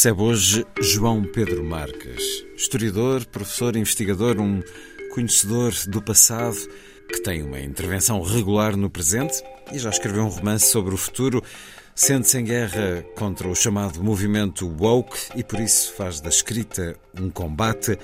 [0.00, 4.62] recebe hoje João Pedro Marques, historiador, professor, investigador, um
[5.12, 6.56] conhecedor do passado
[7.06, 11.44] que tem uma intervenção regular no presente e já escreveu um romance sobre o futuro.
[11.94, 17.28] Sente-se em guerra contra o chamado movimento woke e por isso faz da escrita um
[17.28, 17.98] combate.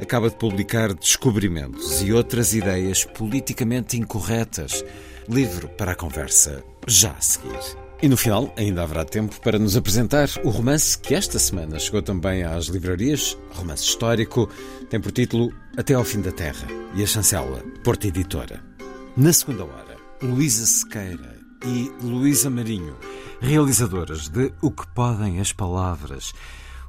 [0.00, 4.82] Acaba de publicar Descobrimentos e outras ideias politicamente incorretas.
[5.28, 7.83] Livro para a conversa já a seguir.
[8.02, 12.02] E no final, ainda haverá tempo para nos apresentar o romance que esta semana chegou
[12.02, 14.48] também às livrarias, romance histórico,
[14.90, 18.62] tem por título Até ao Fim da Terra e a chancela Porta Editora.
[19.16, 22.96] Na segunda hora, Luísa Sequeira e Luísa Marinho,
[23.40, 26.34] realizadoras de O que Podem as Palavras,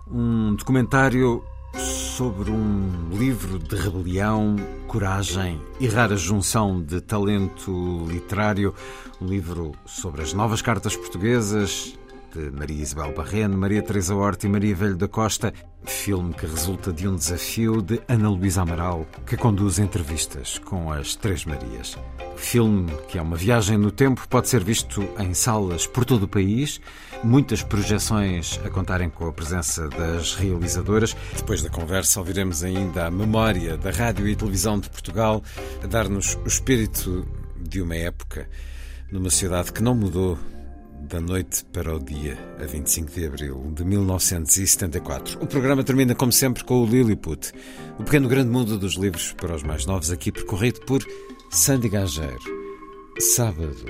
[0.07, 1.43] um documentário
[1.77, 4.55] sobre um livro de rebelião,
[4.87, 8.73] coragem e rara junção de talento literário,
[9.21, 11.97] um livro sobre as novas cartas portuguesas
[12.33, 15.53] de Maria Isabel Barreno, Maria Teresa Horta e Maria Velho da Costa,
[15.85, 21.15] filme que resulta de um desafio de Ana Luísa Amaral, que conduz entrevistas com as
[21.15, 21.97] Três Marias.
[22.35, 26.27] Filme que é uma viagem no tempo, pode ser visto em salas por todo o
[26.27, 26.81] país,
[27.23, 31.15] muitas projeções a contarem com a presença das realizadoras.
[31.35, 35.43] Depois da conversa, ouviremos ainda a memória da rádio e televisão de Portugal,
[35.83, 37.27] a dar-nos o espírito
[37.57, 38.49] de uma época,
[39.11, 40.37] numa sociedade que não mudou
[41.01, 45.41] da noite para o dia, a 25 de abril de 1974.
[45.41, 47.51] O programa termina, como sempre, com o Lilliput,
[47.99, 51.05] o pequeno grande mundo dos livros para os mais novos, aqui percorrido por
[51.51, 52.65] Sandy Gageiro.
[53.19, 53.85] Sábado,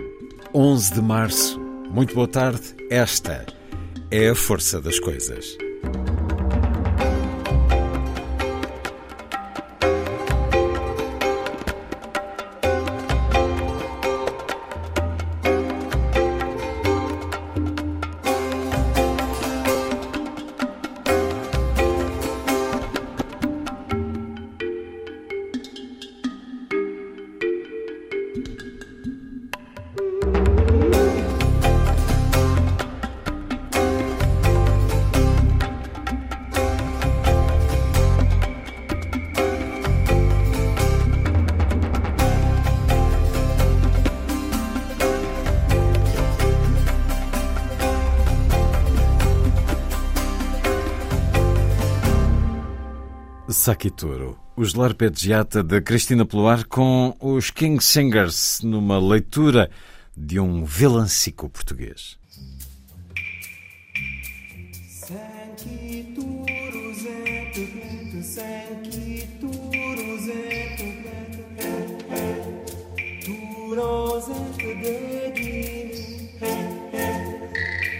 [0.53, 1.64] 11 de março.
[1.95, 2.75] Muito boa tarde.
[2.89, 3.45] Esta
[4.11, 5.57] é a força das coisas.
[53.65, 59.71] Sakitoro, os Larpeggiata de Cristina Ploar com os King Singers numa leitura
[60.15, 62.15] de um vilancico português.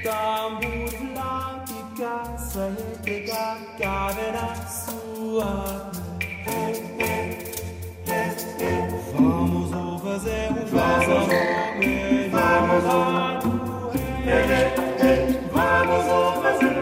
[0.04, 0.86] Tambur
[2.56, 4.48] să e pleca chiavera
[4.80, 5.52] sua
[9.14, 11.28] Vamos o fazer um vamos
[12.32, 13.40] Vamos lá
[15.54, 16.75] Vamos o fazer os versos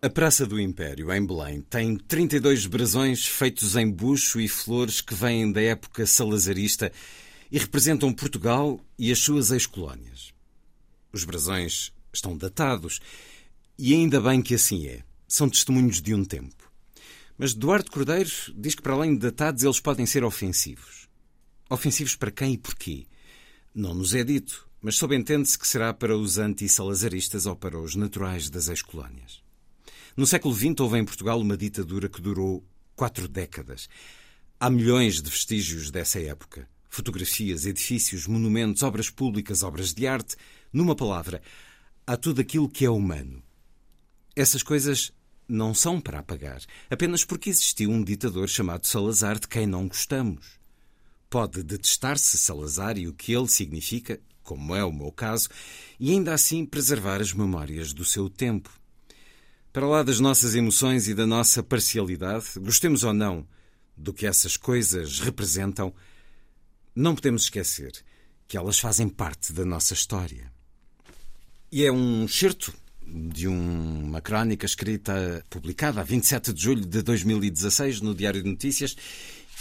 [0.00, 5.12] A Praça do Império, em Belém, tem 32 brasões feitos em bucho e flores que
[5.14, 6.92] vêm da época salazarista
[7.50, 10.32] e representam Portugal e as suas ex-colónias.
[11.12, 13.00] Os brasões estão datados
[13.76, 15.02] e ainda bem que assim é.
[15.26, 16.72] São testemunhos de um tempo.
[17.36, 21.08] Mas Duarte Cordeiro diz que, para além de datados, eles podem ser ofensivos.
[21.68, 23.06] Ofensivos para quem e porquê?
[23.74, 28.48] Não nos é dito, mas subentende-se que será para os anti-salazaristas ou para os naturais
[28.48, 29.42] das ex-colónias.
[30.16, 32.64] No século XX houve em Portugal uma ditadura que durou
[32.96, 33.88] quatro décadas.
[34.58, 36.68] Há milhões de vestígios dessa época.
[36.88, 40.36] Fotografias, edifícios, monumentos, obras públicas, obras de arte.
[40.72, 41.40] Numa palavra,
[42.06, 43.42] há tudo aquilo que é humano.
[44.34, 45.12] Essas coisas
[45.48, 46.60] não são para apagar,
[46.90, 50.58] apenas porque existiu um ditador chamado Salazar de quem não gostamos.
[51.30, 55.50] Pode detestar-se Salazar e o que ele significa, como é o meu caso,
[56.00, 58.70] e ainda assim preservar as memórias do seu tempo.
[59.70, 63.46] Para lá das nossas emoções e da nossa parcialidade, gostemos ou não
[63.94, 65.92] do que essas coisas representam,
[66.96, 67.92] não podemos esquecer
[68.46, 70.50] que elas fazem parte da nossa história.
[71.70, 72.72] E é um excerto
[73.06, 78.96] de uma crónica escrita, publicada a 27 de julho de 2016 no Diário de Notícias.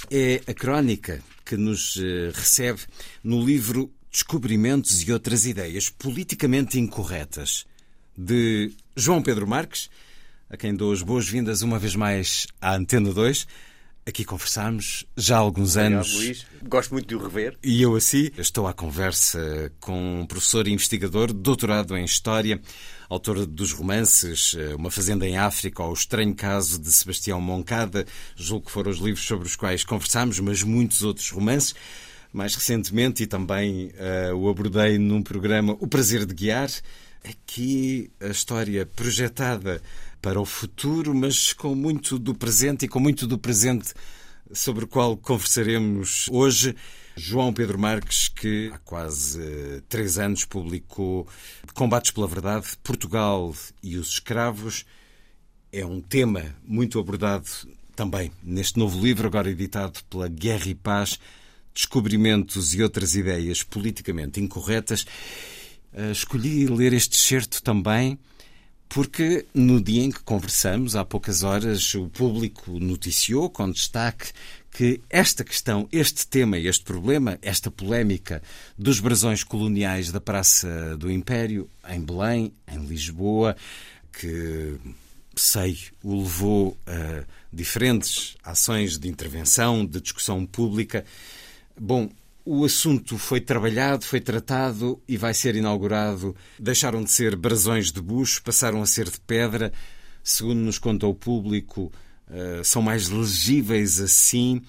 [0.09, 2.81] É a crónica que nos eh, recebe
[3.23, 7.65] no livro Descobrimentos e Outras Ideias Politicamente Incorretas,
[8.17, 9.89] de João Pedro Marques,
[10.49, 13.47] a quem dou as boas-vindas uma vez mais à Antena 2.
[14.07, 16.07] Aqui conversamos já há alguns anos.
[16.07, 16.45] Obrigado, Luís.
[16.63, 17.57] Gosto muito de o rever.
[17.61, 22.61] E eu assim estou à conversa com um professor e investigador, doutorado em História,
[23.09, 28.05] autor dos romances eh, Uma Fazenda em África ou O Estranho Caso de Sebastião Moncada,
[28.33, 31.75] julgo que foram os livros sobre os quais conversámos, mas muitos outros romances.
[32.31, 36.69] Mais recentemente, e também eh, o abordei num programa O Prazer de Guiar,
[37.23, 39.81] aqui a história projetada
[40.21, 43.93] para o futuro, mas com muito do presente e com muito do presente
[44.51, 46.75] sobre o qual conversaremos hoje.
[47.15, 51.27] João Pedro Marques, que há quase eh, três anos publicou
[51.73, 54.85] Combates pela Verdade, Portugal e os Escravos.
[55.71, 57.47] É um tema muito abordado
[57.95, 61.19] também neste novo livro, agora editado pela Guerra e Paz,
[61.77, 65.05] Descobrimentos e Outras Ideias Politicamente Incorretas.
[65.93, 68.17] Eh, Escolhi ler este excerto também
[68.89, 74.31] porque no dia em que conversamos, há poucas horas, o público noticiou com destaque
[74.71, 78.41] que esta questão, este tema, este problema, esta polémica
[78.75, 83.55] dos brasões coloniais da Praça do Império, em Belém, em Lisboa,
[84.11, 84.79] que
[85.35, 91.05] sei o levou a diferentes ações de intervenção, de discussão pública.
[91.79, 92.09] Bom,
[92.49, 96.33] o assunto foi trabalhado, foi tratado e vai ser inaugurado.
[96.57, 99.73] Deixaram de ser brasões de bucho, passaram a ser de pedra.
[100.23, 101.91] Segundo nos conta o público,
[102.29, 104.61] eh, são mais legíveis assim.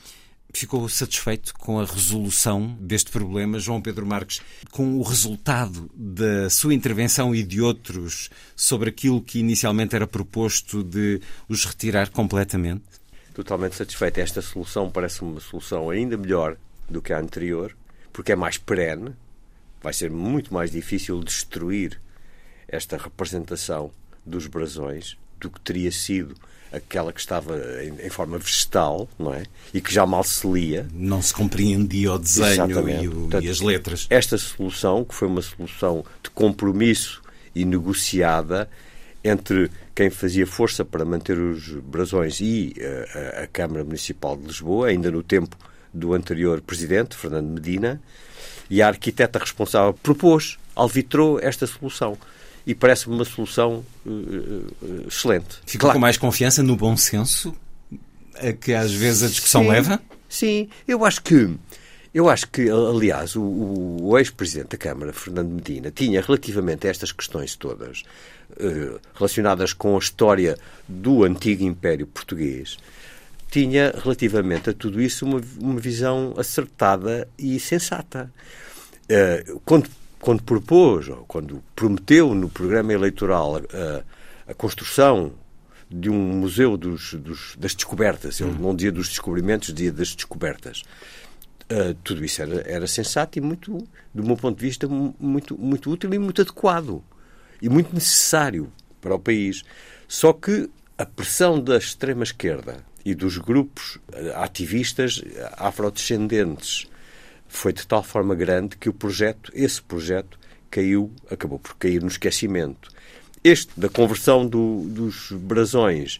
[0.52, 4.40] Ficou satisfeito com a resolução deste problema, João Pedro Marques,
[4.72, 10.82] com o resultado da sua intervenção e de outros sobre aquilo que inicialmente era proposto
[10.82, 12.82] de os retirar completamente?
[13.34, 14.18] Totalmente satisfeito.
[14.18, 16.56] Esta solução parece uma solução ainda melhor
[16.88, 17.76] do que a anterior,
[18.12, 19.14] porque é mais perene,
[19.82, 22.00] vai ser muito mais difícil destruir
[22.66, 23.90] esta representação
[24.24, 26.34] dos brasões do que teria sido
[26.70, 29.44] aquela que estava em, em forma vegetal, não é?
[29.72, 30.86] E que já mal se lia.
[30.92, 32.66] Não se compreendia o desenho
[33.04, 34.06] e, o- Portanto, e as letras.
[34.10, 37.22] Esta solução, que foi uma solução de compromisso
[37.54, 38.68] e negociada
[39.24, 44.44] entre quem fazia força para manter os brasões e eh, a, a Câmara Municipal de
[44.46, 45.56] Lisboa, ainda no tempo
[45.92, 48.00] do anterior presidente, Fernando Medina,
[48.70, 52.16] e a arquiteta responsável propôs, alvitrou esta solução.
[52.66, 55.58] E parece-me uma solução eh, eh, excelente.
[55.64, 57.54] Ficou com mais confiança no bom senso
[58.34, 60.00] a que às vezes a discussão Sim, leva?
[60.28, 61.56] Sim, eu acho que
[62.12, 63.42] eu acho que, aliás, o,
[64.00, 68.02] o ex-presidente da Câmara, Fernando Medina, tinha relativamente a estas questões todas
[68.58, 70.56] eh, relacionadas com a história
[70.88, 72.78] do antigo Império Português,
[73.50, 78.32] tinha relativamente a tudo isso uma, uma visão acertada e sensata.
[79.08, 79.88] Eh, quando,
[80.20, 84.02] quando propôs, ou quando prometeu no programa eleitoral a,
[84.50, 85.32] a construção
[85.90, 90.82] de um museu dos, dos- das descobertas, ele não dizia dos descobrimentos, dizia das descobertas.
[91.70, 93.76] Uh, tudo isso era, era sensato e muito,
[94.14, 97.02] do meu ponto de vista, mu- muito, muito útil e muito adequado
[97.60, 99.64] e muito necessário para o país.
[100.06, 106.86] Só que a pressão da extrema-esquerda e dos grupos eh, ativistas eh, afrodescendentes
[107.48, 110.38] foi de tal forma grande que o projeto, esse projeto,
[110.70, 112.90] caiu, acabou por cair no esquecimento.
[113.42, 116.18] Este da conversão do- dos brasões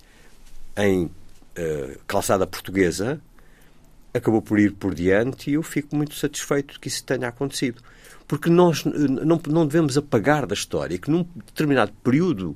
[0.76, 1.11] em
[1.54, 3.21] eh, calçada portuguesa
[4.14, 7.83] acabou por ir por diante e eu fico muito satisfeito que isso tenha acontecido.
[8.26, 12.54] Porque nós não, não devemos apagar da história que num determinado período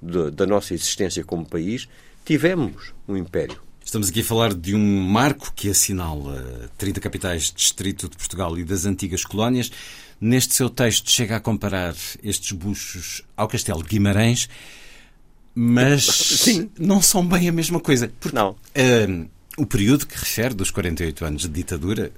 [0.00, 1.88] da- da nossa existência como país
[2.24, 3.60] tivemos um império.
[3.84, 8.56] Estamos aqui a falar de um marco que assinala 30 capitais de distrito de Portugal
[8.58, 9.70] e das antigas colónias.
[10.20, 14.48] Neste seu texto chega a comparar estes buchos ao Castelo de Guimarães,
[15.54, 16.04] mas
[16.40, 16.70] Sim.
[16.78, 18.10] não são bem a mesma coisa.
[18.20, 18.56] Porque, Não.
[19.08, 19.26] hum,
[19.58, 22.12] o período que refere dos 48 anos de ditadura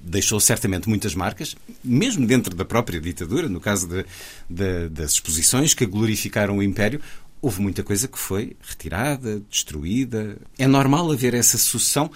[0.00, 4.06] deixou certamente muitas marcas, mesmo dentro da própria ditadura, no caso de-
[4.48, 7.00] de- das exposições que glorificaram o Império,
[7.40, 10.36] houve muita coisa que foi retirada, destruída.
[10.58, 12.10] É normal haver essa sucessão.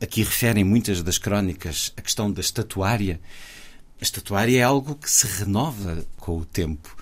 [0.00, 3.20] Aqui referem muitas das crónicas a questão da estatuária.
[4.00, 6.96] A estatuária é algo que se renova com o tempo.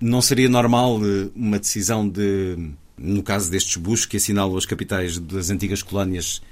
[0.00, 5.18] Não seria normal eh, uma decisão de, no caso destes buchos que assinalam as capitais
[5.18, 6.42] das antigas colónias,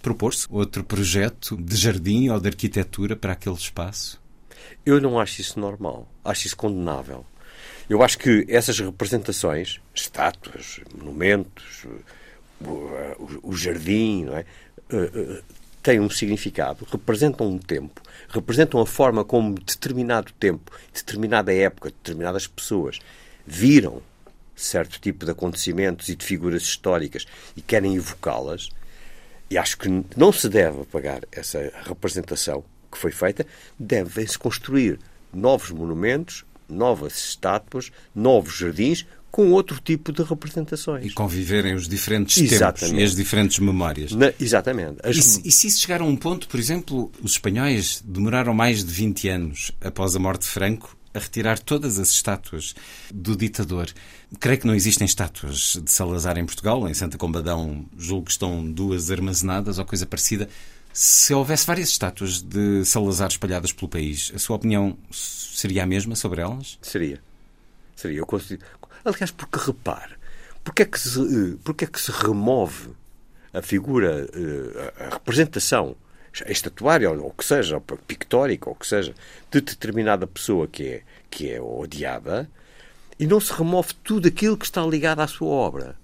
[0.00, 4.20] propor-se outro projeto de jardim ou de arquitetura para aquele espaço?
[4.86, 6.08] Eu não acho isso normal.
[6.24, 7.24] Acho isso condenável.
[7.88, 11.86] Eu acho que essas representações, estátuas, monumentos,
[13.42, 14.44] o, jardim, não é?
[14.90, 15.42] Eh, eh,
[15.82, 22.46] têm um significado, representam um tempo, representam a forma como determinado tempo, determinada época, determinadas
[22.46, 23.00] pessoas
[23.44, 24.00] viram
[24.54, 28.68] certo tipo de acontecimentos e de figuras históricas e querem evocá-las.
[29.50, 33.46] E acho que não se deve apagar essa representação que foi feita.
[33.78, 34.98] Devem-se construir
[35.32, 41.06] novos monumentos, novas estátuas, novos jardins com outro tipo de representações.
[41.06, 43.00] E conviverem os diferentes tempos Exatamente.
[43.00, 44.12] e as diferentes memórias.
[44.12, 44.98] Na- exatamente.
[45.02, 48.52] As- E se, e se isso chegar a um ponto, por exemplo, os espanhóis demoraram
[48.52, 52.74] mais de 20 anos após a morte de Franco a retirar todas as estátuas
[53.12, 53.88] do ditador.
[54.38, 58.70] Creio que não existem estátuas de Salazar em Portugal, em Santa Combadão julgo que estão
[58.70, 60.46] duas armazenadas ou coisa parecida.
[60.92, 64.96] Se houvesse várias estátuas de Salazar espalhadas pelo país, a sua opinião
[65.52, 66.78] seria a mesma sobre elas?
[66.82, 67.20] Seria.
[67.94, 68.18] Seria.
[68.18, 68.62] Eu consigo...
[69.04, 70.14] Aliás, porque repare,
[70.64, 72.90] porque é, que se, eh, porque é que se remove
[73.52, 75.96] a figura, eh, a representação,
[76.46, 79.14] estatuária, ou o que seja, ou pictórica, ou que seja,
[79.50, 82.48] de determinada pessoa que é, que é odiada,
[83.18, 85.96] e não se remove tudo aquilo que está ligado à sua obra?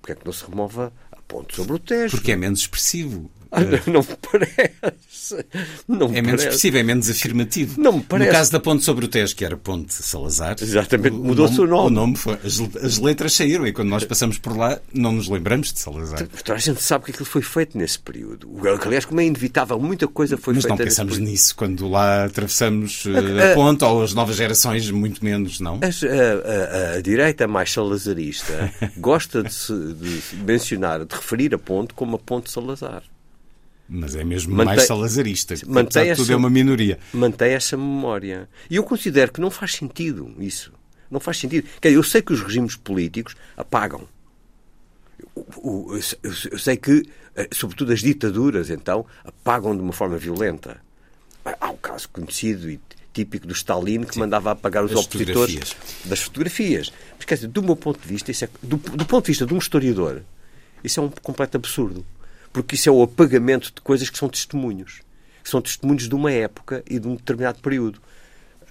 [0.00, 2.16] Porque é que não se remove a ponte sobre o Tejo?
[2.16, 3.30] Porque é menos expressivo.
[3.52, 5.44] Ah, não me parece.
[5.88, 7.80] Não me É menos expressivo, é menos afirmativo.
[7.80, 8.30] Não me parece.
[8.30, 11.86] No caso da ponte sobre o Tejo, que era Ponte Salazar, Exatamente, mudou-se o nome.
[11.86, 15.28] O nome foi, as, as letras saíram e quando nós passamos por lá não nos
[15.28, 16.26] lembramos de Salazar.
[16.28, 18.50] Toda a gente sabe que aquilo foi feito nesse período.
[18.84, 22.24] Aliás, como é inevitável, muita coisa foi Mas feita não nesse pensamos nisso quando lá
[22.26, 25.80] atravessamos eh, A- a ponte ou as novas gerações, muito menos, não?
[25.82, 31.94] A, a- a direita mais salazarista gosta de, se- de mencionar, de referir a ponte
[31.94, 33.02] como a ponte Salazar.
[33.92, 35.54] Mas é mesmo Mantém- mais salazarista.
[35.66, 36.96] mantém de tudo essa- é uma minoria.
[37.12, 38.48] mantém essa memória.
[38.70, 40.72] E eu considero que não faz sentido isso.
[41.10, 41.66] Não faz sentido.
[41.80, 44.06] Quer dizer, eu sei que os regimes políticos apagam.
[45.36, 47.02] Eu, eu- eu sei que,
[47.34, 50.80] eh, sobretudo as ditaduras, então, apagam de uma forma violenta.
[51.60, 52.78] Há o caso conhecido e
[53.12, 55.76] típico do Stalin que mandava apagar os Das opositores fotografias.
[56.04, 56.92] das fotografias.
[57.16, 59.52] Mas quer dizer, do meu ponto de vista, é, do, do ponto de vista de
[59.52, 60.22] um historiador,
[60.84, 62.04] isso é um completo absurdo.
[62.52, 65.00] Porque isso é o apagamento de coisas que são testemunhos.
[65.42, 68.00] Que são testemunhos de uma época e de um determinado período.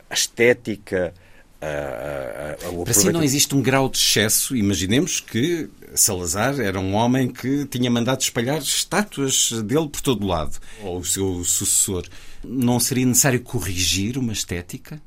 [0.10, 1.14] A estética,
[1.62, 4.56] a, a, a, Para si não existe um grau de excesso.
[4.56, 10.28] Imaginemos que Salazar era um homem que tinha mandado espalhar estátuas dele por todo o
[10.28, 12.08] lado, ou o seu sucessor.
[12.44, 15.02] Não seria necessário corrigir uma estética?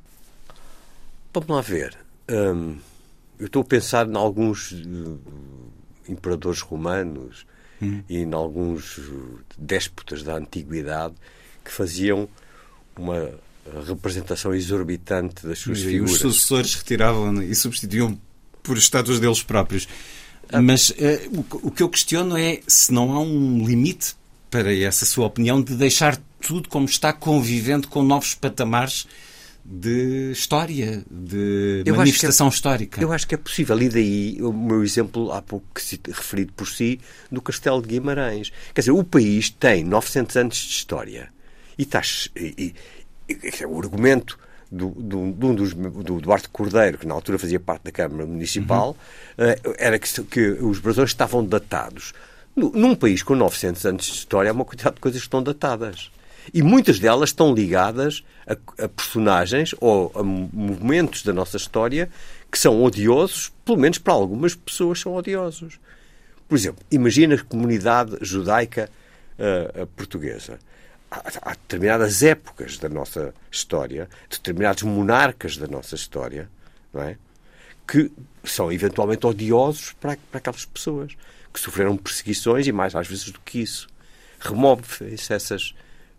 [1.32, 1.96] Vamos lá ver.
[2.30, 2.76] Hum,
[3.38, 5.18] eu estou a pensar em alguns uh,
[6.08, 7.46] imperadores romanos
[8.08, 11.14] e em alguns uh, déspotas da antiguidade
[11.64, 12.28] que faziam
[12.96, 13.30] uma
[13.86, 16.14] representação exorbitante das suas E figuras.
[16.14, 18.18] os sucessores retiravam e substituíam
[18.62, 19.88] por estátuas deles próprios.
[20.62, 24.14] Mas eh, o, o que eu questiono é se não há um limite
[24.50, 29.06] para essa sua opinião de deixar tudo como está convivendo com novos patamares
[29.64, 33.00] de história, de Eu acho manifestação é- histórica.
[33.00, 33.80] Eu acho que é possível.
[33.80, 35.66] E daí o meu exemplo, há pouco
[36.08, 37.00] referido por si,
[37.30, 38.52] do Castelo de Guimarães.
[38.74, 41.28] Quer dizer, o país tem 900 anos de história.
[41.78, 42.02] E está.
[42.36, 42.74] E,
[43.28, 44.38] e- e- o argumento
[44.70, 48.26] do, do, de um dos, do Duarte Cordeiro, que na altura fazia parte da Câmara
[48.26, 48.96] Municipal,
[49.38, 52.12] eh, era que, que os brasões estavam datados.
[52.56, 55.42] Nu- Num país com 900 anos de história, há uma quantidade de coisas que estão
[55.42, 56.10] datadas.
[56.52, 62.10] E muitas delas estão ligadas a, a personagens ou a mo- momentos da nossa história
[62.50, 65.78] que são odiosos, pelo menos para algumas pessoas são odiosos.
[66.48, 68.90] Por exemplo, imagina a comunidade judaica
[69.38, 70.58] ah, portuguesa.
[71.10, 76.48] Há, há determinadas épocas da nossa história, determinados monarcas da nossa história,
[76.92, 77.16] não é?
[77.86, 78.10] que
[78.44, 81.12] são eventualmente odiosos para, para aquelas pessoas
[81.52, 83.88] que sofreram perseguições e mais às vezes do que isso.
[84.40, 85.74] Remove-se essas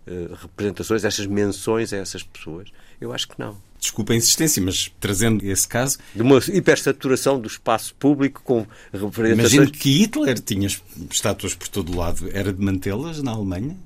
[0.05, 2.69] eh, representações, essas menções a essas pessoas?
[2.99, 3.57] Eu acho que não.
[3.79, 9.53] Desculpa a insistência, mas trazendo esse caso, De uma hipersaturação do espaço público com representações.
[9.53, 10.69] imagino que Hitler tinha
[11.11, 12.29] estátuas por todo o lado.
[12.31, 13.77] Era de mantê-las na Alemanha?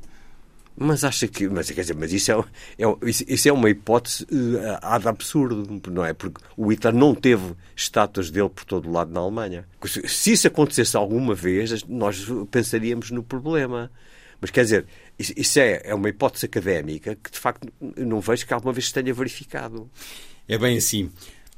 [0.79, 1.49] Mas acha que.
[1.49, 2.35] Mas, quer dizer, mas isso é,
[2.77, 6.13] é, isso, isso é uma hipótese uh, ad absurdo, não é?
[6.13, 9.67] Porque o Hitler não teve estátuas dele por todo o lado na Alemanha.
[9.83, 13.89] Se, se isso acontecesse alguma vez, nós pensaríamos no problema.
[14.39, 14.85] Mas quer dizer,
[15.19, 18.93] isso, é, é uma hipótese académica que de facto não vejo que alguma vez se
[18.93, 19.89] tenha verificado.
[20.47, 21.09] É bem assim.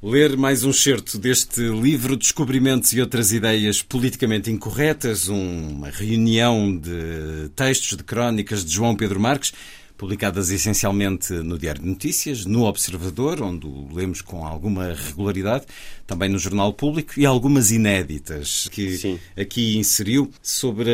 [0.02, 7.50] Ler mais um certo deste livro Descobrimentos e Outras Ideias Politicamente Incorretas, uma reunião de
[7.54, 9.52] textos, de crónicas de João Pedro Marques,
[9.99, 15.65] publicadas essencialmente no Diário de Notícias, no Observador, onde o lemos com alguma regularidade,
[16.07, 19.19] também no Jornal Público e algumas inéditas que Sim.
[19.38, 20.89] aqui inseriu sobre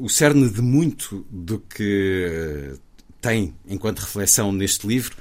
[0.00, 2.76] o cerne de muito do que eh,
[3.20, 5.16] tem enquanto reflexão neste livro.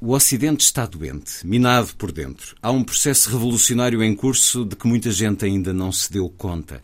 [0.00, 2.56] O Ocidente está doente, minado por dentro.
[2.60, 6.82] Há um processo revolucionário em curso de que muita gente ainda não se deu conta.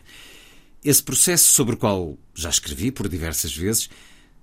[0.83, 3.89] Esse processo, sobre o qual já escrevi por diversas vezes,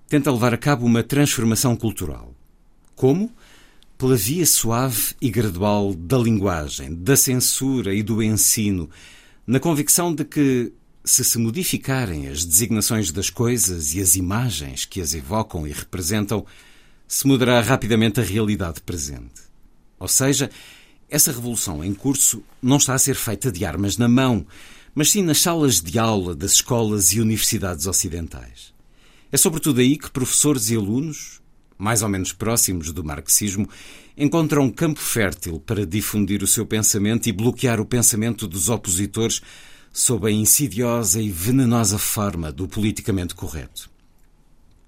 [0.09, 2.35] tenta levar a cabo uma transformação cultural.
[2.97, 3.31] Como?
[3.99, 8.89] Pela via suave e gradual da linguagem, da censura e do ensino,
[9.47, 10.73] na convicção de que,
[11.05, 16.45] se se modificarem as designações das coisas e as imagens que as evocam e representam,
[17.07, 19.43] se mudará rapidamente a realidade presente.
[19.99, 20.51] Ou seja,
[21.09, 24.47] essa revolução em curso não está a ser feita de armas na mão,
[24.95, 28.78] mas sim nas salas de aula das escolas e universidades ocidentais.
[29.31, 31.41] É sobretudo aí que professores e alunos,
[31.77, 33.69] mais ou menos próximos do marxismo,
[34.17, 39.43] encontram campo fértil para difundir o seu pensamento e bloquear o pensamento dos opositores
[39.93, 43.91] sob a insidiosa e venenosa forma do politicamente correto.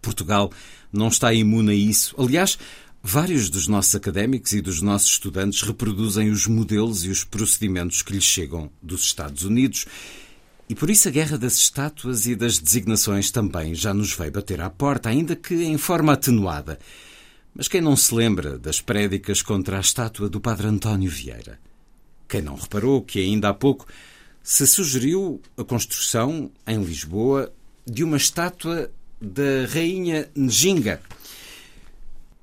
[0.00, 0.50] Portugal
[0.92, 2.14] não está imune a isso.
[2.18, 2.58] Aliás,
[3.02, 8.12] vários dos nossos académicos e dos nossos estudantes reproduzem os modelos e os procedimentos que
[8.12, 9.86] lhes chegam dos Estados Unidos.
[10.70, 14.60] E por isso a guerra das estátuas e das designações também já nos veio bater
[14.60, 16.78] à porta, ainda que em forma atenuada.
[17.52, 21.58] Mas quem não se lembra das prédicas contra a estátua do Padre António Vieira?
[22.28, 23.84] Quem não reparou que ainda há pouco
[24.44, 27.52] se sugeriu a construção, em Lisboa,
[27.84, 31.02] de uma estátua da Rainha Njinga?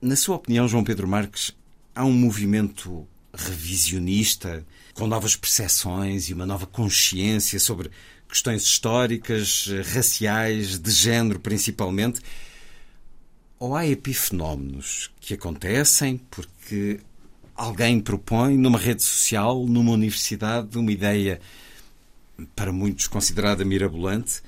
[0.02, 1.56] Na sua opinião, João Pedro Marques,
[1.96, 7.90] há um movimento revisionista, com novas percepções e uma nova consciência sobre
[8.28, 12.22] questões históricas, raciais, de género principalmente,
[13.60, 17.00] Ou há epifenómenos que acontecem porque
[17.56, 21.42] alguém propõe numa rede social, numa universidade, uma ideia
[22.56, 24.44] para muitos considerada mirabolante,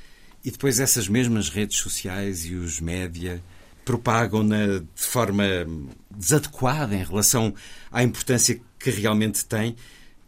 [0.45, 3.43] e depois essas mesmas redes sociais e os média
[3.83, 5.43] propagam-na de forma
[6.11, 7.53] desadequada em relação
[7.91, 9.75] à importância que realmente tem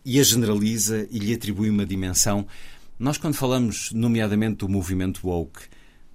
[0.03, 2.47] e a generaliza e lhe atribui uma dimensão.
[3.01, 5.61] Nós, quando falamos, nomeadamente, do movimento woke,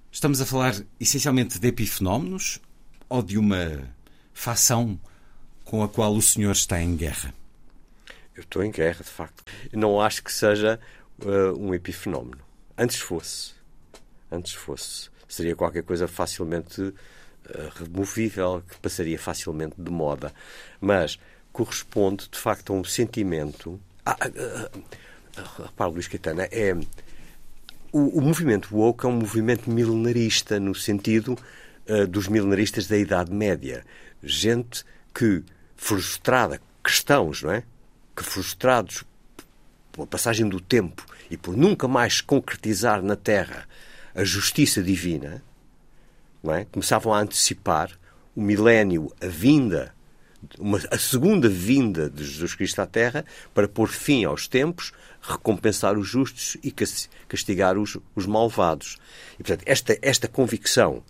[0.09, 2.61] estamos a falar essencialmente de epifenómenos
[3.09, 3.93] ou de uma
[4.33, 4.97] facção
[5.65, 7.33] com a qual o senhor está em guerra?
[8.33, 9.43] Eu estou em guerra, de facto.
[9.73, 10.79] Não acho que seja
[11.19, 12.39] uh, um epifenómeno.
[12.77, 13.51] Antes fosse.
[14.31, 15.09] Antes fosse.
[15.27, 16.93] Seria qualquer coisa facilmente uh,
[17.75, 20.33] removível, que passaria facilmente de moda.
[20.79, 21.19] Mas
[21.51, 23.77] corresponde, de facto, a um sentimento.
[24.05, 24.81] Ah, uh,
[25.57, 26.73] repara, Luís Caetano, é.
[27.91, 31.37] O, o, movimento woke é um movimento milenarista, no sentido
[32.09, 33.85] dos milenaristas da Idade Média.
[34.21, 34.83] Gente
[35.15, 35.41] que,
[35.77, 37.63] frustrada, cristãos, não é?
[38.13, 39.05] Que frustrados
[39.91, 43.67] pela passagem do tempo e por nunca mais concretizar na Terra
[44.13, 45.43] a justiça divina,
[46.43, 46.65] não é?
[46.65, 47.91] começavam a antecipar
[48.35, 49.93] o milénio, a vinda,
[50.59, 54.91] uma, a segunda vinda de Jesus Cristo à Terra para pôr fim aos tempos,
[55.27, 56.73] recompensar os justos e
[57.27, 58.97] castigar os, os malvados.
[59.33, 61.03] E, portanto, esta, esta convicção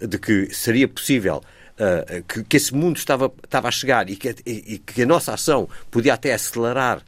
[0.00, 1.42] de que seria possível
[1.74, 5.06] Uh, que, que, esse mundo estava, estava a chegar e que, e, e que a
[5.06, 7.02] nossa ação podia até acelerar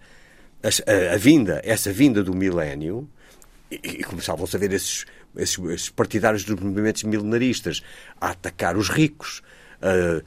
[0.61, 3.09] a, a, a vinda, essa vinda do milénio,
[3.71, 7.81] e, e começavam-se a ver esses, esses, esses, partidários dos movimentos milenaristas
[8.21, 9.41] a atacar os ricos,
[9.81, 10.21] uh,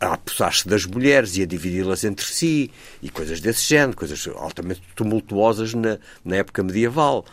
[0.00, 2.70] a apossar-se das mulheres e a dividi-las entre si,
[3.02, 7.24] e coisas desse género, coisas altamente tumultuosas na, na época medieval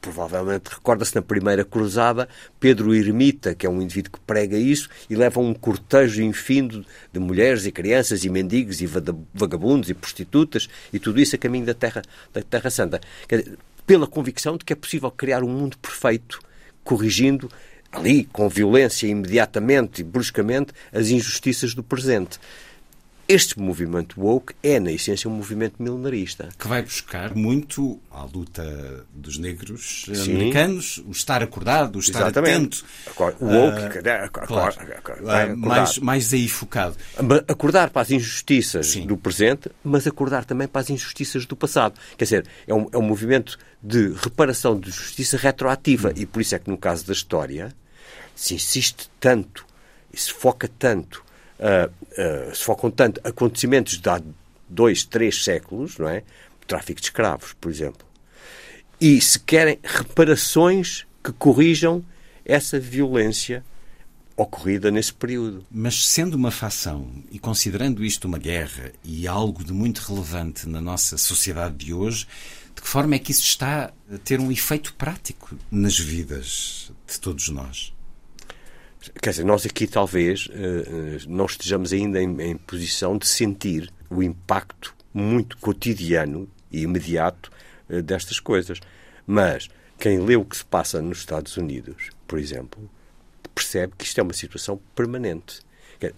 [0.00, 2.28] provavelmente recorda-se na primeira cruzada,
[2.60, 7.18] Pedro Ermita, que é um indivíduo que prega isso, e leva um cortejo infindo de
[7.18, 8.86] mulheres e crianças e mendigos e
[9.32, 13.00] vagabundos e prostitutas e tudo isso a caminho da Terra, da terra Santa.
[13.28, 16.38] Dizer, pela convicção de que é possível criar um mundo perfeito,
[16.84, 17.48] corrigindo
[17.92, 22.40] ali, com violência, imediatamente e bruscamente, as injustiças do presente.
[23.28, 26.48] Este movimento woke é, na essência, um movimento milenarista.
[26.58, 30.34] Que vai buscar muito à luta dos negros Sim.
[30.34, 32.84] americanos, o estar acordado, o estar Exatamente.
[33.06, 33.36] atento.
[33.40, 34.76] O woke, uh, claro,
[35.22, 36.96] uh, mais, mais aí focado.
[37.46, 39.06] Acordar para as injustiças Sim.
[39.06, 41.98] do presente, mas acordar também para as injustiças do passado.
[42.18, 46.10] Quer dizer, é um, é um movimento de reparação de justiça retroativa.
[46.10, 46.14] Hum.
[46.16, 47.72] E por isso é que, no caso da história,
[48.42, 49.64] se insiste tanto
[50.12, 51.24] e se foca tanto
[51.60, 54.20] uh, uh, se focam tanto acontecimentos de há
[54.68, 56.24] dois, três séculos, não é?
[56.60, 58.04] O tráfico de escravos, por exemplo.
[59.00, 62.04] E se querem reparações que corrijam
[62.44, 63.64] essa violência
[64.36, 65.64] ocorrida nesse período.
[65.70, 70.80] Mas sendo uma facção e considerando isto uma guerra e algo de muito relevante na
[70.80, 72.26] nossa sociedade de hoje,
[72.74, 77.20] de que forma é que isso está a ter um efeito prático nas vidas de
[77.20, 77.92] todos nós?
[79.20, 83.92] Quer dizer, nós aqui talvez eh, eh, não estejamos ainda em, em posição de sentir
[84.08, 87.50] o impacto muito cotidiano e imediato
[87.88, 88.78] eh, destas coisas.
[89.26, 92.88] Mas quem lê o que se passa nos Estados Unidos, por exemplo,
[93.54, 95.60] percebe que isto é uma situação permanente.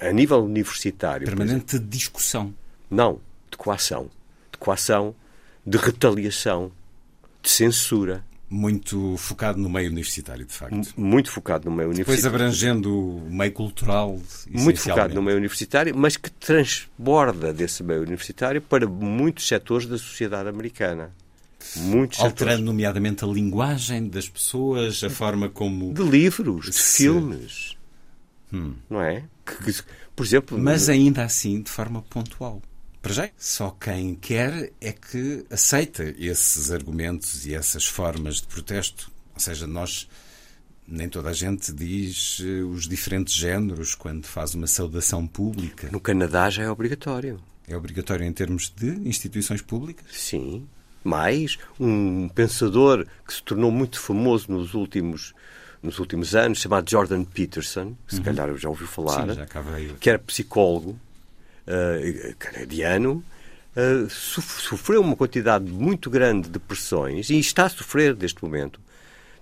[0.01, 1.27] A nível universitário.
[1.27, 2.55] Permanente de discussão.
[2.91, 3.21] Não,
[3.51, 4.11] de coação.
[4.51, 5.15] De coação,
[5.67, 6.73] de retaliação,
[7.43, 10.95] de censura muito focado no meio universitário, de facto.
[10.97, 12.23] Muito focado no meio universitário.
[12.23, 14.21] Depois abrangendo o meio cultural.
[14.49, 19.99] Muito focado no meio universitário, mas que transborda desse meio universitário para muitos setores da
[19.99, 21.13] sociedade americana.
[21.77, 22.61] Muitos Alterando, setores.
[22.61, 25.95] nomeadamente, a linguagem das pessoas, a forma como.
[25.95, 27.05] De livros, de se...
[27.05, 27.77] filmes.
[28.53, 28.75] Hum.
[28.89, 29.25] Não é?
[29.45, 29.83] Que, que,
[30.15, 30.59] por exemplo.
[30.59, 32.63] Mas ainda assim, de forma pontual.
[33.05, 39.13] Para já, só quem quer é que aceita esses argumentos e essas formas de protesto.
[39.35, 40.09] Ou seja, nós,
[40.89, 45.91] nem toda a gente diz eh, os diferentes géneros quando faz uma saudação pública.
[45.93, 47.39] No Canadá já é obrigatório.
[47.69, 50.07] É obrigatório em termos de instituições públicas?
[50.11, 50.67] Sim.
[51.05, 55.35] Mais, um pensador que se tornou muito famoso nos últimos
[55.83, 58.25] nos últimos anos, chamado Jordan Peterson, que se uhum.
[58.25, 59.47] calhar já ouviu falar, Sim, já
[60.01, 60.99] que era psicólogo,
[61.67, 63.25] uh, canadiano,
[63.77, 68.81] uh, sofreu uma quantidade muito grande de pressões e está a sofrer neste momento.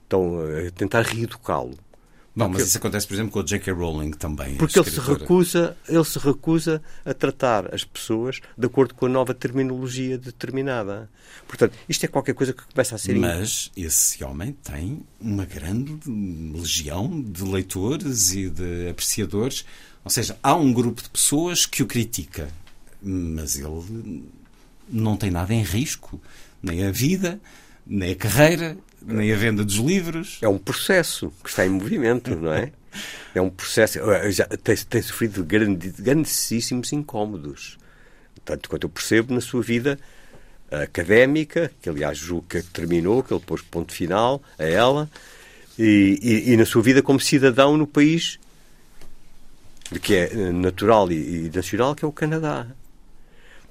[0.05, 1.77] Estão a tentar reeducá-lo.
[2.35, 3.73] Bom, mas isso acontece, por exemplo, com o J.K.
[3.75, 4.57] Rowling também.
[4.57, 9.09] Porque ele se, recusa, ele se recusa a tratar as pessoas de acordo com a
[9.09, 11.11] nova terminologia determinada.
[11.47, 13.17] Portanto, isto é qualquer coisa que começa a ser.
[13.17, 16.01] Mas esse homem tem uma grande
[16.55, 19.67] legião de leitores e de apreciadores.
[20.05, 22.49] Ou seja, há um grupo de pessoas que o critica,
[23.01, 24.25] mas ele
[24.89, 26.21] não tem nada em risco.
[26.63, 27.41] Nem a vida,
[27.87, 30.39] nem a carreira, nem a venda dos livros.
[30.43, 32.73] É um processo que está em movimento, não é?
[33.35, 33.99] É um processo.
[34.31, 37.79] Já tem, tem sofrido grande, grandíssimos incómodos.
[38.45, 39.99] Tanto quanto eu percebo na sua vida
[40.71, 45.11] académica, que aliás julgo que terminou, que ele pôs ponto final a ela,
[45.79, 48.39] e, e- e na sua vida como cidadão no país
[50.01, 52.67] que é eh, natural e, e nacional, que é o Canadá.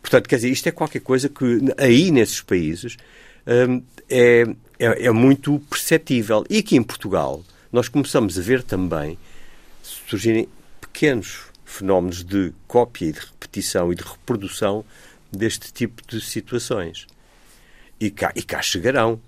[0.02, 1.46] Portanto, quer dizer, isto é qualquer coisa que
[1.78, 2.98] aí nesses países
[3.48, 4.44] hum, é,
[4.80, 6.44] é, é muito perceptível.
[6.50, 9.18] E aqui em Portugal nós começamos a ver também
[9.82, 10.48] surgirem
[10.80, 14.84] pequenos fenómenos de cópia e de repetição e de reprodução
[15.32, 17.08] deste tipo de situações.
[18.00, 19.20] E cá, e cá chegarão.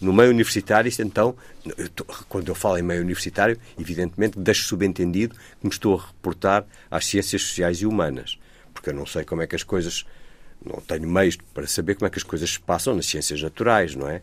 [0.00, 1.34] No meio universitário, isto então,
[1.78, 6.06] eu tô- quando eu falo em meio universitário, evidentemente deixo subentendido que me estou a
[6.06, 8.38] reportar às ciências sociais e humanas,
[8.72, 10.04] porque eu não sei como é que as coisas,
[10.64, 13.94] não tenho meios para saber como é que as coisas se passam nas ciências naturais,
[13.94, 14.20] não é?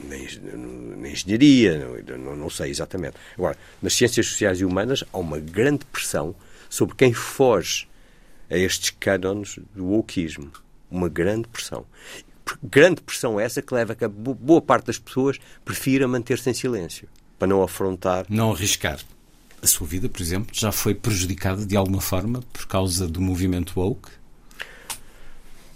[0.00, 3.16] Na, eng- na engenharia, não, não, não sei exatamente.
[3.36, 6.34] Agora, nas ciências sociais e humanas há uma grande pressão
[6.70, 7.86] sobre quem foge
[8.50, 10.50] a estes cânones do wokeismo.
[10.90, 11.86] Uma grande pressão.
[12.62, 16.48] Grande pressão essa que leva a que a bo- boa parte das pessoas prefira manter-se
[16.50, 18.26] em silêncio, para não afrontar.
[18.28, 18.98] Não arriscar.
[19.62, 23.78] A sua vida, por exemplo, já foi prejudicada de alguma forma por causa do movimento
[23.78, 24.08] woke?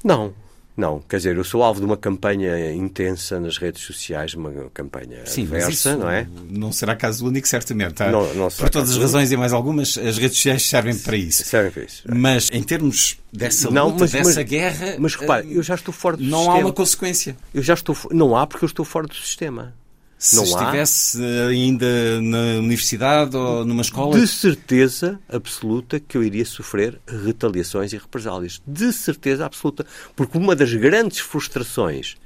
[0.02, 0.34] Não,
[0.76, 1.00] não.
[1.08, 5.42] Quer dizer, eu sou alvo de uma campanha intensa nas redes sociais, uma campanha Sim,
[5.42, 6.26] adversa, não é?
[6.50, 8.02] não será caso único, certamente.
[8.02, 10.96] Há- Não- não será por todas as razões e mais algumas, as redes sociais servem
[10.96, 11.44] para isso.
[11.44, 12.02] Servem para isso.
[12.06, 15.74] Mas em termos dessa Não, luta, mas- dessa mas- guerra, Mas repare, eh, eu já
[15.74, 16.56] estou fora do não sistema.
[16.56, 17.36] há uma consequência.
[17.54, 17.96] Eu já estou.
[18.12, 19.74] Não há porque eu estou fora do sistema.
[20.18, 20.46] Se Não há.
[20.62, 26.98] estivesse eh, ainda na universidade ou numa escola, De certeza absoluta que eu iria sofrer
[27.06, 28.62] retaliações e represálias.
[28.66, 29.84] De certeza absoluta.
[30.14, 32.16] Porque uma das grandes frustrações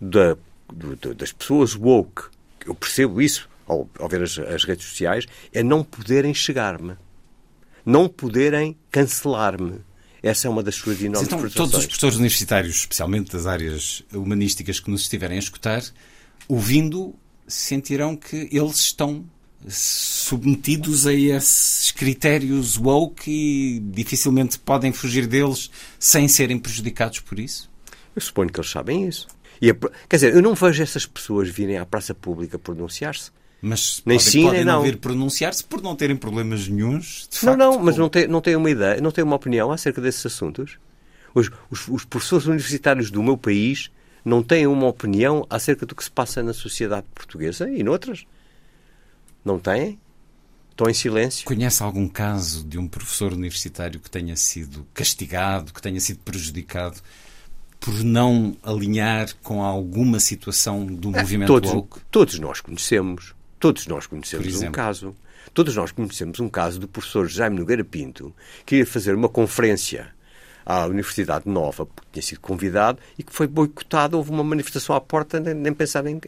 [0.00, 0.36] da-
[1.16, 2.24] das pessoas woke,
[2.66, 5.24] eu percebo isso ao, ao ver as, as redes sociais,
[5.54, 6.96] é não poderem chegar-me.
[7.84, 9.80] Não poderem cancelar-me.
[10.22, 11.86] Essa é uma das suas enormes então todos os frustrações.
[11.86, 15.82] professores universitários, especialmente das áreas humanísticas que nos estiverem a escutar,
[16.48, 17.14] ouvindo,
[17.46, 19.24] sentirão que eles estão
[19.68, 27.70] submetidos a esses critérios woke e dificilmente podem fugir deles sem serem prejudicados por isso?
[28.14, 29.26] Eu suponho que eles sabem isso.
[29.60, 29.72] E
[30.08, 33.30] quer dizer, eu não vejo essas pessoas virem à praça pública pronunciar-se.
[33.60, 37.26] Mas Nem podem, sim, podem nem não vir pronunciar-se por não terem problemas nenhuns.
[37.30, 39.34] De Não, facto, não, mas com- não tem, não tem uma ideia, não tem uma
[39.36, 40.78] opinião acerca desses assuntos.
[41.34, 43.90] Os, os- os professores universitários do meu país
[44.26, 48.26] não têm uma opinião acerca do que se passa na sociedade portuguesa e noutras.
[49.44, 50.00] Não têm?
[50.68, 51.44] Estão em silêncio.
[51.44, 57.00] Conhece algum caso de um professor universitário que tenha sido castigado, que tenha sido prejudicado
[57.78, 62.00] por não alinhar com alguma situação do movimento Todos, woke?
[62.10, 63.32] todos nós conhecemos.
[63.60, 65.14] Todos nós conhecemos um caso.
[65.54, 68.34] Todos nós conhecemos um caso do professor Jaime Nogueira Pinto,
[68.66, 70.15] que ia fazer uma conferência
[70.66, 74.16] à Universidade Nova, porque tinha sido convidado, e que foi boicotado.
[74.18, 76.20] Houve uma manifestação à porta, nem, nem pensar em.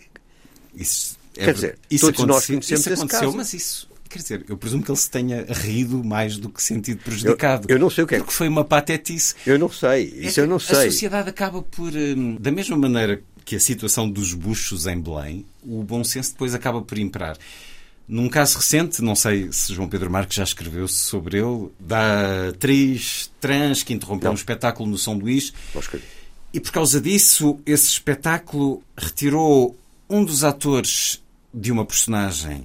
[0.75, 3.37] Isso, é Quer dizer, isso todos nós conhecemos isso esse aconteceu, caso.
[3.37, 7.03] mas isso, quer dizer, eu presumo que ele se tenha rido mais do que sentido
[7.03, 7.67] prejudicado.
[7.69, 8.19] eu não sei o que é.
[8.19, 9.35] Porque foi uma patetice.
[9.47, 10.91] Eu não sei, É isso que eu não A sei.
[10.91, 15.83] sociedade acaba por, hum, da mesma maneira que a situação dos buchos em Belém, o
[15.83, 17.37] bom senso depois acaba por imperar.
[18.09, 23.31] Num caso recente, não sei se João Pedro Marques já escreveu sobre ele, da atriz
[23.39, 24.33] trans que interrompeu Não.
[24.33, 25.53] um espetáculo no São Luís
[26.55, 29.77] e por causa disso, esse espetáculo retirou
[30.09, 32.65] um dos atores de uma personagem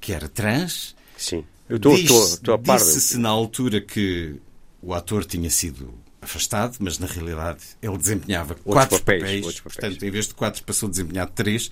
[0.00, 0.94] que era trans.
[1.16, 1.44] Sim.
[1.68, 2.78] Eu estou- a par.
[2.78, 4.36] Disse-se na altura que
[4.80, 9.80] o ator tinha sido afastado, mas na realidade ele desempenhava quatro papéis, papéis, outros papéis.
[9.80, 11.68] portanto, em vez de quatro, passou a desempenhar três.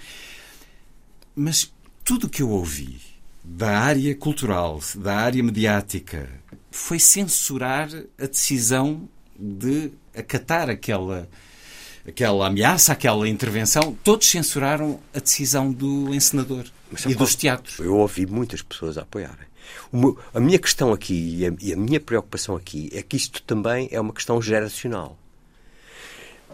[1.35, 1.73] Mas
[2.07, 3.01] tudo o que eu ouvi
[3.45, 6.29] da área cultural, da área mediática,
[6.71, 7.89] foi censurar
[8.19, 11.29] a decisão de acatar aquela,
[12.07, 13.97] aquela ameaça, aquela intervenção.
[14.05, 16.65] Todos censuraram a decisão do encenador
[17.07, 17.79] e dos teatros.
[17.81, 19.47] Eu ouvi muitas pessoas a apoiarem.
[19.93, 23.43] Meu- a minha questão aqui e a, e a minha preocupação aqui é que isto
[23.43, 25.19] também é uma questão geracional.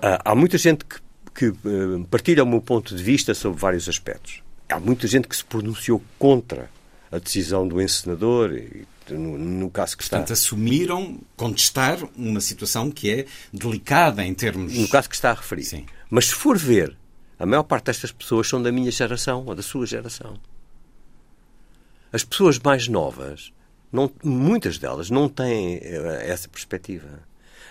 [0.00, 0.96] Ah, há muita gente que,
[1.34, 4.42] que, eh, partilha o meu ponto de vista sobre vários aspectos.
[4.72, 6.70] Há muita gente que se pronunciou contra
[7.10, 10.16] a decisão do encenador, e, no, no caso que está.
[10.16, 14.72] Portanto, assumiram contestar uma situação que é delicada em termos.
[14.74, 15.64] No caso que está a referir.
[15.64, 15.86] Sim.
[16.10, 16.96] Mas se for ver,
[17.38, 20.38] a maior parte destas pessoas são da minha geração ou da sua geração.
[22.12, 23.52] As pessoas mais novas,
[23.90, 27.08] não, muitas delas não têm eh, essa perspectiva.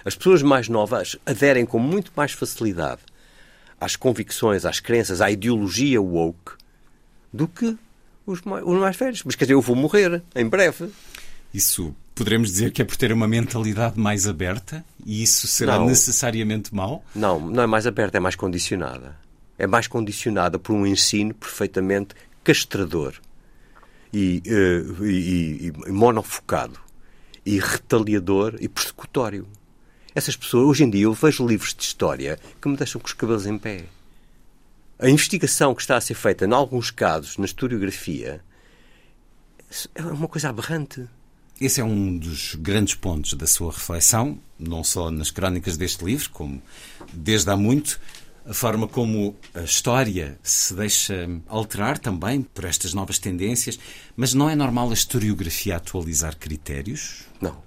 [0.04, 3.02] As pessoas mais novas aderem com muito mais facilidade
[3.80, 6.54] às convicções, às crenças, à ideologia woke
[7.34, 7.78] do que
[8.26, 9.24] os mais, os mais velhos.
[9.24, 10.90] Mas quer dizer, eu vou morrer em breve.
[11.54, 15.86] Isso poderemos dizer que é por ter uma mentalidade mais aberta e isso será Não.
[15.88, 17.04] necessariamente mau?
[17.16, 19.16] Não, não é mais aberta, é mais condicionada.
[19.58, 23.14] É mais condicionada por um ensino perfeitamente castrador
[24.14, 26.80] e, eh, e- e- e monofocado
[27.46, 29.48] e retaliador e persecutório.
[30.16, 33.14] Essas pessoas, hoje em dia, eu vejo livros de história que me deixam com os
[33.14, 33.86] cabelos em pé.
[35.02, 38.40] A investigação que está a ser feita, em alguns casos, na historiografia,
[39.96, 41.08] é uma coisa aberrante.
[41.60, 46.30] Esse é um dos grandes pontos da sua reflexão, não só nas crónicas deste livro,
[46.30, 46.62] como
[47.12, 48.00] desde há muito,
[48.46, 53.80] a forma como a história se deixa alterar também por estas novas tendências,
[54.16, 57.24] mas não é normal a historiografia atualizar critérios?
[57.42, 57.58] Não.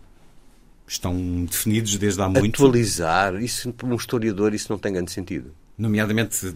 [0.86, 5.52] Estão definidos desde há muito, Atualizar, isso para um historiador, isso não tem grande sentido.
[5.76, 6.54] nomeadamente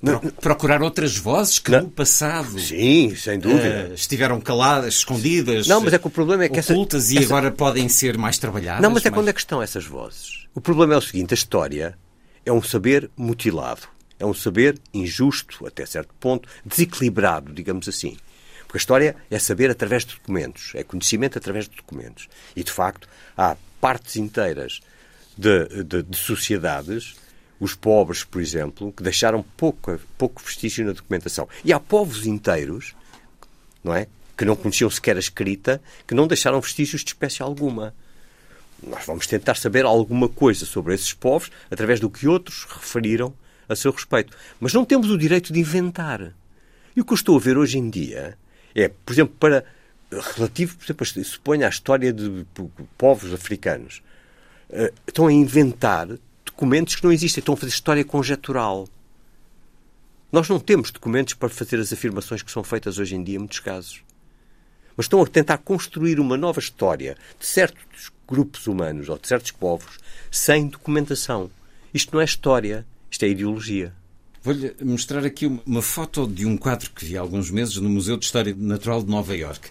[0.00, 0.20] Não.
[0.20, 1.82] procurar outras vozes que Não.
[1.82, 3.88] no passado Sim, sem dúvida.
[3.90, 7.18] eh, estiveram caladas, escondidas, Não, mas é que o problema é que essa- ocultas e
[7.18, 8.80] essa- agora podem ser mais trabalhadas.
[8.82, 10.46] Não, mas é mais- quando é que estão essas vozes?
[10.54, 11.98] O problema é o seguinte: a história
[12.46, 13.82] é um saber mutilado,
[14.20, 18.16] é um saber injusto, até certo ponto, desequilibrado, digamos assim.
[18.68, 22.28] Porque a história é saber através de documentos, é conhecimento através de documentos.
[22.54, 24.80] E, de facto, há partes inteiras
[25.36, 27.16] de, de- de sociedades,
[27.60, 31.48] os pobres, por exemplo, que deixaram pouco, pouco vestígio na documentação.
[31.64, 32.94] E há povos inteiros
[33.82, 34.06] não é?
[34.36, 37.94] Que não conheciam sequer a escrita, que não deixaram vestígios de espécie alguma.
[38.82, 43.34] Nós vamos tentar saber alguma coisa sobre esses povos através do que outros referiram
[43.68, 44.36] a seu respeito.
[44.60, 46.32] Mas não temos o direito de inventar.
[46.94, 48.38] E o que eu estou a ver hoje em dia
[48.74, 49.64] é, por exemplo, para
[50.36, 52.46] relativo, por exemplo, suponha a história de
[52.96, 54.02] povos africanos.
[54.70, 56.08] Eh, Estão a inventar
[56.58, 58.88] documentos que não existem, estão a fazer história conjetural.
[60.32, 63.38] Nós não temos documentos para fazer as afirmações que são feitas hoje em dia, em
[63.38, 64.02] muitos casos.
[64.96, 69.52] Mas estão a tentar construir uma nova história de certos grupos humanos ou de certos
[69.52, 69.98] povos
[70.32, 71.48] sem documentação.
[71.94, 73.94] Isto não é história, isto é ideologia.
[74.42, 77.88] Vou-lhe mostrar aqui uma- uma foto de um quadro que vi há alguns meses no
[77.88, 79.70] Museu de História Natural de Nova Iorque,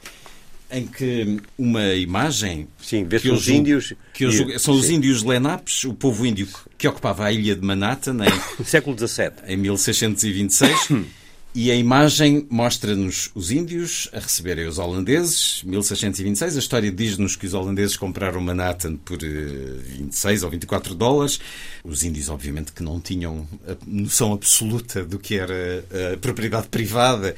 [0.71, 4.95] em que uma imagem Sim, vê-se os índios que eu julgo- são os sim.
[4.95, 9.31] índios Lenapes, o povo índio que ocupava a ilha de Manhattan em, Século XVII.
[9.47, 10.89] em 1626.
[11.55, 16.55] E a imagem mostra-nos os índios a receberem os holandeses, 1626.
[16.55, 21.39] A história diz-nos que os holandeses compraram Manhattan por eh, 26 ou 24 dólares.
[21.83, 27.35] Os índios, obviamente, que não tinham a noção absoluta do que era a propriedade privada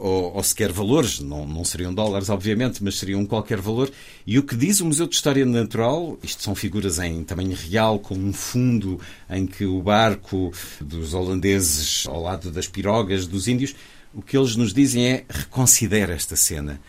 [0.00, 1.20] ou, ou sequer valores.
[1.20, 3.90] Não, não seriam dólares, obviamente, mas seriam qualquer valor.
[4.26, 7.98] E o que diz o Museu de História Natural, isto são figuras em tamanho real,
[7.98, 13.74] com um fundo em que o barco dos holandeses ao lado das pirogas dos índios,
[14.14, 16.80] o que eles nos dizem é reconsidera esta cena.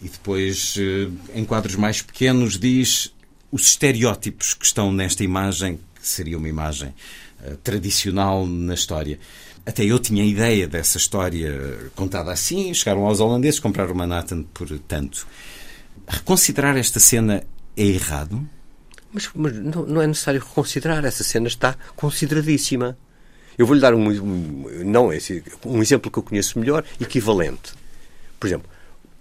[0.00, 3.12] E depois, eh, em quadros mais pequenos, diz
[3.50, 6.94] os estereótipos que estão nesta imagem, que seria uma imagem
[7.44, 9.18] eh, tradicional na história.
[9.64, 12.74] Até eu tinha ideia dessa história contada assim.
[12.74, 15.26] Chegaram aos holandeses, compraram Manhattan por tanto.
[16.08, 17.44] Reconsiderar esta cena
[17.76, 18.44] é errado?
[19.12, 21.04] Mas, mas não, não é necessário reconsiderar.
[21.04, 22.98] Essa cena está consideradíssima.
[23.56, 27.72] Eu vou-lhe dar um, um- não esse, um exemplo que eu conheço melhor, equivalente.
[28.40, 28.68] Por exemplo,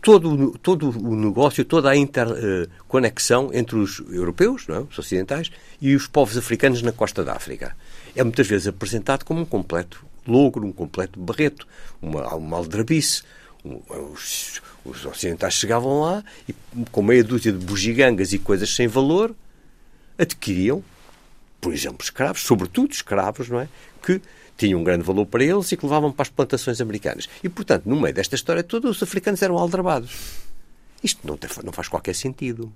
[0.02, 4.80] todo, todo o negócio, toda a interconexão entre os europeus, não é?
[4.80, 7.76] os ocidentais, e os povos africanos na costa da África.
[8.16, 11.68] É muitas vezes apresentado como um completo logro, um completo barreto,
[12.02, 13.24] uma, uma aldrabice.
[13.64, 16.56] Os, os ocidentais chegavam lá e,
[16.92, 19.36] com meia dúzia de bugigangas e coisas sem valor,
[20.18, 20.84] adquiriam,
[21.60, 23.68] por exemplo, escravos, sobretudo escravos, não é?
[24.02, 24.20] Que
[24.58, 27.30] tinham um grande valor para eles e que levavam para as plantações americanas.
[27.44, 30.12] E, portanto, no meio desta história toda, os africanos eram aldrabados.
[31.04, 32.72] Isto não, tem- não faz qualquer sentido.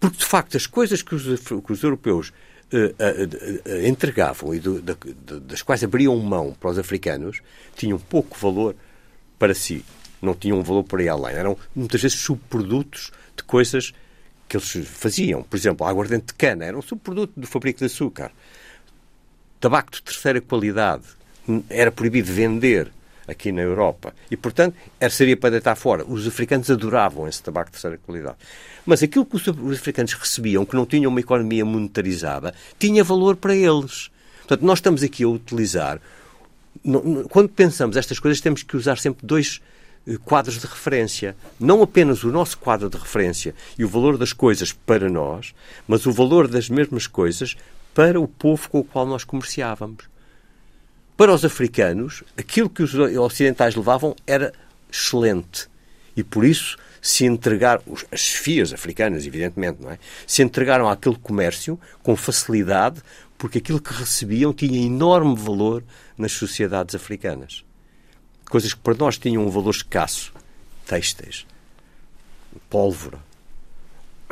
[0.00, 2.32] Porque, de facto, as coisas que os, que os europeus
[2.74, 4.96] eh, eh, eh, entregavam e do- da-
[5.40, 7.40] das quais abriam mão para os africanos
[7.76, 8.74] tinham pouco valor
[9.38, 9.84] para si.
[10.20, 11.34] Não tinham valor para ir além.
[11.36, 13.92] Eram, muitas vezes, subprodutos de coisas
[14.48, 15.42] que eles faziam.
[15.42, 18.30] Por exemplo, a aguardente de cana era um subproduto do fabrico de açúcar.
[19.60, 21.04] Tabaco de terceira qualidade.
[21.68, 22.90] Era proibido vender
[23.26, 24.14] aqui na Europa.
[24.30, 26.04] E, portanto, era, seria para deitar fora.
[26.06, 28.36] Os africanos adoravam esse tabaco de terceira qualidade.
[28.84, 33.36] Mas aquilo que os, os africanos recebiam, que não tinham uma economia monetarizada, tinha valor
[33.36, 34.10] para eles.
[34.38, 36.00] Portanto, nós estamos aqui a utilizar.
[37.30, 39.60] Quando pensamos estas coisas, temos que usar sempre dois
[40.06, 41.34] eh, quadros de referência.
[41.58, 45.54] Não apenas o nosso quadro de referência e o valor das coisas para nós,
[45.88, 47.56] mas o valor das mesmas coisas
[47.94, 50.13] para o povo com o qual nós comerciávamos.
[51.16, 54.52] Para os africanos, aquilo que os ocidentais levavam era
[54.90, 55.68] excelente.
[56.16, 59.98] E por isso se entregaram, as chefias africanas, evidentemente, não é?
[60.26, 63.00] Se entregaram àquele comércio com facilidade,
[63.36, 65.84] porque aquilo que recebiam tinha enorme valor
[66.16, 67.64] nas sociedades africanas.
[68.48, 70.32] Coisas que para nós tinham um valor escasso.
[70.86, 71.46] Têxteis,
[72.70, 73.18] pólvora,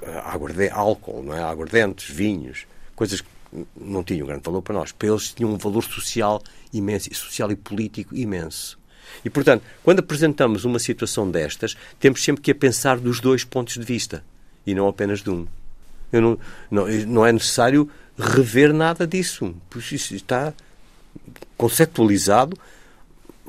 [0.03, 1.43] eh, aguarde- álcool, não é?
[1.43, 3.29] aguardentes, vinhos, coisas que
[3.77, 4.93] não tinham grande valor para nós.
[4.93, 6.43] Para eles tinham um valor social
[6.73, 8.79] imenso, social e político imenso.
[9.25, 13.75] E, portanto, quando apresentamos uma situação destas, temos sempre que a pensar dos dois pontos
[13.75, 14.25] de vista
[14.67, 15.47] e não apenas de um.
[16.11, 16.39] Não,
[16.71, 17.89] não, não é necessário
[18.19, 20.53] rever nada disso, pois isso está
[21.57, 22.57] conceptualizado.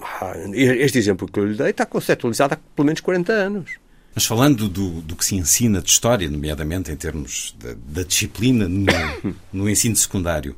[0.01, 3.82] Ah, Este exemplo que eu lhe dei está conceptualizado há pelo menos 40 anos.
[4.15, 8.67] Mas falando do, do que se ensina de história, nomeadamente em termos da, da disciplina
[8.67, 8.85] no,
[9.51, 10.55] no ensino secundário,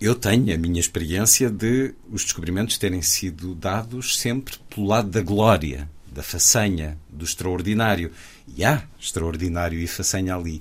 [0.00, 5.22] eu tenho a minha experiência de os descobrimentos terem sido dados sempre pelo lado da
[5.22, 8.10] glória, da façanha, do extraordinário.
[8.56, 10.60] E há extraordinário e façanha ali.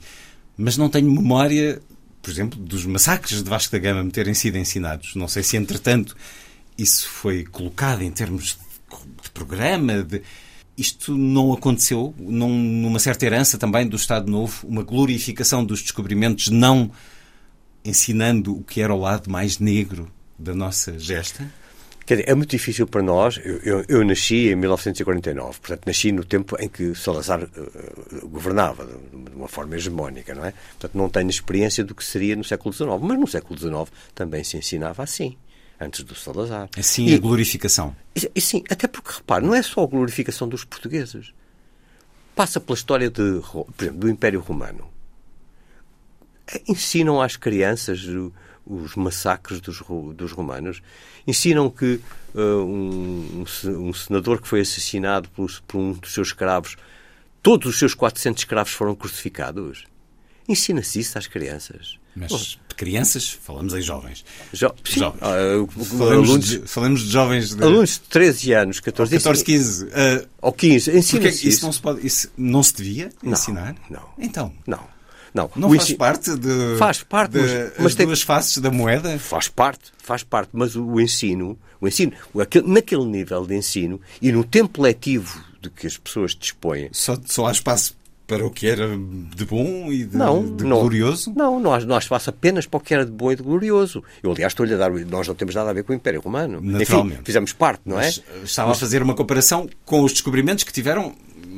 [0.58, 1.82] Mas não tenho memória,
[2.22, 5.16] por exemplo, dos massacres de Vasco da Gama me terem sido ensinados.
[5.16, 6.16] Não sei se, entretanto,
[6.78, 8.58] isso foi colocado em termos
[9.22, 10.22] de programa, de...
[10.78, 16.92] Isto não aconteceu numa certa herança também do Estado Novo, uma glorificação dos descobrimentos, não
[17.86, 21.48] ensinando o que era o lado mais negro da nossa gesta?
[22.06, 23.40] Quer dizer, é muito difícil para nós.
[23.44, 28.86] Eu, eu, eu nasci em 1949, portanto, nasci no tempo em que Salazar uh, governava,
[28.86, 30.54] de uma forma hegemónica, não é?
[30.72, 32.90] Portanto, não tenho experiência do que seria no século XIX.
[33.02, 35.38] Mas no século XIX também se ensinava assim,
[35.80, 36.70] antes do Salazar.
[36.78, 37.96] Assim, e, a glorificação.
[38.16, 41.34] E, e sim, até porque, repare, não é só a glorificação dos portugueses.
[42.36, 44.90] Passa pela história, de, por exemplo, do Império Romano.
[46.68, 48.06] Ensinam às crianças
[48.66, 49.82] os massacres dos,
[50.16, 50.82] dos romanos.
[51.28, 52.00] Ensinam que
[52.34, 56.76] uh, um, um, senador que foi assassinado por, por, um dos seus escravos,
[57.42, 59.86] todos os seus 400 escravos foram crucificados.
[60.48, 61.98] Ensina-se isso às crianças.
[62.16, 64.26] Mas de crianças, falamos em jovens.
[64.52, 65.22] Jo jovens.
[65.22, 67.56] Uh, falamos, alunos, de, falamos de jovens.
[67.56, 67.64] De...
[67.64, 69.86] Alunos de 13 anos, 14, 14 15.
[69.86, 69.90] Uh,
[70.42, 70.92] ou 15.
[70.98, 71.48] Ensina-se isso.
[71.48, 73.76] Isso não, se pode, isso não se devia não, ensinar?
[73.90, 74.04] Não.
[74.18, 74.52] Então?
[74.68, 74.94] Não.
[75.34, 75.98] Não, não faz ensino...
[75.98, 76.78] parte de.
[76.78, 78.06] Faz parte, de, mas, mas tem...
[78.06, 79.18] duas faces da moeda?
[79.18, 82.12] Faz parte, faz parte, mas o, o ensino, o ensino,
[82.66, 86.90] naquele nível de ensino e no tempo letivo de que as pessoas dispõem.
[86.92, 87.96] Só, só há espaço
[88.26, 91.34] para o que era de bom e de, não, de não, glorioso?
[91.36, 94.04] Não, há espaço apenas para o que era de bom e de glorioso.
[94.22, 94.92] Eu, aliás, estou-lhe a dar.
[94.92, 96.60] Nós não temos nada a ver com o Império Romano.
[96.62, 97.16] Naturalmente.
[97.16, 98.06] Enfim, fizemos parte, não é?
[98.06, 98.78] Mas, estava mas...
[98.78, 101.14] a fazer uma comparação com os descobrimentos que tiveram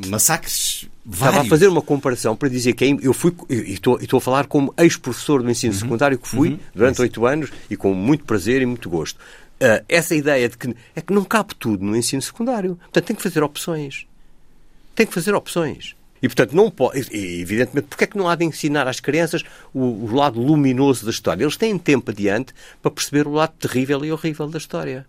[0.07, 1.45] massacres Estava vários.
[1.45, 4.73] a fazer uma comparação para dizer que eu fui, e estou, estou a falar como
[4.75, 5.79] ex-professor do ensino uhum.
[5.79, 6.59] secundário que fui uhum.
[6.73, 9.17] durante oito anos e com muito prazer e muito gosto.
[9.17, 12.75] Uh, essa ideia de que é que não cabe tudo no ensino secundário.
[12.75, 14.07] Portanto, tem que fazer opções.
[14.95, 15.95] Tem que fazer opções.
[16.25, 17.07] E, portanto, não pode.
[17.15, 21.11] Evidentemente, porque é que não há de ensinar às crianças o, o, lado luminoso da
[21.11, 21.43] história?
[21.43, 22.51] Eles têm tempo adiante
[22.81, 25.05] para perceber o lado terrível e horrível da história.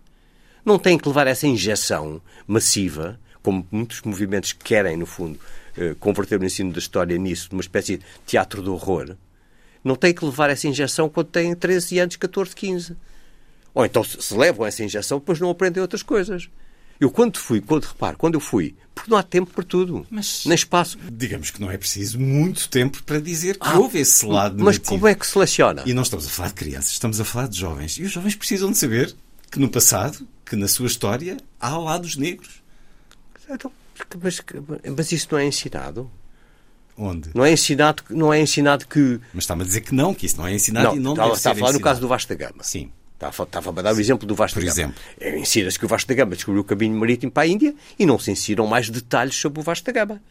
[0.62, 5.41] Não têm que levar essa injeção massiva, como muitos movimentos querem, no fundo,
[5.79, 9.17] eh, converter o ensino da história nisso, numa espécie de teatro do horror.
[9.83, 12.95] Não têm que levar essa injeção quando têm 13 anos, 14, 15.
[13.73, 16.51] Ou então, se, se levam essa injeção, depois não aprendem outras coisas.
[17.01, 20.45] Eu quando fui, quando reparo, quando eu fui, porque não há tempo para tudo, mas,
[20.47, 20.99] nem espaço.
[21.13, 24.77] Digamos que não é preciso muito tempo para dizer que ah, houve esse lado Mas
[24.77, 24.89] negativo.
[24.89, 25.83] como é que seleciona?
[25.85, 27.99] E não estamos a falar de crianças, estamos a falar de jovens.
[27.99, 29.15] E os jovens precisam de saber
[29.51, 32.63] que no passado, que na sua história, há lados negros.
[33.49, 33.71] Então,
[34.23, 34.41] mas,
[34.97, 36.11] mas isso não é ensinado?
[36.99, 37.31] Onde?
[37.35, 39.21] Não é ensinado, não é ensinado que.
[39.35, 41.29] Mas está-me a dizer que não, que isso não é ensinado não, e não estava,
[41.29, 41.85] deve estava ser a falar no ensinado.
[41.91, 42.63] caso do Vasco da Gama.
[42.63, 42.91] Sim.
[43.31, 44.95] Estava, a dar o exemplo do Vasco Por da Gama.
[44.95, 45.03] exemplo.
[45.20, 48.07] É, Ensina-se que o Vasco da Gama descobriu o caminho marítimo para a Índia e
[48.07, 50.22] não se ensinam mais detalhes sobre o Vasco da Gama.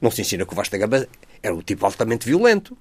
[0.00, 1.06] Não se ensina que o Vasco da Gama
[1.42, 2.76] era um tipo altamente violento.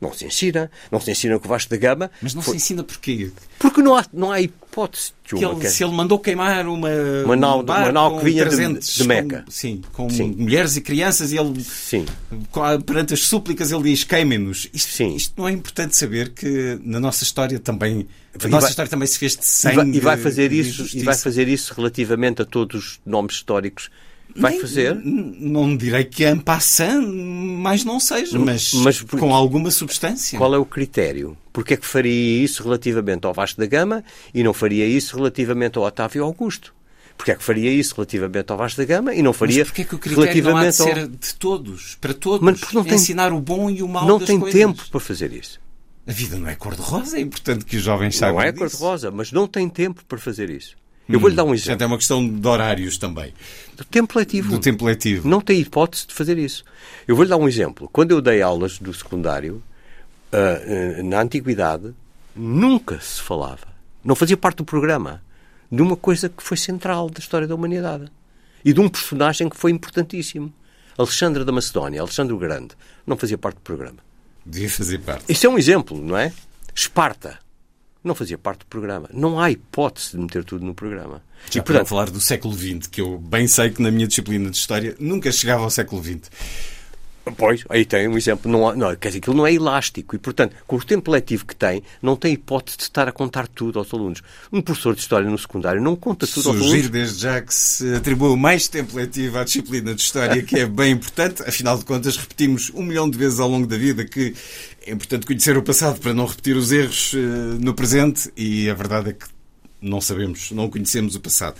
[0.00, 0.70] Não se ensina.
[0.90, 2.10] Não se ensina que o Vasco da Gama.
[2.22, 3.30] Mas não foi- se ensina porquê?
[3.58, 5.52] Porque não há, não há hipótese de uma.
[5.60, 6.88] ele, se ele mandou queimar uma,
[7.24, 9.42] Uma nau- um uma nau que vinha de- 300 de Meca.
[9.44, 10.34] Com, sim, com Sim.
[10.38, 12.06] mulheres e crianças e ele, Sim.
[12.86, 14.68] perante as súplicas, ele diz queimem-nos.
[14.72, 15.14] Isto, Sim.
[15.14, 18.06] isto não é importante saber que na nossa história também.
[18.42, 19.76] A E nossa vai- história também se fez de E sangue.
[19.76, 23.90] vai, e vai fazer isso e vai fazer isso relativamente a todos os nomes históricos.
[24.36, 24.94] Vai Nem- fazer.
[24.94, 30.38] Não direi que é en passant, mas não seja, mas, mas por- com alguma substância.
[30.38, 31.36] Qual é o critério?
[31.52, 35.78] Porque é que faria isso relativamente ao Vasco da Gama e não faria isso relativamente
[35.78, 36.74] ao Otávio Augusto?
[37.16, 39.82] Porque é que faria isso relativamente ao Vasco da Gama e não faria Mas porquê
[39.82, 40.86] é que o critério não há de relativamente ao...
[40.86, 42.40] ser de todos, para todos?
[42.40, 44.58] Mas porque não tem- Ensinar o bom e o mau Não das tem coisas.
[44.58, 45.60] tempo para fazer isso.
[46.06, 49.30] A vida não é cor-de-rosa, é importante que os jovens saibam Não é cor-de-rosa, mas
[49.32, 50.76] não tem tempo para fazer isso.
[51.12, 51.82] Eu vou-lhe dar um Portanto, exemplo.
[51.82, 53.32] é uma questão de horários também,
[53.76, 54.50] Do tempo letivo.
[54.50, 55.28] do tempo letivo.
[55.28, 56.64] Não tem hipótese de fazer isso.
[57.06, 57.88] Eu vou-lhe dar um exemplo.
[57.92, 59.62] Quando eu dei aulas do secundário,
[60.32, 61.92] ah, na antiguidade,
[62.36, 63.66] nunca se falava,
[64.04, 65.22] não fazia parte do programa,
[65.70, 68.06] de uma coisa que foi central da história da humanidade.
[68.64, 70.52] E de um personagem que foi importantíssimo.
[70.98, 72.70] Alexandre da Macedónia, Alexandre o Grande,
[73.06, 73.98] não fazia parte do programa.
[74.44, 75.24] Devia fazer parte.
[75.32, 76.32] Isso é um exemplo, não é?
[76.74, 77.38] Esparta
[78.02, 79.08] não fazia parte do programa.
[79.12, 81.22] Não há hipótese de meter tudo no programa.
[81.50, 84.50] Já e, portanto, falar do século XX, que eu bem sei que na minha disciplina
[84.50, 86.30] de História nunca chegava ao século XX.
[87.36, 88.50] Pois, aí tem um exemplo.
[88.50, 91.54] Não, não, quer dizer, aquilo não é elástico e, portanto, com o tempo letivo que
[91.54, 94.22] tem, não tem hipótese de estar a contar tudo aos alunos.
[94.52, 96.90] Um professor de História no secundário não conta tudo aos Sugiro alunos.
[96.90, 100.92] desde já que se atribua mais tempo letivo à disciplina de História, que é bem
[100.92, 101.42] importante.
[101.42, 104.34] Afinal de contas, repetimos um milhão de vezes ao longo da vida que
[104.86, 107.18] é importante conhecer o passado para não repetir os erros eh,
[107.60, 109.26] no presente e a verdade é que
[109.80, 111.56] não sabemos, não conhecemos o passado.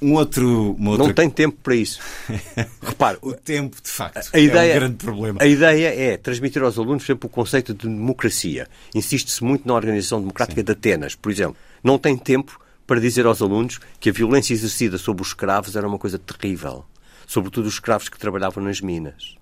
[0.00, 1.06] Um outro, outra...
[1.06, 2.00] Não tem tempo para isso.
[2.80, 5.42] Repare, O tempo, de facto, a ideia, é um grande problema.
[5.42, 8.68] A ideia é transmitir aos alunos sempre o conceito de democracia.
[8.94, 11.56] Insiste-se muito na Organização Democrática de Atenas, por exemplo.
[11.82, 15.86] Não tem tempo para dizer aos alunos que a violência exercida sobre os escravos era
[15.86, 16.84] uma coisa terrível.
[17.26, 19.36] Sobretudo os escravos que trabalhavam nas minas.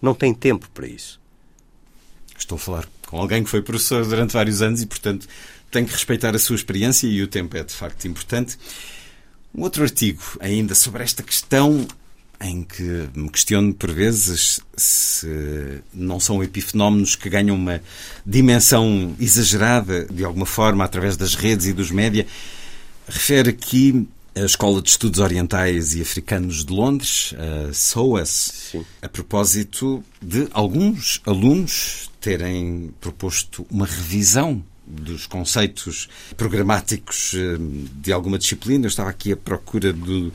[0.00, 1.20] Não tem tempo para isso.
[2.38, 5.26] Estou a falar com alguém que foi professor durante vários anos e, portanto,
[5.70, 8.58] tem que respeitar a sua experiência e o tempo é, de facto, importante.
[9.56, 11.88] Um outro artigo, ainda sobre esta questão,
[12.38, 17.80] em que me questiono por vezes se não são epifenómenos que ganham uma
[18.24, 22.26] dimensão exagerada, de alguma forma, através das redes e dos média,
[23.08, 28.84] refere aqui a Escola de Estudos Orientais e Africanos de Londres, a SOAS, Sim.
[29.00, 37.56] a propósito de alguns alunos terem proposto uma revisão dos conceitos programáticos eh,
[37.94, 38.86] de alguma disciplina.
[38.86, 40.32] Eu estava aqui à procura do,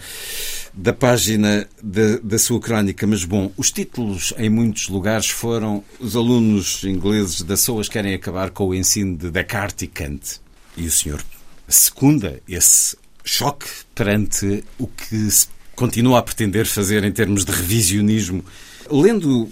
[0.73, 6.83] da página da, sua crónica, mas bom, os títulos em muitos lugares foram os alunos
[6.83, 10.41] ingleses da SOAS querem acabar com o ensino de Descartes e Kant.
[10.75, 11.23] E o senhor
[11.67, 18.43] secunda esse choque perante o que se continua a pretender fazer em termos de revisionismo.
[18.89, 19.49] Lendo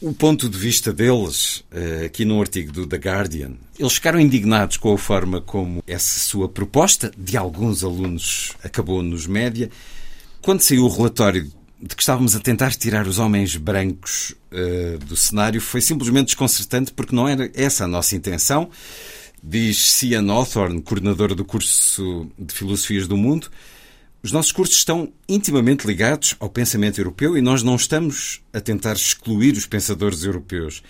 [0.00, 4.76] o ponto de vista deles, eh, aqui num artigo do The Guardian, eles ficaram indignados
[4.76, 9.70] com a forma como essa sua proposta, de alguns alunos, acabou nos média.
[10.40, 15.16] Quando saiu o relatório de que estávamos a tentar tirar os homens brancos eh, do
[15.16, 18.70] cenário, foi simplesmente desconcertante porque não era essa a nossa intenção.
[19.42, 23.48] Diz Cian Hawthorne, coordenador do curso de Filosofias do Mundo,
[24.28, 28.92] os nossos cursos estão intimamente ligados ao pensamento europeu e nós não estamos a tentar
[28.92, 30.82] excluir os pensadores europeus.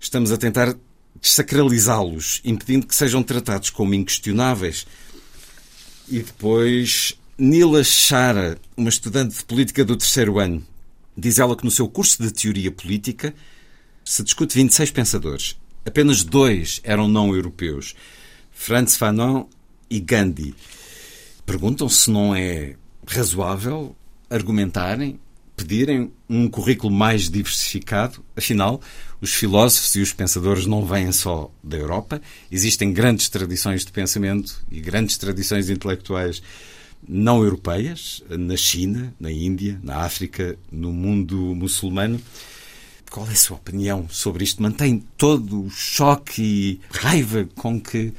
[0.00, 0.74] Estamos a tentar
[1.20, 4.86] desacralizá-los, impedindo que sejam tratados como inquestionáveis.
[6.08, 10.66] E depois, Nila Chara, uma estudante de política do terceiro ano,
[11.14, 13.34] diz ela que no seu curso de teoria política
[14.02, 15.58] se discute 26 pensadores.
[15.84, 17.94] Apenas dois eram não europeus:
[18.50, 19.44] Franz Fanon
[19.90, 20.54] e Gandhi.
[21.48, 22.74] Perguntam se não é
[23.06, 23.96] razoável
[24.28, 25.18] argumentarem,
[25.56, 28.22] pedirem um currículo mais diversificado.
[28.36, 28.82] Afinal,
[29.18, 32.20] os filósofos e os pensadores não vêm só da Europa.
[32.52, 36.42] Existem grandes tradições de pensamento e grandes tradições intelectuais
[37.08, 42.20] não europeias, na China, na Índia, na África, no mundo muçulmano.
[43.10, 44.62] Qual é a sua opinião sobre isto?
[44.62, 48.12] Mantém todo o choque e raiva com que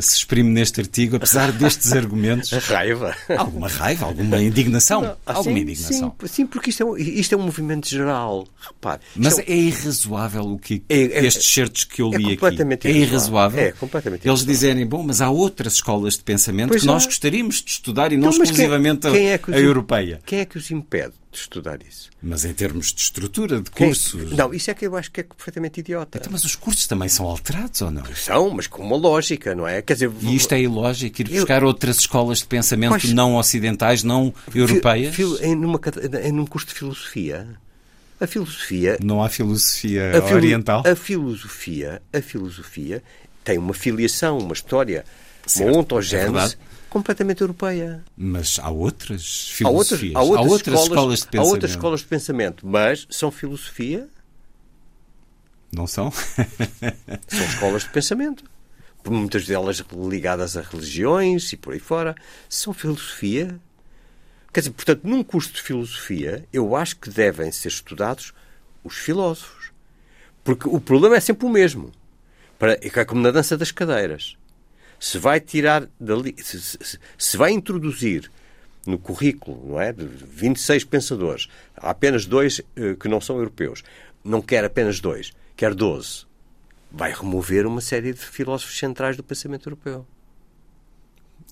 [0.00, 2.52] se exprime neste artigo, apesar destes argumentos?
[2.52, 3.16] A raiva.
[3.36, 5.16] Alguma raiva, alguma indignação?
[5.26, 6.14] Ah, alguma sim, indignação.
[6.20, 8.46] Sim, sim, porque isto é, um- isto é um movimento geral.
[8.60, 9.00] Repare.
[9.14, 12.32] Mas é um- é irrazoável o que É- é- estes certos que eu é li
[12.34, 12.88] aqui.
[12.88, 13.60] É irrazoável.
[13.60, 14.52] É completamente Eles irrazoável.
[14.54, 18.16] dizerem, bom, mas há outras escolas de pensamento Pois que nós gostaríamos de estudar e
[18.16, 20.20] não Então, mas quem- exclusivamente a- quem é que os a im- europeia.
[20.26, 22.10] Quem é que os impede de estudar isso.
[22.22, 24.32] Mas em termos de estrutura, de cursos.
[24.32, 26.18] Não, isso é que eu acho que é perfeitamente idiota.
[26.18, 28.02] Então, mas os cursos também são alterados ou não?
[28.14, 29.80] São, mas com uma lógica, não é?
[29.82, 33.36] Quer dizer, E isto é ilógico, ir Eu- buscar outras escolas de pensamento Quais- não
[33.36, 35.14] ocidentais, não europeias?
[35.14, 35.80] fil- em, numa,
[36.24, 37.46] em num curso de filosofia,
[38.20, 40.82] a filosofia Não há filosofia a filo- oriental?
[40.86, 43.02] A filosofia, a filosofia
[43.44, 45.04] tem uma filiação, uma história,
[45.46, 46.58] Certo, uma é ontogênese verdade.
[46.90, 48.04] Completamente europeia.
[48.16, 50.16] Mas há outras Há outras, filosofias?
[50.16, 51.52] há outras, escolas, escolas de há pensamento?
[51.52, 54.08] outras escolas de pensamento, mas são filosofia,
[55.72, 56.10] Não são?
[57.28, 58.44] são escolas de pensamento.
[59.08, 62.14] Muitas delas ligadas a religiões e por aí fora.
[62.48, 63.58] São filosofia.
[64.52, 68.32] Quer dizer, portanto, num curso de filosofia, eu acho que devem ser estudados
[68.82, 69.70] os filósofos.
[70.42, 71.92] Porque o problema é sempre o mesmo.
[72.58, 74.36] Para, é como na dança das cadeiras.
[74.98, 78.30] Se vai tirar dali, se, se- se vai introduzir
[78.86, 83.82] no currículo, não é, de 26 pensadores, há apenas dois eh, que não são europeus.
[84.24, 86.24] Não quer apenas dois, quer 12.
[86.90, 90.06] Vai remover uma série de filósofos centrais do pensamento europeu.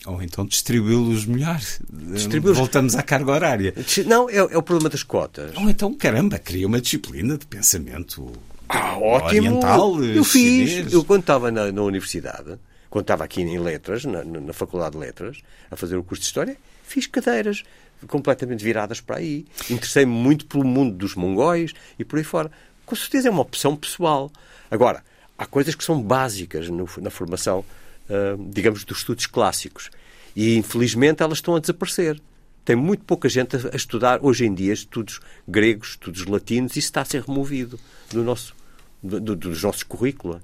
[0.06, 1.60] Ou então distribuí-los melhor.
[1.90, 2.58] Distribui-los.
[2.58, 3.74] Voltamos à carga horária.
[4.06, 5.56] Não, é, é o problema das cotas.
[5.56, 8.30] Ou então, caramba, cria uma disciplina de pensamento
[8.68, 9.48] Ah, ótimo!
[9.48, 10.92] oriental, eu fiz.
[10.92, 12.58] Eu, quando estava na, na universidade,
[12.94, 15.38] quando estava aqui em Letras, na, na- Faculdade de Letras,
[15.68, 17.64] a fazer o curso de História, fiz cadeiras
[18.06, 19.44] completamente viradas para aí.
[19.68, 22.52] Interessei-me muito pelo mundo dos mongóis e por aí fora.
[22.86, 24.30] Com certeza é uma opção pessoal.
[24.70, 25.02] Agora,
[25.36, 27.64] há coisas que são básicas no- na formação,
[28.08, 29.90] ah, digamos, dos estudos clássicos.
[30.36, 32.20] E, infelizmente, elas estão a desaparecer.
[32.64, 35.18] Tem muito pouca gente a, a estudar, hoje em dia, estudos
[35.48, 37.76] gregos, estudos latinos, e isso está a ser removido
[38.12, 38.54] do nosso,
[39.02, 40.40] do- do- dos nossos currícula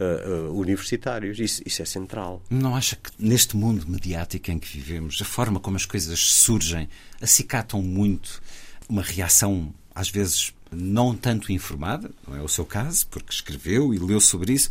[0.00, 1.38] ah, universitários.
[1.38, 2.42] Isso, isso é central.
[2.50, 6.88] Não acha que neste mundo mediático em que vivemos, a forma como as coisas surgem,
[7.20, 8.40] acicatam muito
[8.88, 13.98] uma reação, às vezes, não tanto informada, não é o seu caso, porque escreveu e
[13.98, 14.68] leu sobre isso,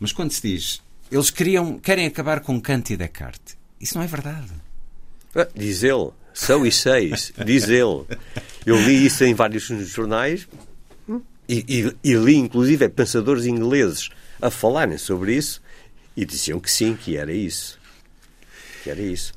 [0.00, 4.06] mas quando se diz eles queriam, querem acabar com Kant e Descartes, isso não é
[4.06, 4.50] verdade.
[5.34, 8.04] Ah, Diz ele, são e seis, diz ele.
[8.66, 10.48] Eu li isso em vários jornais
[11.48, 14.08] e, e- e li, inclusive, pensadores ingleses
[14.44, 15.62] a falarem sobre isso
[16.14, 17.78] e diziam que sim, que era isso.
[18.82, 19.32] Que era isso.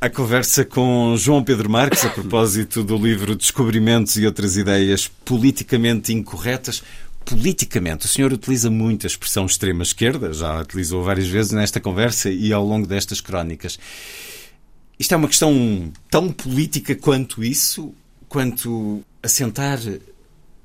[0.00, 6.12] A conversa com João Pedro Marques a propósito do livro Descobrimentos e outras ideias politicamente
[6.12, 6.82] incorretas.
[7.24, 12.28] Politicamente, o senhor utiliza muito a expressão extrema-esquerda, já a utilizou várias vezes nesta conversa
[12.28, 13.78] e ao longo destas crónicas.
[14.98, 17.94] Isto é uma questão tão política quanto isso,
[18.28, 19.78] quanto assentar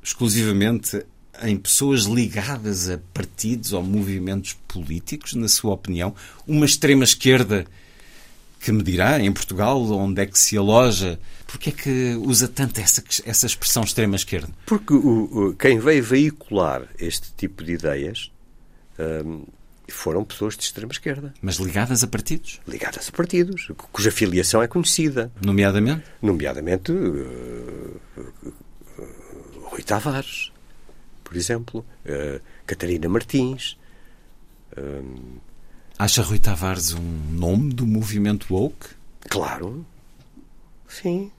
[0.01, 1.05] exclusivamente
[1.43, 6.15] em pessoas ligadas a partidos ou movimentos políticos, na sua opinião?
[6.47, 7.65] Uma extrema-esquerda
[8.59, 12.79] que me dirá, em Portugal, onde é que se aloja, porque é que usa tanto
[12.79, 14.47] essa, essa expressão extrema-esquerda?
[14.65, 18.31] Porque o- o- quem veio veicular este tipo de ideias
[19.25, 19.43] hum,
[19.89, 25.29] foram pessoas de extrema-esquerda, Mas ligadas a partidos, ligadas a partidos, cuja filiação é conhecida.
[25.45, 26.03] nomeadamente?
[26.21, 28.21] nomeadamente eh,
[29.65, 30.52] Rui Tavares,
[31.23, 33.77] por exemplo, eh, Catarina Martins.
[35.97, 37.01] Acha Rui Tavares um
[37.31, 38.87] nome do movimento woke?
[39.29, 39.85] Claro,
[40.87, 41.31] sim,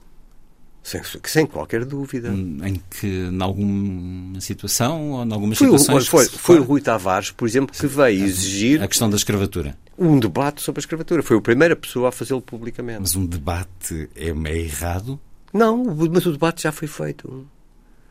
[0.82, 2.28] sem, sem qualquer dúvida.
[2.30, 6.07] Em que, em alguma situação ou em algumas Foi, situações.
[6.07, 6.62] foi, se foi o?
[6.62, 9.76] Rui Tavares, por exemplo, que veio exigir A questão da escravatura.
[9.99, 11.22] um debate sobre a escravatura.
[11.22, 13.01] Foi a primeira pessoa a fazê-lo publicamente.
[13.01, 15.18] Mas um debate é, é errado?
[15.53, 17.47] Não, mas o debate já foi feito.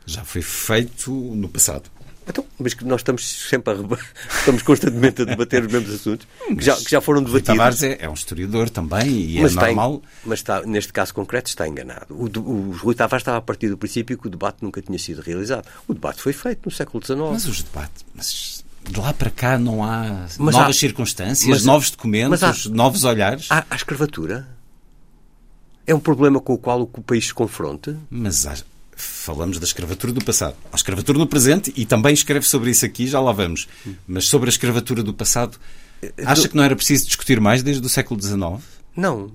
[0.05, 1.89] Já foi feito no passado.
[2.25, 3.77] Então, mas que nós estamos sempre a
[4.39, 7.57] estamos constantemente a debater os mesmos assuntos que já, que já foram Rui debatidos.
[7.57, 10.01] Tavares é, é um historiador também e mas é está, normal.
[10.23, 12.15] mas está, neste caso concreto está enganado.
[12.17, 14.97] O, de- o Rui Tavares estava a partir do princípio que o debate nunca tinha
[14.97, 15.67] sido realizado.
[15.85, 17.19] O debate foi feito no século XIX.
[17.33, 18.05] Mas os debates.
[18.15, 22.69] Mas de lá para cá não há Mas novas há- circunstâncias, mas- novos documentos, há-
[22.69, 23.47] novos olhares.
[23.49, 24.47] Há, há escravatura?
[25.85, 27.97] É um problema com o qual o país se confronta?
[28.09, 28.55] Mas há-
[28.95, 30.55] falamos da escravatura do passado.
[30.71, 33.67] Há escravatura no presente e também escreve sobre isso aqui, já lá vamos.
[34.07, 35.57] Mas sobre a escravatura do passado,
[36.25, 38.39] acha que não era preciso discutir mais desde o século XIX?
[38.95, 39.31] Não.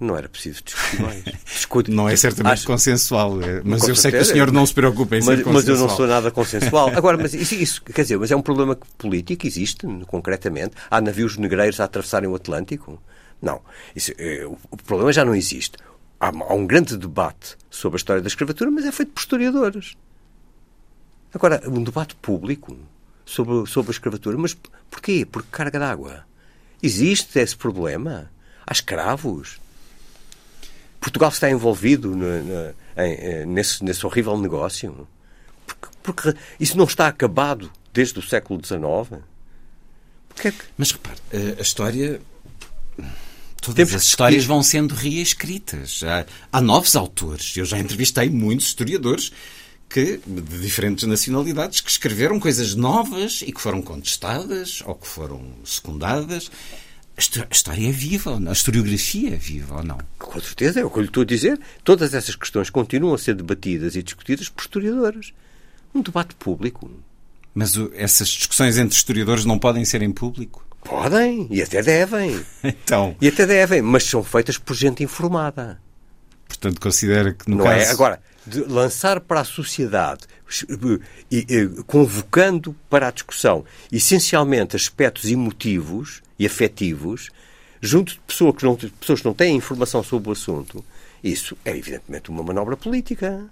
[0.00, 1.22] Não era preciso discutir mais.
[1.46, 4.74] Discute- Não é certamente Acho- consensual, é, mas eu sei que o senhor não se
[4.74, 5.96] preocupa em ser mas, mas eu não consensual.
[5.96, 6.88] sou nada consensual.
[6.96, 10.74] Agora, mas isso, isso, quer dizer, mas é um problema político, existe, concretamente.
[10.90, 13.00] Há navios negreiros a atravessarem o Atlântico?
[13.40, 13.60] Não.
[13.94, 15.76] Isso, eh, o problema já não existe.
[16.22, 19.96] Há, há um grande debate sobre a história da escravatura, mas é feito por historiadores.
[21.34, 22.78] Agora, um debate público
[23.26, 24.54] sobre, sobre a escravatura, mas
[24.88, 25.26] porquê?
[25.26, 26.24] Por carga d'água.
[26.80, 28.30] Existe esse problema?
[28.64, 29.58] Há escravos?
[31.00, 35.08] Portugal está envolvido na, na- em, eh, nesse, nesse horrível negócio?
[35.66, 39.20] Porque, porque isso não está acabado desde o século XIX?
[40.28, 42.20] Porque é Mas repare, a- a história.
[43.62, 44.48] Todas Temos as que histórias discutir.
[44.54, 46.02] vão sendo reescritas.
[46.02, 47.56] Há, há novos autores.
[47.56, 49.32] Eu já entrevistei muitos historiadores
[49.88, 55.40] que, de diferentes nacionalidades que escreveram coisas novas e que foram contestadas ou que foram
[55.64, 56.50] secundadas.
[57.16, 59.98] A histó- a história é viva, a historiografia é viva ou não?
[60.18, 61.60] Com certeza, é o que eu lhe estou a dizer.
[61.84, 65.32] Todas essas questões continuam a ser debatidas e discutidas por historiadores.
[65.94, 66.90] Um debate público.
[67.54, 70.66] Mas o- essas discussões entre historiadores não podem ser em público?
[70.84, 72.44] Podem, e até devem.
[72.64, 75.80] Então, E até devem, mas são feitas por gente informada.
[76.48, 77.76] portanto, considera que no não caso.
[77.84, 77.90] é?
[77.90, 80.22] Agora, de lançar para a sociedade,
[81.86, 87.30] convocando para a discussão, essencialmente aspectos emotivos e afetivos,
[87.80, 90.84] junto de pessoas que não, pessoas que não têm informação sobre o assunto,
[91.22, 93.44] isso é evidentemente uma manobra política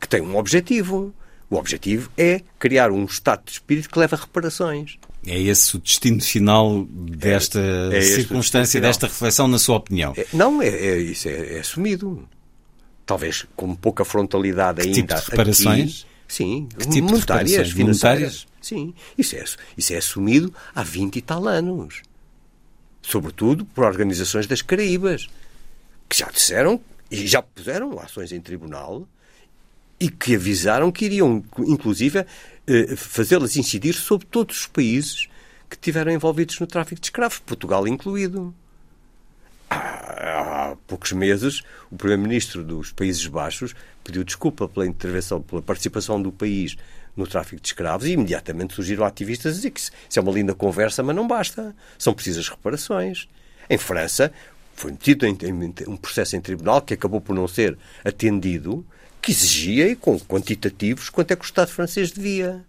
[0.00, 1.12] que tem um objetivo.
[1.50, 4.96] O objetivo é criar um estado de espírito que leva a reparações.
[5.26, 10.14] É esse o destino final desta é o circunstância, desta reflexão, na sua opinião?
[10.16, 12.26] É- não, é, é- isso é, é assumido.
[13.04, 14.94] Talvez com pouca frontalidade ainda.
[14.94, 15.90] tipo de reparações?
[16.02, 16.10] aqui.
[16.28, 17.76] Sim, Que tipo de monetárias, financeiras.
[17.78, 18.46] Monetárias?
[18.62, 19.44] Sim, isso é,
[19.76, 22.02] isso é assumido há 20 e tal anos.
[23.02, 25.28] Sobretudo por organizações das Caraíbas,
[26.08, 29.08] que já disseram e já puseram ações em tribunal
[29.98, 32.24] e que avisaram que iriam, inclusive,
[32.96, 35.28] fazê-las incidir sobre todos os países
[35.68, 38.54] que estiveram envolvidos no tráfico de escravos, Portugal incluído.
[39.70, 46.32] Há poucos meses, o Primeiro-Ministro dos Países Baixos pediu desculpa pela intervenção, pela participação do
[46.32, 46.76] país
[47.16, 50.54] no tráfico de escravos e imediatamente surgiram ativistas a dizer que isso é uma linda
[50.54, 51.74] conversa, mas não basta.
[51.98, 53.28] São precisas reparações.
[53.68, 54.32] Em França,
[54.74, 55.36] foi metido em
[55.86, 58.84] um processo em tribunal que acabou por não ser atendido,
[59.20, 62.64] que exigia, e com quantitativos, quanto é que o Estado francês devia.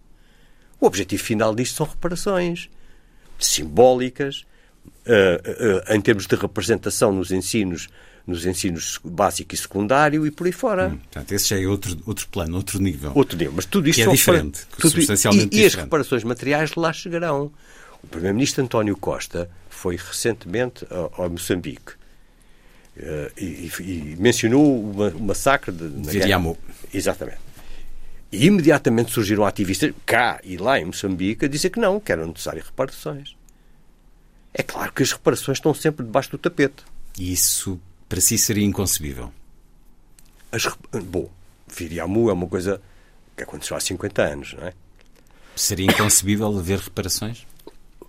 [0.80, 2.68] O objetivo final disto são reparações
[3.38, 4.44] simbólicas,
[5.06, 5.40] eh,
[5.86, 7.88] eh, em termos de representação nos ensinos,
[8.26, 10.90] nos ensinos básico e secundário e por aí fora.
[10.90, 13.12] Portanto, esse já é outro, outro plano, outro nível.
[13.14, 13.52] Outro nível.
[13.56, 15.86] Mas tudo isto é diferente, tudo- substancialmente e, e as diferente.
[15.86, 17.52] reparações materiais lá chegarão.
[18.02, 21.92] O Primeiro-Ministro António Costa foi recentemente ao, Moçambique
[22.96, 26.56] e, e- e mencionou o ma- o massacre de, na Viriamu.
[26.92, 27.38] Exatamente.
[28.30, 32.26] E imediatamente surgiram ativistas, cá e lá em Moçambique, a dizer que não, que eram
[32.28, 33.36] necessárias reparações.
[34.54, 36.82] É claro que as reparações estão sempre debaixo do tapete.
[37.18, 37.78] E isso,
[38.08, 39.32] para si, seria inconcebível.
[40.50, 40.66] As,
[41.04, 41.30] bom,
[41.68, 42.80] Viriamu é uma coisa
[43.36, 44.72] que aconteceu há 50 anos, não é?
[45.56, 47.46] Seria inconcebível haver reparações?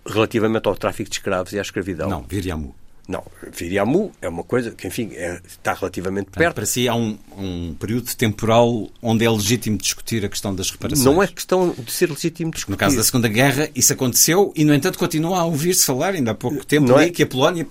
[0.06, 2.08] Relativamente ao tráfico de escravos e à escravidão.
[2.08, 2.74] Não, Viriamu.
[3.06, 6.54] Não, Viriamu é uma coisa que, enfim, é- está relativamente perto.
[6.54, 11.04] para si, há um, um período temporal onde é legítimo discutir a questão das reparações.
[11.04, 12.70] Não é questão de ser legítimo discutir.
[12.72, 16.30] No caso da Segunda Guerra, isso aconteceu e, no entanto, continua a ouvir-se falar, ainda
[16.30, 17.10] há pouco tempo, Não é?
[17.10, 17.66] que a Polónia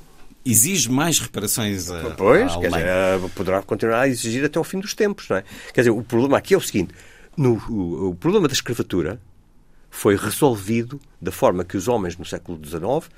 [0.46, 4.64] exige mais reparações a, Pois, à quer dizer, eh, poderá continuar a exigir até ao
[4.64, 5.44] fim dos tempos, não é?
[5.74, 6.94] Quer dizer, o problema aqui é o seguinte:
[7.36, 9.20] no, o, o problema da escravatura
[9.90, 13.10] foi resolvido da forma que os homens no século XIX,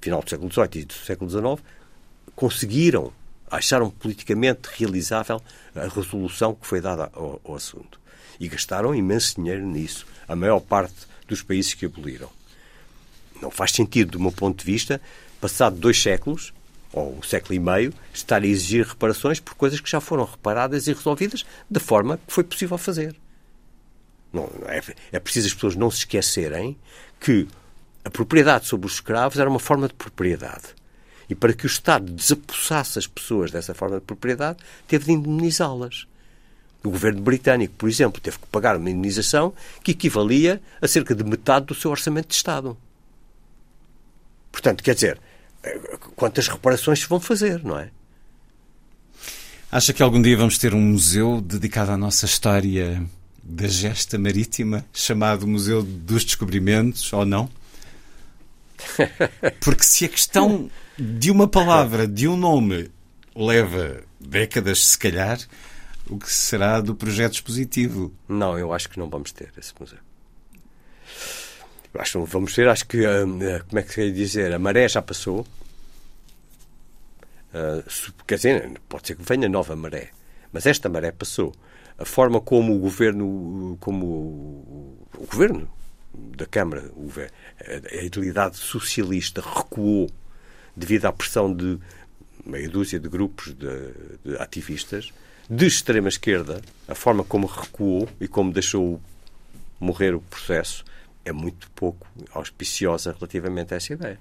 [0.00, 1.66] final do século XVIII e do século XIX,
[2.34, 3.12] conseguiram,
[3.50, 5.40] acharam politicamente realizável
[5.74, 8.00] a resolução que foi dada ao, ao assunto.
[8.38, 12.30] E gastaram imenso dinheiro nisso, a maior parte dos países que aboliram.
[13.40, 15.00] Não faz sentido, do meu ponto de vista,
[15.40, 16.52] passado dois séculos,
[16.92, 20.86] ou um século e meio, estar a exigir reparações por coisas que já foram reparadas
[20.86, 23.14] e resolvidas da forma que foi possível fazer.
[24.32, 24.82] Não, é,
[25.12, 26.76] é preciso as pessoas não se esquecerem
[27.20, 27.46] que
[28.06, 30.66] a propriedade sobre os escravos era uma forma de propriedade.
[31.28, 36.06] E para que o Estado desapossasse as pessoas dessa forma de propriedade, teve de indemnizá-las.
[36.84, 39.52] O governo britânico, por exemplo, teve que pagar uma indemnização
[39.82, 42.78] que equivalia a cerca de metade do seu orçamento de Estado.
[44.52, 45.20] Portanto, quer dizer,
[46.14, 47.90] quantas reparações se vão fazer, não é?
[49.72, 53.04] Acha que algum dia vamos ter um museu dedicado à nossa história
[53.42, 57.50] da gesta marítima, chamado Museu dos Descobrimentos, ou não?
[59.60, 62.90] Porque se a questão de uma palavra, de um nome,
[63.34, 65.38] leva décadas, se calhar,
[66.08, 68.12] o que será do projeto expositivo?
[68.28, 69.98] Não, eu acho que não vamos ter esse museu.
[71.92, 74.52] Eu acho que não vamos ter, acho que, hum, eh, como é que se dizer,
[74.52, 75.46] a maré já passou.
[77.52, 77.82] Ah,
[78.26, 80.10] quer dizer, pode ser que venha nova maré,
[80.52, 81.54] mas esta maré passou.
[81.98, 85.66] A forma como o governo, como o governo
[86.36, 86.90] da Câmara,
[87.92, 90.10] a, idealidade socialista recuou
[90.76, 91.78] devido à pressão de
[92.44, 93.92] meia dúzia de grupos de,
[94.24, 95.12] de ativistas
[95.48, 99.00] de extrema esquerda, a forma como recuou e como deixou
[99.78, 100.84] morrer o processo
[101.24, 104.18] é muito pouco auspiciosa relativamente a essa ideia.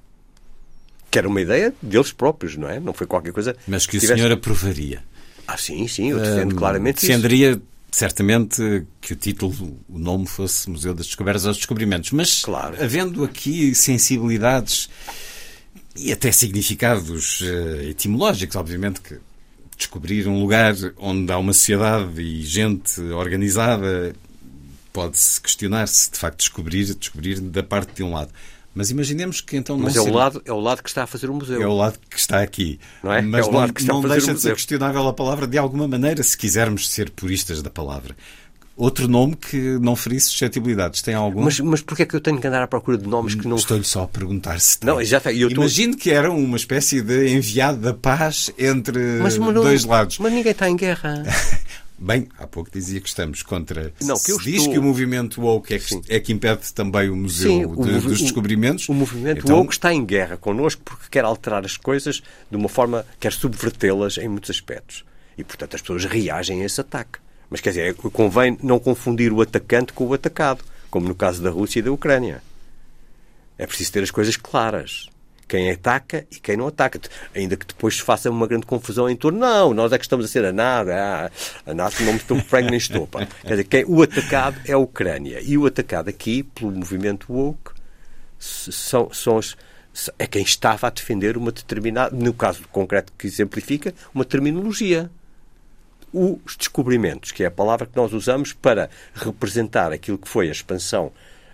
[1.09, 2.79] Que era uma ideia deles próprios, não é?
[2.79, 3.55] Não foi qualquer coisa.
[3.67, 5.03] Mas que o tivesse- senhor aprovaria.
[5.47, 7.07] Ah, sim, sim, eu defendo claramente isso.
[7.95, 12.11] Certamente, que o título, o nome fosse Museu das Descobertas aos Descobrimentos.
[12.11, 12.75] Mas, Claro.
[12.83, 14.89] havendo aqui sensibilidades
[15.95, 19.17] e até significados eh, etimológicos, obviamente que
[19.77, 24.13] descobrir um lugar onde há uma sociedade e gente organizada
[24.91, 28.29] pode-se questionar se de facto descobrir, descobrir da parte de um lado.
[28.75, 31.07] Mas imaginemos que então não Mas é o, lado, é o lado que está a
[31.07, 31.61] fazer o museu.
[31.61, 32.77] é o lado que está aqui.
[33.01, 33.21] Não é?
[33.21, 36.37] Mas É o não, não deixa de ser questionável a palavra de alguma maneira, se
[36.37, 38.13] quisermos ser puristas da palavra.
[38.77, 41.01] Outro nome que não ferisse suscetibilidades.
[41.01, 41.41] Tem algum?
[41.41, 43.55] Mas, mas porquê é que eu tenho que andar à procura de nomes que não.
[43.55, 44.89] Estou-lhe só a perguntar se tem.
[44.89, 45.21] Não, já.
[45.31, 49.85] E eu Imagino que era uma espécie de enviado da paz entre Mas, mas dois
[49.85, 50.19] lados.
[50.19, 51.23] Mas ninguém está em guerra.
[51.97, 53.93] Bem, há pouco dizia que estamos contra.
[54.01, 56.73] Não, que eu se diz estou- que o movimento woke é que, é que impede
[56.73, 58.89] também o Museu Sim, de- o movi- dos o- Descobrimentos.
[58.89, 62.21] O movimento então, woke está em guerra connosco porque quer alterar as coisas
[62.51, 65.05] de uma forma, quer subvertê-las em muitos aspectos.
[65.37, 67.19] E, portanto, as pessoas reagem a esse ataque.
[67.49, 71.49] Mas, quer dizer, convém não confundir o atacante com o atacado, como no caso da
[71.49, 72.41] Rússia e da Ucrânia.
[73.57, 75.07] É preciso ter as coisas claras.
[75.47, 76.99] Quem ataca e quem não ataca.
[77.35, 79.37] Ainda que depois se faça uma grande confusão em torno.
[79.39, 80.95] Não, nós é que estamos a ser a nada.
[80.95, 81.31] Ah,
[81.69, 83.27] a NATO não me estou frango nem estopa.
[83.43, 85.39] Quer dizer, quem, o atacado é a Ucrânia.
[85.41, 87.71] E o atacado aqui, pelo movimento woke,
[88.39, 89.55] são, são os-
[90.17, 95.09] é quem estava a defender uma determinada, no caso concreto que exemplifica, uma terminologia.
[96.11, 100.51] Os descobrimentos, que é a palavra que nós usamos para representar aquilo que foi a
[100.51, 101.11] expansão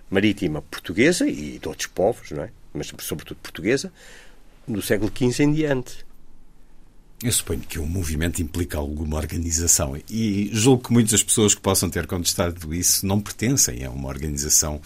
[0.10, 2.50] marítima portuguesa e de outros povos, não é?
[2.74, 3.92] Mas sobretudo portuguesa,
[4.68, 6.06] no século XV em diante.
[7.24, 11.88] Eu suponho que um movimento implica alguma organização e julgo que muitas pessoas que possam
[11.90, 14.82] ter contestado isso não pertencem a uma organização.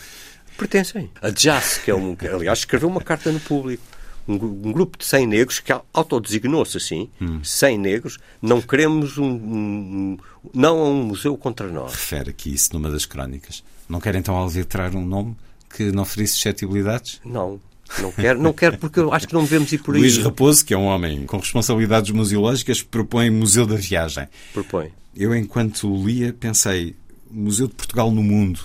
[0.57, 1.09] Pertencem.
[1.21, 3.83] A JAS, que é um, que, aliás, escreveu uma carta no público.
[4.27, 7.09] Um, um grupo de 100 negros que autodesignou-se assim,
[7.43, 10.17] 100 negros, não queremos um, um-
[10.53, 11.91] não a um museu contra nós.
[11.91, 13.63] Refere aqui isso numa das crónicas.
[13.88, 15.38] Não quer então alvetrar um nome
[15.73, 17.21] que não ferisse suscetibilidades?
[17.23, 17.61] Não,
[17.99, 20.01] não quero, não quero porque eu acho que não devemos ir por aí.
[20.01, 24.27] Luís Raposo, que é um homem com responsabilidades museológicas, propõe Museu da Viagem.
[24.53, 24.91] Propõe.
[25.15, 26.95] Eu, enquanto lia, pensei
[27.29, 28.59] Museu de Portugal no Mundo.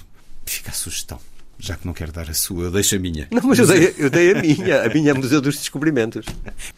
[0.44, 1.18] Fica a sugestão.
[1.58, 3.28] Já que não quero dar a sua, eu deixo a minha.
[3.30, 4.82] Não, mas eu dei, eu dei a minha.
[4.82, 6.24] A minha é Museu dos Descobrimentos.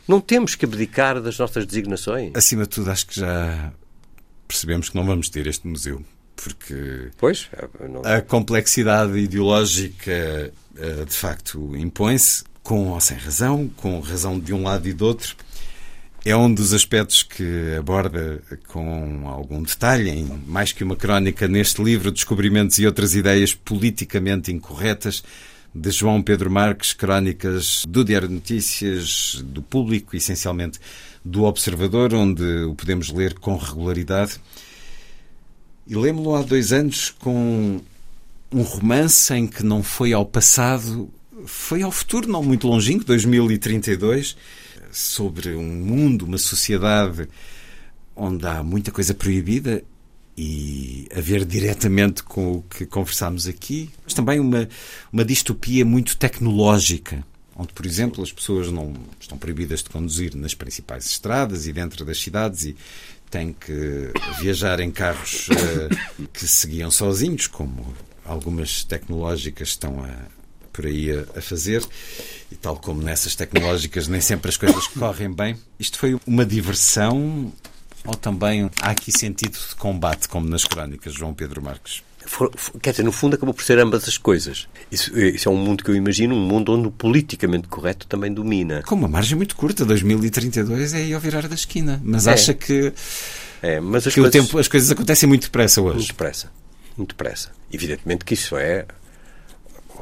[0.08, 2.32] Não temos que abdicar das nossas designações.
[2.34, 3.72] Acima de tudo, acho que já
[4.48, 6.04] percebemos que não vamos ter este museu.
[6.36, 7.48] Porque Pois,
[7.88, 14.52] não, a complexidade ideológica, eh, de facto, impõe-se, com ou sem razão, com razão de
[14.52, 15.36] um lado e do outro.
[16.24, 21.82] É um dos aspectos que aborda com algum detalhe, em mais que uma crónica, neste
[21.82, 25.24] livro, Descobrimentos e Outras Ideias Politicamente Incorretas,
[25.74, 30.78] de João Pedro Marques, crónicas do Diário de Notícias, do Público, essencialmente
[31.24, 34.38] do Observador, onde o podemos ler com regularidade.
[35.86, 37.80] E lembro-lo há dois anos com
[38.52, 41.10] um romance em que não foi ao passado,
[41.46, 44.36] foi ao futuro, não muito longínquo, 2032,
[44.90, 47.28] sobre um mundo, uma sociedade
[48.14, 49.82] onde há muita coisa proibida
[50.36, 54.68] e a ver diretamente com o que conversámos aqui, mas também uma,
[55.12, 57.24] uma distopia muito tecnológica,
[57.56, 62.04] onde, por exemplo, as pessoas não estão proibidas de conduzir nas principais estradas e dentro
[62.04, 62.76] das cidades e
[63.32, 65.88] têm que viajar em carros eh,
[66.32, 67.94] que se guiam sozinhos, como
[68.26, 70.14] algumas tecnológicas estão a,
[70.70, 71.82] por aí a, a fazer,
[72.50, 75.56] e tal como nessas tecnológicas nem sempre as coisas correm bem.
[75.80, 77.50] Isto foi uma diversão
[78.04, 82.02] ou também há aqui sentido de combate, como nas crónicas João Pedro Marques?
[82.34, 84.66] For- for- quer dizer, no fundo acabou por ser ambas as coisas.
[84.90, 88.32] Isso, isso é um mundo que eu imagino, um mundo onde o politicamente correto também
[88.32, 88.82] domina.
[88.86, 92.00] Com uma margem muito curta, 2032 é aí ao virar da esquina.
[92.02, 92.32] Mas É.
[92.32, 92.90] acha que,
[93.60, 94.40] É, mas as que o coisas...
[94.46, 95.96] tempo, as coisas acontecem muito depressa hoje?
[95.96, 96.50] Muito depressa.
[96.96, 97.50] Muito depressa.
[97.70, 98.86] Evidentemente que isso é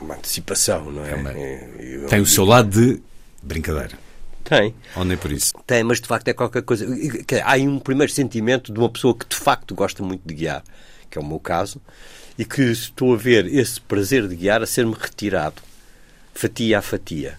[0.01, 1.15] uma antecipação, não é?
[1.17, 3.03] uma- É, eu- Tem o seu lado de
[3.43, 3.99] brincadeira.
[4.45, 4.73] Tem.
[4.97, 5.53] Ou nem por isso.
[5.67, 6.87] Tem, mas de facto é qualquer coisa.
[7.45, 10.63] Há aí um primeiro sentimento de uma pessoa que de facto gosta muito de guiar,
[11.11, 11.81] que é o meu caso,
[12.41, 15.61] e que estou a ver esse prazer de guiar a ser-me retirado,
[16.33, 17.39] fatia a fatia.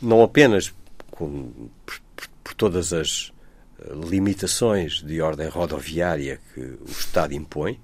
[0.00, 0.72] Não apenas
[1.10, 1.52] com-
[1.84, 3.30] por, por- todas as
[3.80, 7.78] eh, limitações de ordem rodoviária que o Estado impõe,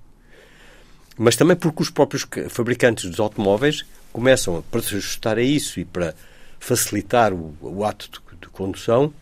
[1.18, 5.78] mas também porque os próprios ca- fabricantes dos automóveis começam para se ajustar a isso
[5.78, 6.14] e para
[6.58, 9.12] facilitar o, o ato de, de condução,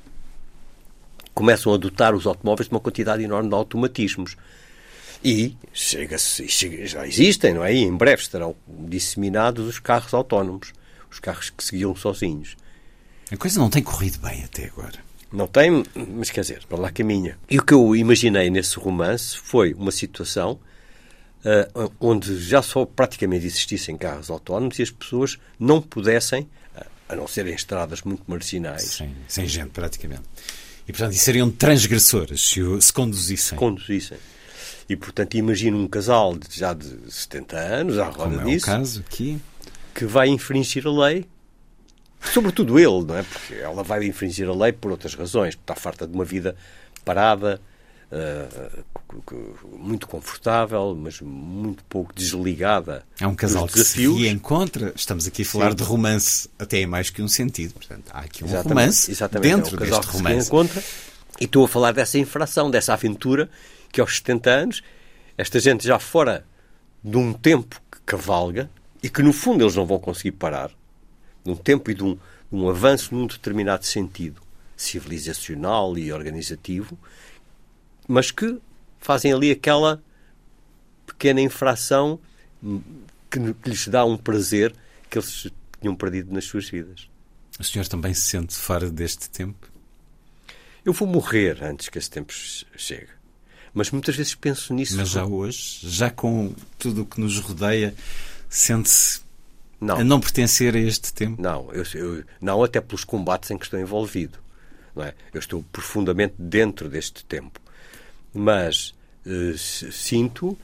[1.34, 4.36] começam a dotar os automóveis de uma quantidade enorme de automatismos.
[5.24, 7.72] E chega-se, chega- já existem, não é?
[7.74, 10.72] E em breve estarão disseminados os carros autónomos,
[11.10, 12.56] os carros que se guiam sozinhos.
[13.30, 14.98] A coisa não tem corrido bem até agora.
[15.32, 15.82] Não tem,
[16.14, 17.38] mas quer dizer, para lá caminha.
[17.48, 20.58] E o que eu imaginei nesse romance foi uma situação
[21.44, 27.16] ah, onde já só praticamente existissem carros autónomos e as pessoas não pudessem, ah, a
[27.16, 30.22] não ser em estradas muito marginais, Sem, sem gente, praticamente.
[30.86, 33.56] E, portanto, seriam transgressoras se, o- se conduzissem.
[33.56, 34.18] conduzissem.
[34.88, 38.46] E, portanto, imagino um casal de- já de 70 anos, à roda como é o
[38.48, 39.38] disso, caso aqui.
[39.94, 41.26] que vai infringir a lei.
[42.32, 43.22] Sobretudo ele, não é?
[43.22, 45.54] Porque ela vai infringir a lei por outras razões.
[45.54, 46.54] Está farta de uma vida
[47.04, 47.60] parada,
[49.24, 53.04] cu- muito confortável, mas muito pouco desligada.
[53.20, 54.20] É um casal que se desafios.
[54.20, 54.92] reencontra.
[54.94, 55.76] Estamos aqui a falar Sim.
[55.76, 57.74] de romance, até em mais que um sentido.
[57.74, 59.54] Portanto, há aqui um Exatamente, romance exatamente.
[59.54, 60.38] dentro é um casal deste que se romance.
[60.50, 60.82] reencontra.
[61.40, 63.48] E estou a falar dessa infração, dessa aventura,
[63.92, 64.82] que aos 70 anos,
[65.38, 66.44] esta gente já fora
[67.04, 68.68] de um tempo que cavalga
[69.02, 70.70] e que no fundo eles não vão conseguir parar,
[71.44, 72.20] de um tempo e de um, de
[72.52, 74.40] um avanço num determinado sentido
[74.76, 76.98] civilizacional e organizativo,
[78.08, 78.58] mas que
[78.98, 80.02] fazem ali aquela
[81.06, 82.18] pequena infração
[83.30, 84.74] que, que lhes dá um prazer
[85.10, 85.48] que eles
[85.80, 87.08] tinham perdido nas suas vidas.
[87.58, 89.70] O senhor também se sente fora deste tempo?
[90.84, 93.08] Eu vou morrer antes que esse tempo che- chegue.
[93.74, 94.96] Mas muitas vezes penso nisso.
[94.96, 97.94] Mas já hoje, já com tudo o que nos rodeia,
[98.48, 99.20] sente-se
[99.80, 99.96] Não.
[99.98, 101.40] a não pertencer a este tempo?
[101.40, 104.38] Não, eu, eu- não até pelos combates em que estou envolvido.
[104.94, 105.14] Não é?
[105.32, 107.58] Eu estou profundamente dentro deste tempo.
[108.34, 108.94] Mas
[109.26, 110.56] eh, sinto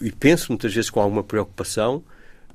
[0.00, 2.02] e penso muitas vezes com alguma preocupação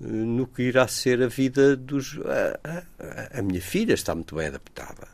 [0.02, 2.18] eh, no que irá ser a vida dos.
[2.26, 2.60] A,
[3.00, 5.08] a- a minha filha está muito bem adaptada.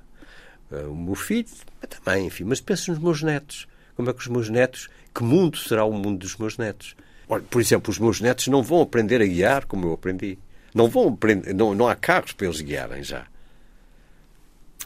[0.71, 1.47] Eh, O meu filho
[1.87, 2.43] também, enfim.
[2.43, 3.67] Mas penso nos meus netos.
[3.97, 4.89] Como é que os meus netos.
[5.13, 6.95] Que mundo será o mundo dos meus netos?
[7.27, 10.37] Olha, por exemplo, os meus netos não vão aprender a guiar como eu aprendi.
[10.71, 11.51] Não vão aprender.
[11.53, 13.25] Não, não há carros para eles guiarem já.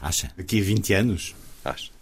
[0.00, 0.32] Acha?
[0.34, 1.34] Daqui a 20 anos?
[1.62, 1.92] Acho.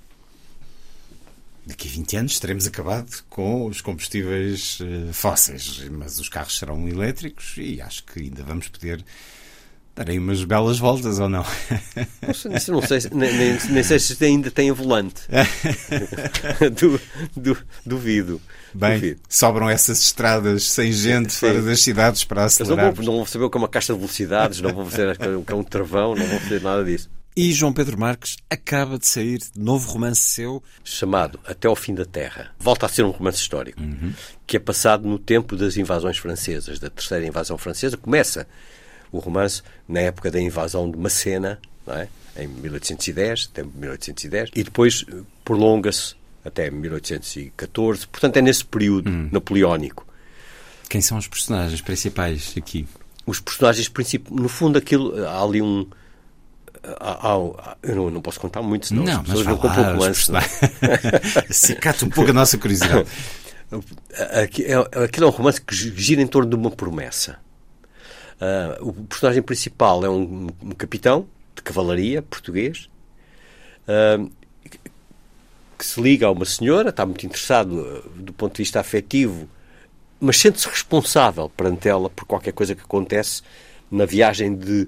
[1.67, 6.89] Daqui a 20 anos teremos acabado com os combustíveis eh, fósseis, mas os carros serão
[6.89, 9.05] elétricos e acho que ainda vamos poder
[9.95, 11.45] dar aí umas belas voltas ou não.
[12.27, 15.23] Não sei, isso não sei, se- nem, nem, nem sei se ainda tem volante.
[16.79, 17.01] du,
[17.37, 18.41] du, duvido.
[18.73, 19.21] Bem, duvido.
[19.29, 21.41] sobram essas estradas sem gente Sim.
[21.49, 22.93] fora das cidades para não acelerar.
[22.93, 25.43] vão, não vão saber o que é uma caixa de velocidades, não vão fazer o
[25.45, 27.11] que é um travão, não vão fazer nada disso.
[27.37, 30.63] E João Pedro Marques acaba de sair de novo romance seu.
[30.85, 32.51] Chamado Até ao Fim da Terra.
[32.59, 33.81] Volta a ser um romance histórico,
[34.47, 37.97] que é passado no tempo das invasões francesas, da terceira invasão francesa.
[37.97, 38.47] Começa
[39.13, 42.09] o romance na época da invasão de Macena, não é?
[42.37, 48.07] em 1810, até 1810, e depois eh, prolonga-se até 1814.
[48.07, 50.07] Portanto, é nesse período napoleónico.
[50.89, 52.87] Quem são os personagens principais aqui?
[53.27, 55.87] Os personagens principais, no fundo, aquilo, há ali um.
[56.83, 59.83] há- há- eu não, não posso contar muito, senão não, as mas pessoas não compram
[59.83, 60.03] o romance.
[60.07, 60.41] é?
[60.41, 61.37] personagens.
[61.51, 63.07] Acicate um pouco a nossa curiosidade.
[64.43, 67.39] Aqui- é- Aquilo é um romance que gira em torno de uma promessa.
[68.41, 72.89] Ah, o personagem principal é um, um capitão de cavalaria português
[73.87, 74.27] ah,
[75.79, 79.47] que se liga a uma senhora, está muito interessado ah, do ponto de vista afetivo,
[80.19, 83.43] mas sente-se responsável perante ela por qualquer coisa que acontece
[83.91, 84.87] na viagem de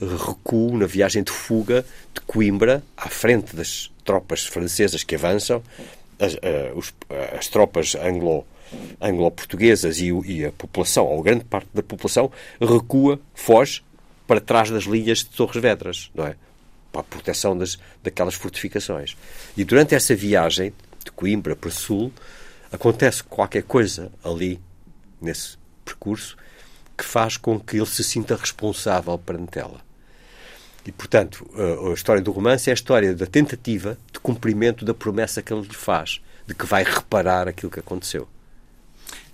[0.00, 1.84] recuo, na viagem de fuga
[2.14, 5.62] de Coimbra, à frente das tropas francesas que avançam,
[6.18, 6.36] as,
[7.36, 8.46] as tropas anglo,
[9.00, 13.82] anglo-portuguesas e, o- e a população, ou grande parte da população, recua, foge
[14.26, 16.36] para trás das linhas de Torres Vedras, não é?
[16.90, 19.16] Para a proteção das, daquelas fortificações.
[19.56, 20.72] E durante essa viagem
[21.04, 22.12] de Coimbra para Sul,
[22.72, 24.60] acontece qualquer coisa ali,
[25.20, 26.36] nesse percurso,
[26.98, 29.80] que faz com que ele se sinta responsável perante ela.
[30.86, 31.48] E, portanto,
[31.90, 35.62] a história do romance é a história da tentativa de cumprimento da promessa que ele
[35.62, 38.28] lhe faz, de que vai reparar aquilo que aconteceu.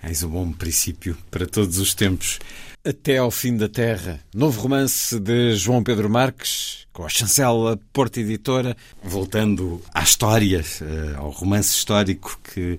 [0.03, 2.39] Eis um bom princípio para todos os tempos.
[2.85, 4.19] Até ao fim da Terra.
[4.35, 8.77] Novo romance de João Pedro Marques, com a chancela Porta Editora.
[9.01, 12.77] Voltando à história, eh, ao romance histórico que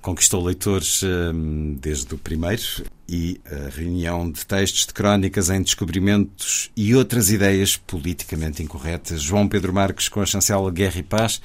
[0.00, 1.32] conquistou leitores eh,
[1.80, 2.62] desde o primeiro
[3.08, 9.20] e a reunião de textos de crónicas em descobrimentos e outras ideias politicamente incorretas.
[9.20, 11.42] João Pedro Marques com a chancela Guerra e Paz.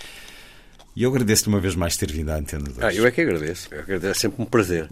[0.95, 2.79] E eu agradeço-lhe uma vez mais ter vindo à Antena 2.
[2.79, 3.67] Ah, eu é que agradeço.
[3.69, 4.11] Eu agradeço.
[4.11, 4.87] É sempre um prazer.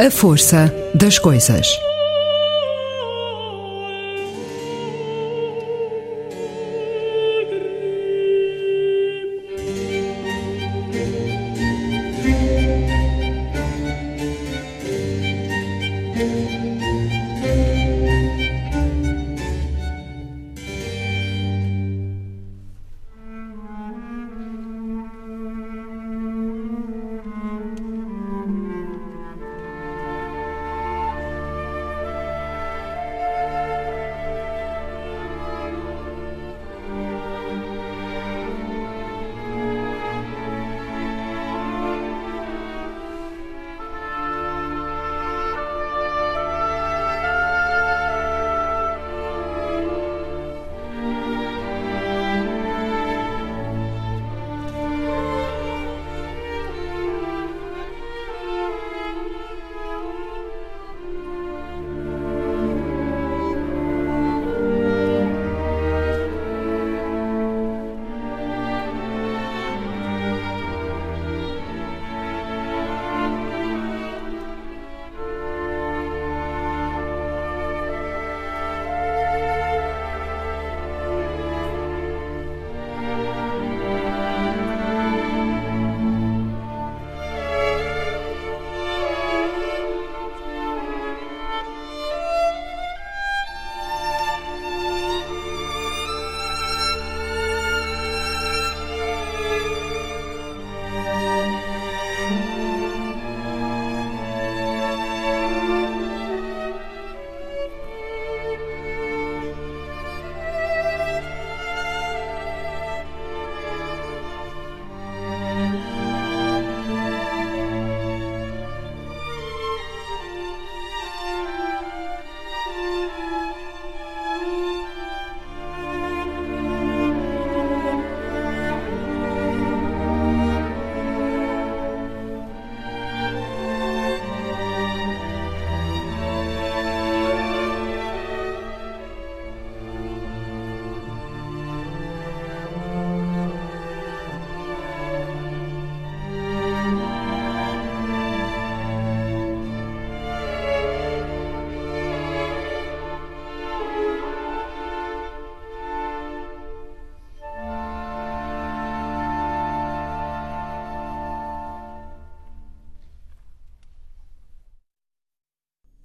[0.00, 1.78] A força das coisas.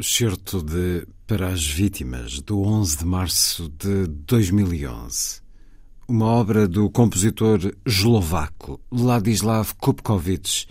[0.07, 5.41] Excerto de Para as Vítimas, do 11 de março de 2011.
[6.07, 10.67] Uma obra do compositor eslovaco Ladislav Kupkovic,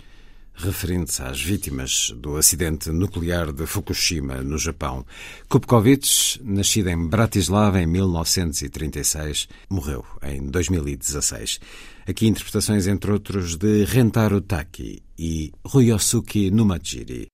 [0.55, 5.05] referente às vítimas do acidente nuclear de Fukushima, no Japão.
[5.49, 11.59] Kupkovic, nascido em Bratislava em 1936, morreu em 2016.
[12.07, 17.27] Aqui interpretações, entre outros, de Rentaro Taki e Ryosuke Numajiri.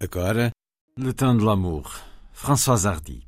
[0.00, 0.50] Agora,
[0.96, 1.90] Le temps de l'amour,
[2.32, 3.26] Françoise Hardy.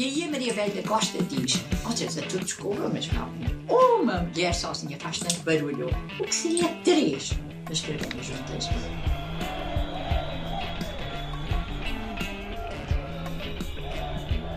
[0.00, 3.30] E aí a Maria Velha Costa diz, vocês a tudo desculpa, mas não,
[3.68, 5.90] uma mulher sozinha faz tanto barulho.
[6.18, 8.70] O que seria três para escreverem juntas?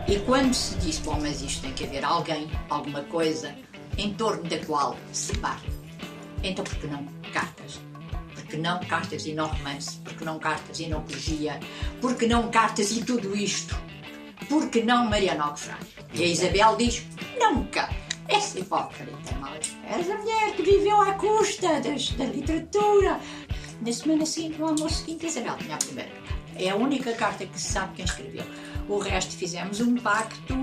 [0.08, 3.54] E quando se diz, bom, mas isto tem que haver alguém, alguma coisa,
[3.98, 5.68] em torno da qual se parte.
[6.42, 7.82] Então por que não cartas?
[8.34, 9.98] Por que não cartas e não romance?
[9.98, 11.60] Por que não cartas e não poesia?
[12.00, 13.83] Por que não cartas e tudo isto?
[14.54, 15.88] Por que não Mariana Alcofrade?
[16.14, 17.04] E a Isabel diz,
[17.40, 17.90] nunca.
[18.28, 23.20] Essa hipócrita, mal És a mulher que viveu à custa das, da literatura.
[23.82, 26.36] Na semana seguinte, no almoço seguinte, Isabel tinha a primeira carta.
[26.56, 28.44] É a única carta que se sabe quem escreveu.
[28.88, 30.54] O resto fizemos um pacto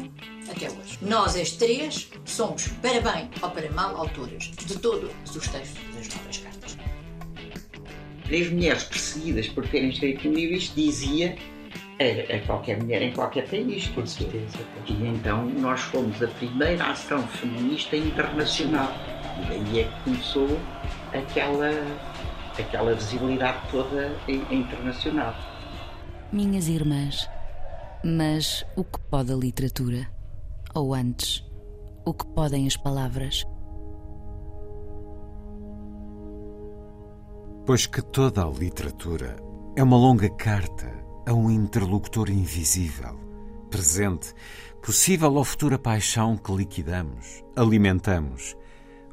[0.49, 0.97] até hoje.
[1.03, 6.09] Nós, as três, somos, para bem ou para mal, autoras de todos os textos das
[6.15, 6.79] novas cartas.
[8.23, 11.37] Três mulheres perseguidas por terem escrito um livro, isto dizia
[12.01, 13.89] a, a qualquer mulher em qualquer país.
[13.89, 14.59] Com certeza.
[14.87, 18.89] E então nós fomos a primeira ação feminista internacional.
[19.39, 20.59] E daí é que começou
[21.13, 21.71] aquela,
[22.59, 24.17] aquela visibilidade toda
[24.51, 25.35] internacional.
[26.33, 27.29] Minhas irmãs,
[28.05, 30.09] mas o que pode a literatura?
[30.75, 31.45] Ou antes,
[32.05, 33.45] o que podem as palavras?
[37.67, 39.37] Pois que toda a literatura
[39.77, 40.90] é uma longa carta
[41.27, 43.19] a um interlocutor invisível,
[43.71, 44.35] presente,
[44.83, 48.57] possível ou futura paixão que liquidamos, alimentamos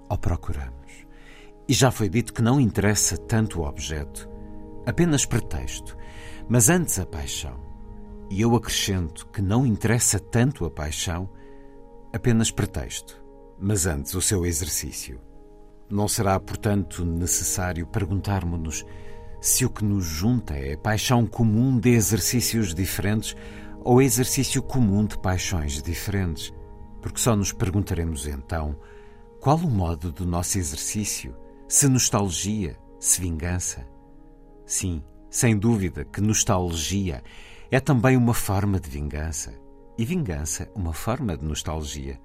[0.10, 1.06] ou procuramos.
[1.68, 4.30] E já foi dito que não interessa tanto o objeto,
[4.86, 5.98] apenas pretexto,
[6.48, 7.60] mas antes a paixão.
[8.30, 11.30] E eu acrescento que não interessa tanto a paixão,
[12.14, 13.22] apenas pretexto,
[13.60, 15.20] mas antes o seu exercício.
[15.90, 18.86] Não será, portanto, necessário perguntarmos-nos
[19.40, 23.36] se o que nos junta é paixão comum de exercícios diferentes
[23.84, 26.54] ou exercício comum de paixões diferentes,
[27.02, 28.76] porque só nos perguntaremos então
[29.40, 31.36] qual o modo do nosso exercício,
[31.68, 33.88] se nostalgia, se vingança.
[34.66, 37.24] Sim, sem dúvida que nostalgia
[37.70, 39.54] é também uma forma de vingança.
[39.98, 42.20] E vingança uma forma de nostalgia.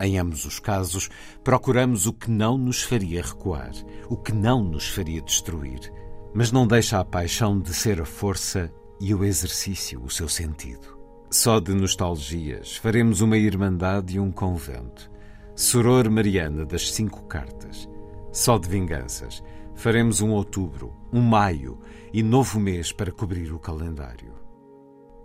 [0.00, 1.08] Em ambos os casos,
[1.42, 3.72] procuramos o que não nos faria recuar,
[4.08, 5.92] o que não nos faria destruir,
[6.34, 10.98] mas não deixa a paixão de ser a força e o exercício o seu sentido.
[11.30, 15.10] Só de nostalgias faremos uma irmandade e um convento.
[15.54, 17.88] Soror Mariana das Cinco Cartas.
[18.32, 19.42] Só de vinganças
[19.76, 21.78] faremos um outubro, um maio
[22.12, 24.34] e novo mês para cobrir o calendário.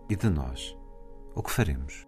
[0.10, 0.76] E de nós,
[1.36, 2.06] o que faremos?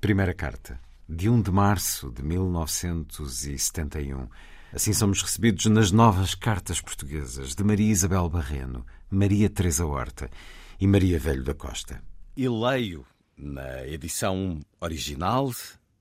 [0.00, 4.28] Primeira carta, de 1 de março de 1971.
[4.72, 10.30] Assim somos recebidos nas novas cartas portuguesas de Maria Isabel Barreno, Maria Teresa Horta
[10.78, 12.00] e Maria Velho da Costa.
[12.36, 13.04] E leio
[13.36, 15.52] na edição original,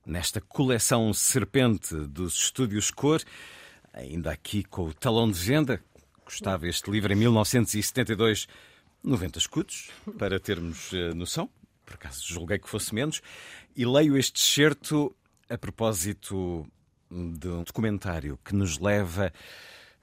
[0.06, 3.24] nesta coleção Serpente dos Estúdios Cor,
[3.92, 5.84] ainda aqui com o talão de venda,
[6.24, 8.48] custava este livro em 1972
[9.04, 9.90] 90 escudos,
[10.20, 11.50] para termos eh, noção,
[11.84, 13.20] por acaso julguei que fosse menos,
[13.76, 15.16] e leio este excerto
[15.50, 16.68] a propósito
[17.10, 19.34] de um documentário que nos leva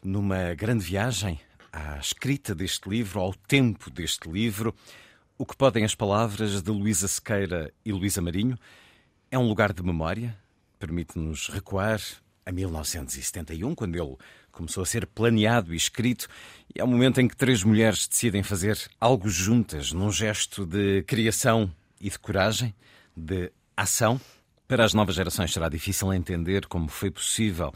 [0.02, 1.40] numa grande viagem
[1.72, 4.74] à escrita deste livro, ao tempo deste livro.
[5.38, 8.58] O que podem as palavras de Luísa Sequeira e Luísa Marinho
[9.30, 10.36] é um lugar de memória,
[10.78, 12.00] permite-nos recuar
[12.44, 14.16] a 1971, quando ele
[14.52, 16.28] começou a ser planeado e escrito,
[16.74, 21.02] e é o momento em que três mulheres decidem fazer algo juntas, num gesto de
[21.02, 21.70] criação
[22.00, 22.74] e de coragem,
[23.16, 24.20] de ação.
[24.68, 27.72] Para as novas gerações será difícil entender como foi possível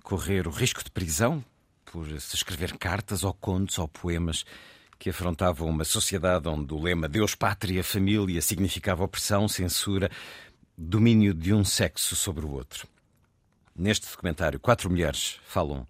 [0.00, 1.44] correr o risco de prisão
[1.84, 4.44] por se escrever cartas ou contos ou poemas
[4.96, 10.08] que afrontavam uma sociedade onde o lema Deus, Pátria, Família significava opressão, censura,
[10.78, 12.86] domínio de um sexo sobre o outro.
[13.74, 15.84] Neste documentário, quatro mulheres falam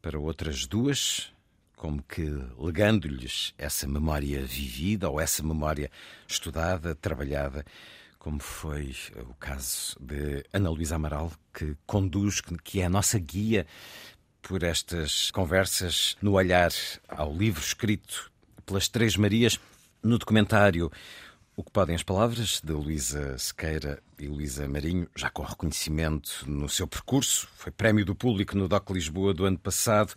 [0.00, 1.32] para outras duas,
[1.74, 2.22] como que
[2.56, 5.90] legando-lhes essa memória vivida ou essa memória
[6.28, 7.64] estudada, trabalhada,
[8.22, 8.94] como foi
[9.28, 13.66] o caso de Ana Luísa Amaral, que conduz, que é a nossa guia
[14.40, 16.70] por estas conversas no olhar
[17.08, 18.30] ao livro escrito
[18.64, 19.58] pelas Três Marias,
[20.00, 20.88] no documentário
[21.56, 26.68] O que Podem as Palavras, de Luísa Sequeira e Luísa Marinho, já com reconhecimento no
[26.68, 27.48] seu percurso.
[27.56, 30.14] Foi prémio do público no DOC Lisboa do ano passado.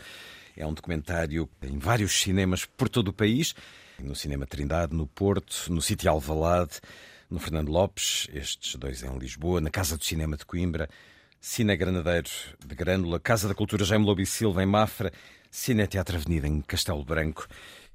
[0.56, 3.56] É um documentário em vários cinemas por todo o país.
[3.98, 6.80] No Cinema Trindade, no Porto, no Sítio Alvalade,
[7.30, 10.90] no Fernando Lopes, estes dois em Lisboa, na Casa do Cinema de Coimbra,
[11.40, 12.30] Cine Granadeiro
[12.66, 15.12] de Grândola, Casa da Cultura Jaime Lobo e Silva em Mafra,
[15.52, 17.48] Cine Teatro Avenida em Castelo Branco.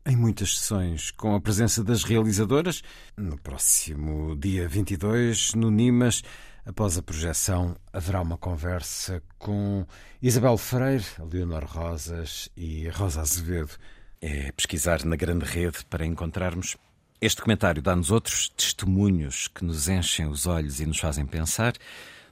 [0.06, 2.82] Em muitas sessões, com a presença das realizadoras,
[3.16, 6.22] no próximo dia 22, no Nimas,
[6.64, 9.86] após a projeção, haverá uma conversa com
[10.22, 13.72] Isabel Freire, Leonor Rosas e Rosa Azevedo.
[14.22, 16.76] É pesquisar na grande rede para encontrarmos.
[17.20, 21.74] Este documentário dá-nos outros testemunhos que nos enchem os olhos e nos fazem pensar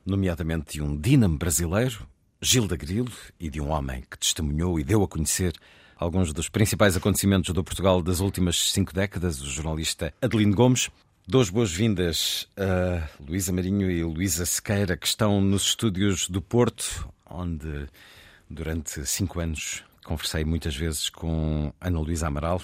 [0.04, 2.08] nomeadamente de um dínamo brasileiro,
[2.40, 5.52] Gilda Grilo, e de um homem que testemunhou e deu a conhecer
[5.94, 10.88] alguns dos principais acontecimentos do Portugal das últimas cinco décadas, o jornalista Adelino Gomes.
[11.26, 17.90] Duas boas-vindas a Luísa Marinho e Luísa Sequeira, que estão nos estúdios do Porto, onde
[18.48, 22.62] durante cinco anos conversei muitas vezes com Ana Luísa Amaral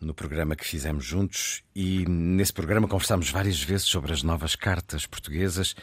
[0.00, 5.06] no programa que fizemos juntos e nesse programa conversámos várias vezes sobre as novas cartas
[5.06, 5.74] portuguesas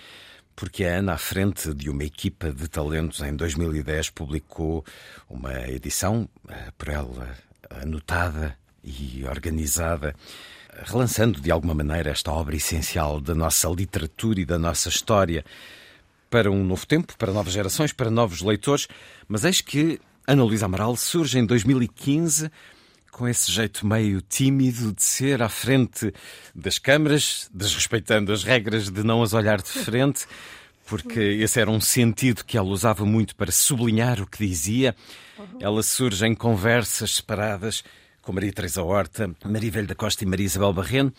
[0.56, 4.86] porque a Ana, à frente de uma equipa de talentos, em 2010 publicou
[5.30, 7.36] uma edição, eh, por ela
[7.70, 10.16] anotada e organizada,
[10.84, 15.44] relançando de alguma maneira esta obra essencial da nossa literatura e da nossa história
[16.30, 18.88] para um novo tempo, para novas gerações, para novos leitores.
[19.28, 22.50] Mas eis que Ana Luísa Amaral surge em 2015
[23.16, 26.14] com esse jeito meio tímido de ser à frente
[26.54, 30.28] das câmaras, desrespeitando as regras de não as olhar de frente,
[30.86, 34.94] porque esse era um sentido que ela usava muito para sublinhar o que dizia.
[35.62, 37.86] Ela surge em conversas separadas
[38.22, 41.14] com Maria Teresa Horta, Maria Velho da Costa e Maria Isabel Barreno,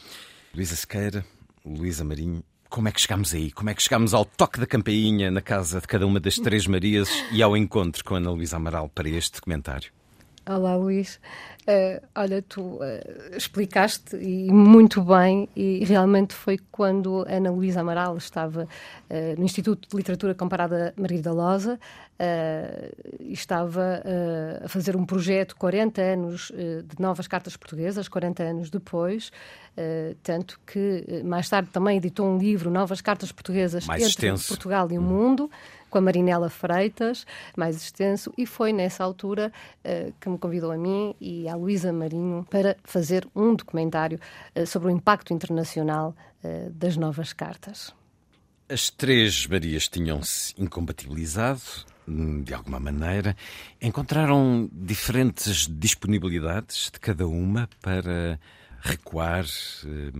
[0.54, 1.24] Luísa Sequeira,
[1.64, 2.44] Luísa Marinho.
[2.68, 3.50] Como é que chegamos aí?
[3.50, 6.66] Como é que chegamos ao toque da campainha na casa de cada uma das três
[6.66, 9.95] Marias e ao encontro com Ana Luísa Amaral para este documentário?
[10.48, 11.18] Olá, Luís.
[11.62, 12.80] Uh, olha, tu uh,
[13.36, 19.88] explicaste e muito bem, e realmente foi quando Ana Luísa Amaral estava uh, no Instituto
[19.88, 21.80] de Literatura Comparada Margarida Loza
[23.20, 24.02] e estava
[24.64, 29.30] a fazer um projeto 40 anos de novas cartas portuguesas, 40 anos depois,
[30.22, 34.48] tanto que mais tarde também editou um livro, Novas Cartas Portuguesas mais entre extenso.
[34.48, 35.50] Portugal e o Mundo
[35.90, 37.26] com a Marinela Freitas,
[37.56, 39.52] mais extenso, e foi nessa altura
[39.84, 44.18] uh, que me convidou a mim e à Luísa Marinho para fazer um documentário
[44.54, 46.14] uh, sobre o impacto internacional
[46.44, 47.94] uh, das novas cartas.
[48.68, 51.60] As três Marias tinham-se incompatibilizado
[52.06, 53.36] hum, de alguma maneira.
[53.80, 58.40] Encontraram diferentes disponibilidades de cada uma para
[58.80, 59.44] recuar
[59.84, 60.10] hum,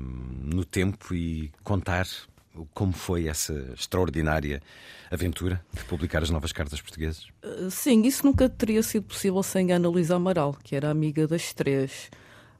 [0.44, 2.06] no tempo e contar
[2.74, 4.62] como foi essa extraordinária
[5.11, 7.28] aventura de publicar as novas cartas portuguesas?
[7.45, 11.53] Uh, sim, isso nunca teria sido possível sem Ana Luísa Amaral, que era amiga das
[11.53, 12.11] três.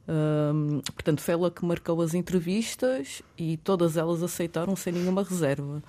[0.07, 5.83] Um, portanto, foi ela que marcou as entrevistas e todas elas aceitaram sem nenhuma reserva.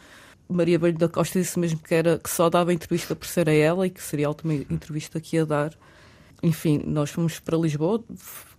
[0.49, 3.53] Maria Belho da Costa disse mesmo que, era, que só dava entrevista por ser a
[3.53, 5.73] ela e que seria a última entrevista que ia dar.
[6.43, 8.03] Enfim, nós fomos para Lisboa,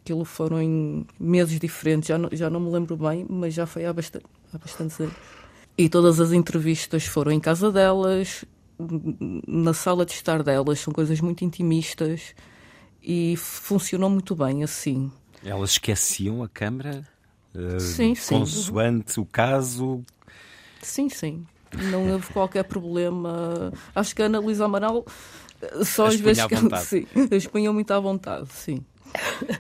[0.01, 3.85] aquilo foram em meses diferentes, já não, já não me lembro bem, mas já foi
[3.85, 5.15] há, bastante, há bastantes anos.
[5.79, 8.43] E todas as entrevistas foram em casa delas,
[9.47, 12.35] na sala de estar delas, são coisas muito intimistas
[13.01, 15.09] e funcionou muito bem assim.
[15.41, 17.07] Elas esqueciam a câmara?
[17.55, 18.39] Uh, sim, sim.
[18.39, 20.03] Consoante o caso?
[20.81, 21.47] Sim, sim.
[21.89, 23.71] Não houve qualquer problema.
[23.95, 25.05] Acho que a Ana Luísa Amaral
[25.85, 28.83] só às vezes que sim, expunham muito à vontade, sim.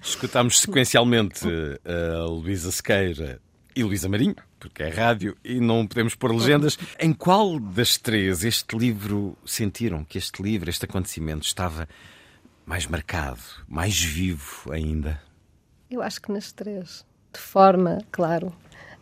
[0.01, 1.45] Escutámos sequencialmente
[1.85, 3.39] a Luísa Sequeira
[3.75, 6.77] e Luísa Marinho, porque é rádio e não podemos pôr legendas.
[6.99, 11.87] Em qual das três este livro sentiram que este livro, este acontecimento, estava
[12.65, 15.21] mais marcado, mais vivo ainda?
[15.89, 17.05] Eu acho que nas três.
[17.33, 18.53] De forma, claro,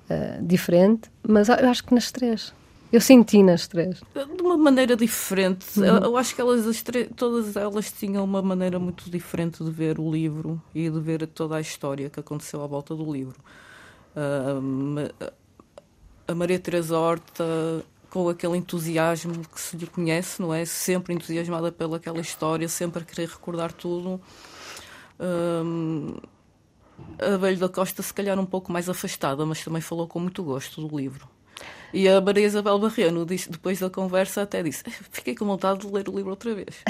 [0.09, 2.53] uh, diferente, mas eu acho que nas três.
[2.91, 3.99] Eu senti nas três.
[4.15, 5.77] De uma maneira diferente.
[5.77, 5.85] Uhum.
[5.85, 6.83] Eu, eu, acho que elas,
[7.15, 11.57] todas elas tinham uma maneira muito diferente de ver o livro e de ver toda
[11.57, 13.35] a história que aconteceu à volta do livro.
[16.27, 17.43] A Maria Teresa Horta,
[18.09, 20.65] com aquele entusiasmo que se lhe conhece, não é?
[20.65, 24.19] Sempre entusiasmada pelaquela história, sempre a querer recordar tudo.
[25.19, 26.19] Uh,
[27.19, 30.43] a Velho da Costa, se calhar, um pouco mais afastada, mas também falou com muito
[30.43, 31.27] gosto do livro.
[31.93, 35.87] E a Maria Isabel Barreno, disse, depois da conversa, até disse: Fiquei com vontade de
[35.87, 36.83] ler o livro outra vez.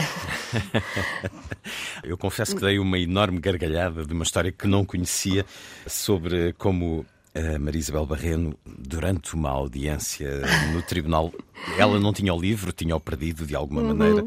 [2.04, 5.46] Eu confesso que dei uma enorme gargalhada de uma história que não conhecia
[5.86, 7.06] sobre como
[7.56, 10.42] a Maria Isabel Barreno, durante uma audiência
[10.74, 11.32] no tribunal,
[11.78, 13.96] ela não tinha o livro, tinha-o perdido de alguma Uhum.
[13.96, 14.26] maneira,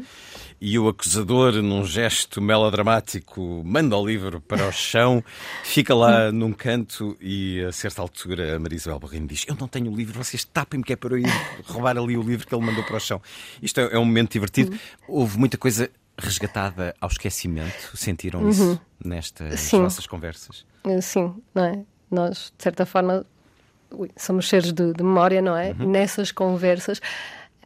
[0.59, 5.23] e o acusador, num gesto melodramático, manda o livro para o chão,
[5.63, 9.67] fica lá num canto e, a certa altura, a Maria Isabel Barreno diz: Eu não
[9.67, 11.25] tenho o livro, vocês tapem-me que é para eu ir
[11.65, 13.21] roubar ali o livro que ele mandou para o chão.
[13.61, 14.77] Isto é, é um momento divertido.
[15.07, 17.95] Houve muita coisa resgatada ao esquecimento.
[17.95, 18.79] Sentiram isso Uhum.
[19.03, 19.81] nestas Sim.
[19.81, 20.65] vossas conversas?
[21.01, 21.79] Sim, não é?
[22.11, 23.25] Nós, de certa forma,
[24.17, 25.71] somos seres de, de memória, não é?
[25.71, 25.89] Uhum.
[25.89, 27.01] Nessas conversas,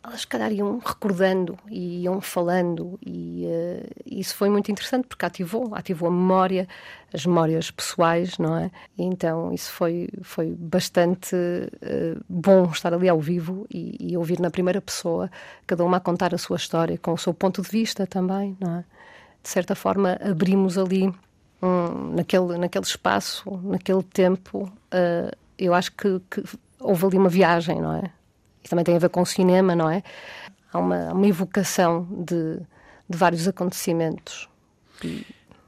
[0.05, 5.25] elas, se calhar, iam recordando e iam falando, e eh, isso foi muito interessante porque
[5.25, 6.67] ativou, ativou a memória,
[7.11, 8.69] as memórias pessoais, não é?
[8.97, 11.35] E então, isso foi, foi bastante
[11.81, 15.29] eh, bom estar ali ao vivo e, e ouvir na primeira pessoa,
[15.65, 18.77] cada uma a contar a sua história, com o seu ponto de vista também, não
[18.77, 18.85] é?
[19.41, 21.13] De certa forma, abrimos ali
[21.65, 26.43] hum, naquele, naquele espaço, naquele tempo, eh, eu acho que, que
[26.79, 28.11] houve ali uma viagem, não é?
[28.63, 30.03] E também tem a ver com o cinema, não é?
[30.71, 32.59] Há uma, uma evocação de,
[33.09, 34.49] de vários acontecimentos.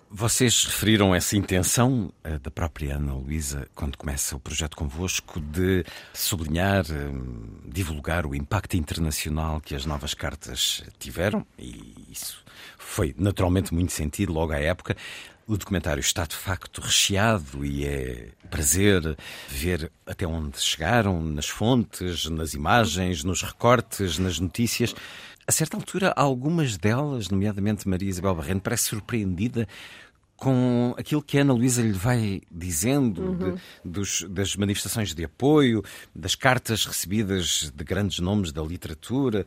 [0.09, 5.83] Vocês referiram essa intenção eh, da própria Ana Luísa, quando começa o projeto convosco, de
[6.13, 7.11] sublinhar, eh,
[7.65, 12.41] divulgar o impacto internacional que as novas cartas tiveram, e isso
[12.77, 14.95] foi naturalmente muito sentido logo à época.
[15.45, 19.17] O documentário está de facto recheado e é prazer
[19.49, 24.95] ver até onde chegaram, nas fontes, nas imagens, nos recortes, nas notícias.
[25.47, 29.65] A certa altura, algumas delas, nomeadamente Maria Isabel Barreno, parece surpreendida
[30.35, 33.55] com aquilo que a Ana Luísa lhe vai dizendo Uhum.
[33.55, 35.81] de- dos- das manifestações de apoio,
[36.13, 39.45] das cartas recebidas de grandes nomes da literatura,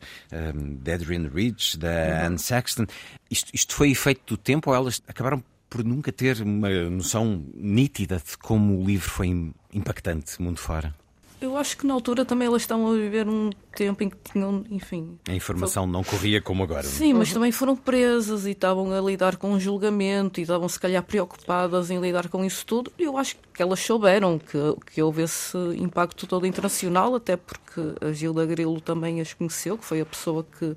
[0.55, 2.25] um, de Adrienne Rich, da Uhum.
[2.25, 2.85] Anne Sexton.
[3.29, 8.17] Isto, isto foi efeito do tempo ou elas acabaram por nunca ter uma noção nítida
[8.17, 10.93] de como o livro foi im- impactante mundo fora?
[11.41, 14.63] Eu acho que na altura também elas estavam a viver um tempo em que tinham,
[14.69, 15.17] enfim.
[15.27, 16.81] A informação não corria como agora.
[16.81, 16.83] é?
[16.83, 20.79] Sim, mas também foram presas e estavam a lidar com um julgamento e estavam se
[20.79, 22.93] calhar preocupadas em lidar com isso tudo.
[22.97, 24.57] Eu acho que elas souberam que,
[24.93, 29.83] que houve esse impacto todo internacional, até porque a Gilda Grilo também as conheceu, que
[29.83, 30.75] foi a pessoa que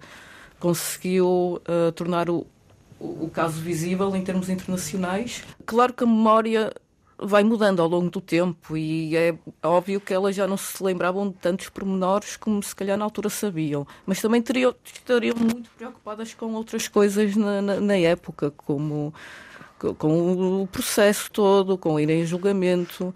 [0.58, 2.46] conseguiu eh, tornar o,
[2.98, 5.44] o o caso visível em termos internacionais.
[5.66, 6.72] Claro que a memória
[7.18, 11.28] vai mudando ao longo do tempo e é óbvio que elas já não se lembravam
[11.28, 16.34] de tantos pormenores como se calhar na altura sabiam, mas também teriam, estariam muito preocupadas
[16.34, 19.14] com outras coisas na, na, na época, como
[19.78, 23.14] co- com o processo todo, com irem a julgamento,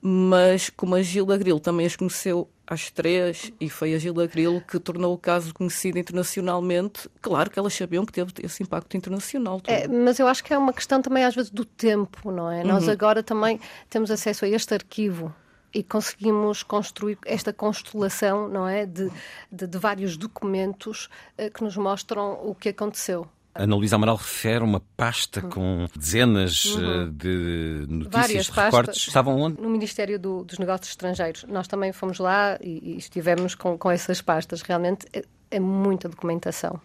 [0.00, 4.60] mas como a Gilda Grilo também as conheceu às três e foi a Gilda Grilo
[4.60, 9.60] que tornou o caso conhecido internacionalmente, claro que elas sabiam que teve esse impacto internacional.
[9.66, 12.62] É, mas eu acho que é uma questão também, às vezes, do tempo, não é?
[12.62, 12.92] Nós Uhum.
[12.92, 13.58] agora também
[13.90, 15.34] temos acesso a este arquivo
[15.74, 18.86] e conseguimos construir esta constelação, não é?
[18.86, 19.10] De,
[19.50, 23.26] de, de vários documentos eh, que nos mostram o que aconteceu.
[23.54, 27.02] Ana Luísa Amaral refere uma pasta com dezenas Uhum.
[27.02, 28.70] eh, de notícias, Várias recortes.
[28.86, 28.96] pastas.
[29.08, 29.60] Estavam onde?
[29.60, 31.44] No Ministério do- dos Negócios Estrangeiros.
[31.48, 34.62] Nós também fomos lá e, e estivemos com, com essas pastas.
[34.62, 36.80] Realmente é, é muita documentação.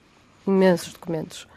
[0.48, 1.48] Imensos documentos.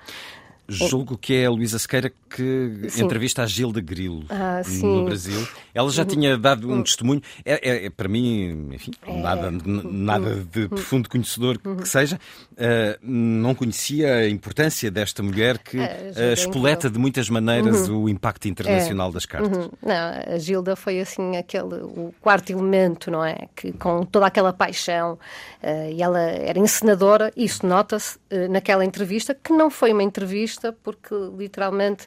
[0.71, 3.05] Julgo que é a Luísa Sequeira que Sim.
[3.05, 5.49] entrevista a Gilda Grilo Ah, no Brasil.
[5.75, 6.09] Ela já Uhum.
[6.09, 6.83] tinha dado um Uhum.
[6.83, 7.23] testemunho.
[7.43, 9.13] É, é- é, para mim, enfim, É.
[9.19, 10.69] nada, nada de Uhum.
[10.69, 12.21] profundo conhecedor que seja,
[12.57, 18.03] eh, não conhecia a importância desta mulher que É, é espoleta de muitas maneiras Uhum.
[18.03, 19.13] o impacto internacional É.
[19.13, 19.57] das cartas.
[19.57, 19.71] Uhum.
[19.83, 23.49] Não, a Gilda foi assim aquele o quarto elemento, não é?
[23.57, 25.19] Que com toda aquela paixão
[25.63, 27.33] eh, e ela era encenadora.
[27.35, 28.19] Isso nota-se
[28.51, 32.07] naquela entrevista que não foi uma entrevista porque literalmente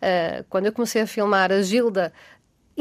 [0.00, 2.12] eh, quando eu comecei a filmar a Gilda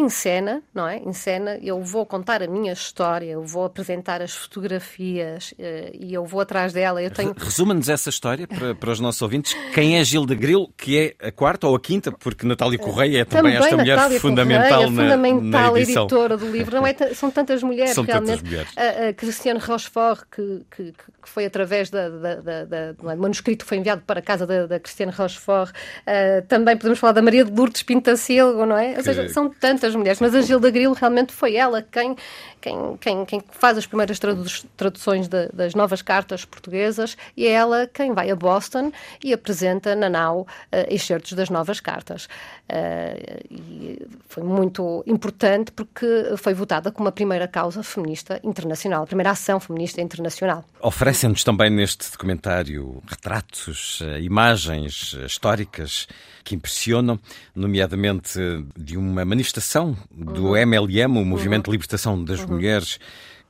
[0.01, 0.97] em cena, não é?
[0.97, 4.33] Em cena, eu vou contar a minha história, eu vou apresentar as
[4.81, 7.01] fotografias eh, e eu vou atrás dela.
[7.01, 9.55] Eu tenho Re- Resuma-nos essa história para, para os nossos ouvintes.
[9.73, 13.25] Quem é Gilda Grilo, que é a quarta ou a quinta, porque Natália Correia é
[13.25, 16.03] também, esta mulher fundamental, Correia, na, fundamental na edição.
[16.03, 16.75] editora do livro.
[16.75, 18.45] Não é, são tantas mulheres, São tantas realmente.
[18.45, 18.77] mulheres.
[18.77, 23.63] A, a Cristiane Rochefort, que, que, que foi através da, da, da, da- do manuscrito
[23.65, 25.71] que foi enviado para a casa da, da Cristiane Rochefort.
[26.05, 28.95] Ah, também podemos falar da Maria de Lourdes Pintacilgo, não é?
[28.97, 30.19] Ou seja, Que- são tantas das mulheres.
[30.19, 32.15] Mas a Gilda Grilo realmente foi ela quem,
[32.59, 34.45] quem, quem, quem faz as primeiras tradu
[34.75, 38.91] traduções de, das novas cartas portuguesas e é ela quem vai a Boston
[39.23, 40.47] e apresenta na nau uh,
[40.89, 42.27] excertos das novas cartas.
[42.71, 46.05] Uh, e foi muito importante porque
[46.37, 50.63] foi votada como a primeira causa feminista internacional, a primeira ação feminista internacional.
[50.79, 56.07] Oferecem-nos também neste documentário retratos, uh, imagens históricas
[56.45, 57.19] que impressionam,
[57.53, 58.39] nomeadamente
[58.77, 60.57] de uma manifestação do uhum.
[60.57, 61.71] MLM, o Movimento uhum.
[61.71, 62.47] de Libertação das uhum.
[62.47, 62.99] Mulheres,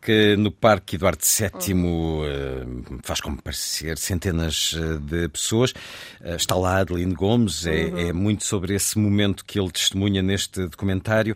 [0.02, 5.72] que no Parque Eduardo VII uh, faz comparecer centenas eh, de pessoas.
[6.20, 7.98] Uh, está lá Adeline Gomes, é, uhum.
[7.98, 11.36] é, muito sobre esse momento que ele testemunha neste documentário.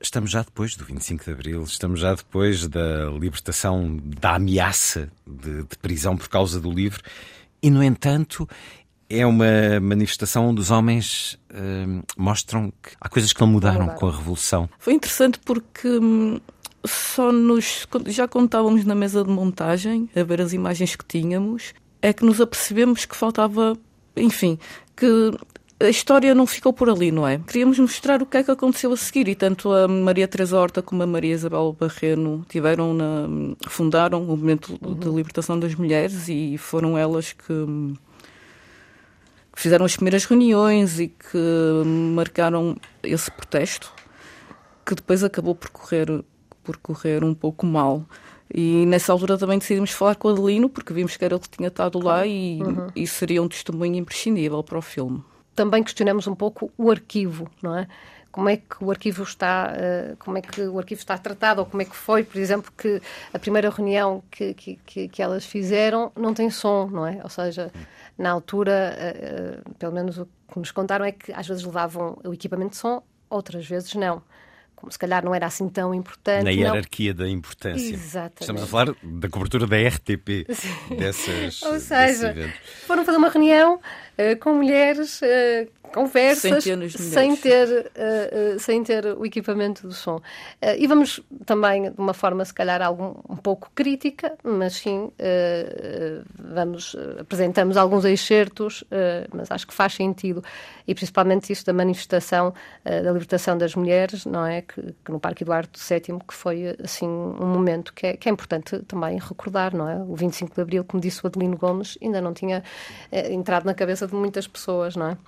[0.00, 5.62] Estamos já depois do 25 de Abril, estamos já depois da libertação da ameaça de,
[5.62, 7.00] de prisão por causa do livro,
[7.62, 8.48] e no entanto
[9.08, 14.08] é uma manifestação onde os homens uh, mostram que há coisas que não mudaram com
[14.08, 14.70] a Revolução.
[14.78, 16.40] Foi interessante porque hum,
[16.84, 17.86] só nos.
[18.06, 22.24] Já quando estávamos na mesa de montagem, a ver as imagens que tínhamos, é que
[22.24, 23.76] nos apercebemos que faltava.
[24.14, 24.58] Enfim,
[24.94, 25.06] que
[25.82, 27.38] a história não ficou por ali, não é?
[27.38, 30.80] Queríamos mostrar o que é que aconteceu a seguir e tanto a Maria Teresa Horta
[30.80, 33.26] como a Maria Isabel Barreno tiveram na,
[33.68, 34.94] fundaram o movimento uhum.
[34.94, 37.94] de libertação das mulheres e foram elas que hum,
[39.54, 41.38] fizeram as primeiras reuniões e que
[42.14, 43.92] marcaram esse protesto,
[44.86, 46.22] que depois acabou por correr,
[46.62, 48.04] por correr um pouco mal.
[48.54, 51.48] E nessa altura também decidimos falar com o Adelino, porque vimos que era ele que
[51.48, 52.88] tinha estado lá e, uhum.
[52.94, 55.22] e seria um testemunho imprescindível para o filme.
[55.54, 57.86] Também questionamos um pouco o arquivo, não é?
[58.30, 61.66] como é que o arquivo está uh, como é que o arquivo está tratado ou
[61.66, 62.98] como é que foi por exemplo que
[63.30, 67.70] a primeira reunião que, que, que elas fizeram não tem som não é ou seja
[68.18, 68.94] na altura,
[69.66, 72.76] uh, pelo menos o que nos contaram é que às vezes levavam o equipamento de
[72.76, 74.22] som, outras vezes não.
[74.90, 76.44] Se calhar não era assim tão importante.
[76.44, 77.24] Na hierarquia não...
[77.24, 77.94] da importância.
[77.94, 78.40] Exatamente.
[78.40, 80.46] Estamos a falar da cobertura da RTP,
[80.96, 81.62] dessas.
[81.64, 82.34] Ou seja,
[82.86, 83.80] foram fazer uma reunião
[84.18, 85.20] uh, com mulheres
[85.92, 86.64] conversas
[86.96, 90.20] sem ter, uh, uh, sem ter o equipamento do som.
[90.78, 95.10] E vamos também, de uma forma se calhar algum, um pouco crítica, mas sim,
[96.38, 98.84] vamos, apresentamos alguns excertos,
[99.32, 100.42] mas acho que faz sentido,
[100.86, 104.62] e principalmente isso da manifestação da libertação das mulheres, não é?
[104.62, 108.32] Que, que, no Parque Eduardo VII, que foi assim um momento que é, que é
[108.32, 109.96] importante também recordar, não é?
[109.96, 112.62] O 25 de Abril, como disse o Adelino Gomes, ainda não tinha
[113.30, 115.18] entrado na cabeça de muitas pessoas, não é?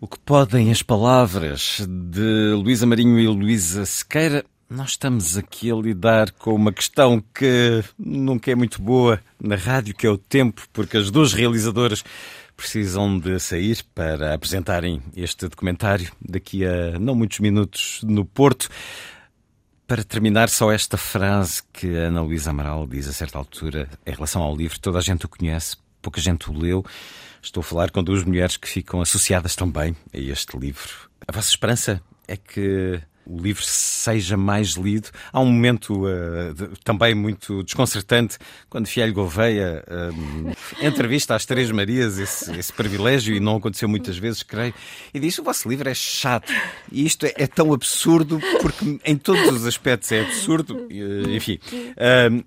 [0.00, 4.44] O que podem as palavras de Luísa Marinho e Luísa Sequeira?
[4.70, 9.94] Nós estamos aqui a lidar com uma questão que nunca é muito boa na rádio,
[9.94, 12.04] que é o tempo, porque as duas realizadoras
[12.54, 18.68] precisam de sair para apresentarem este documentário daqui a não muitos minutos no Porto.
[19.86, 24.12] Para terminar, só esta frase que a Ana Luísa Amaral diz a certa altura em
[24.12, 26.84] relação ao livro: toda a gente o conhece, pouca gente o leu.
[27.42, 31.08] Estou a falar com duas mulheres que ficam associadas também a este livro.
[31.26, 35.10] A vossa esperança é que o livro seja mais lido.
[35.30, 38.38] Há um momento uh, de, também muito desconcertante
[38.70, 44.16] quando Fialho Gouveia uh, entrevista às Três Marias esse, esse, privilégio, e não aconteceu muitas
[44.16, 44.72] vezes, creio,
[45.12, 46.52] e diz: O vosso livro é chato.
[46.90, 50.74] E isto é, é tão absurdo, porque em todos os aspectos é absurdo.
[50.74, 51.58] Uh, enfim,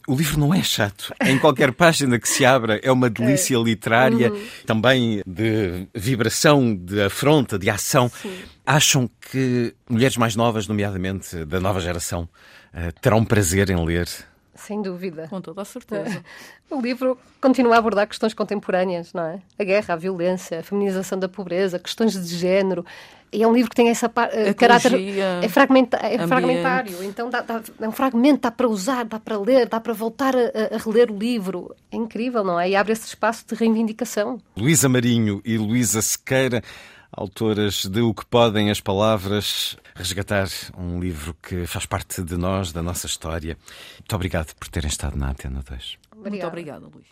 [0.07, 1.13] o livro não é chato.
[1.23, 4.41] Em qualquer página que se abra é uma delícia literária, uhum.
[4.65, 8.09] também de vibração, de afronta, de ação.
[8.21, 8.31] Sim.
[8.65, 12.29] Acham que mulheres mais novas, nomeadamente da nova geração,
[12.73, 14.07] uh, terão prazer em ler?
[14.55, 15.27] Sem dúvida.
[15.27, 16.23] Com toda a certeza.
[16.69, 19.41] O livro continua a abordar questões contemporâneas, não é?
[19.59, 22.85] A guerra, a violência, a feminização da pobreza, questões de género.
[23.33, 24.93] E é um livro que tem essa uh, caráter.
[25.41, 29.37] É, fragmenta é fragmentário, então dá, dá, é um fragmento, dá para usar, dá para
[29.37, 31.75] ler, dá para voltar a, a, reler o livro.
[31.91, 32.69] É incrível, não é?
[32.69, 34.37] E abre esse espaço de reivindicação.
[34.55, 36.61] Luísa Marinho e Luísa Sequeira
[37.11, 40.47] autoras de O que Podem as Palavras, resgatar
[40.77, 43.57] um livro que faz parte de nós, da nossa história.
[43.99, 45.97] Muito obrigado por terem estado na Antena 2.
[46.15, 47.07] Muito obrigada, Luís.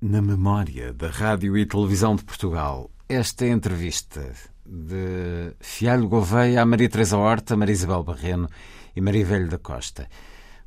[0.00, 4.32] Na memória da Rádio e Televisão de Portugal, esta entrevista
[4.66, 8.48] de Fialho Gouveia a Maria Teresa Horta, Maria Isabel Barreno
[8.94, 10.08] e Maria Velho da Costa,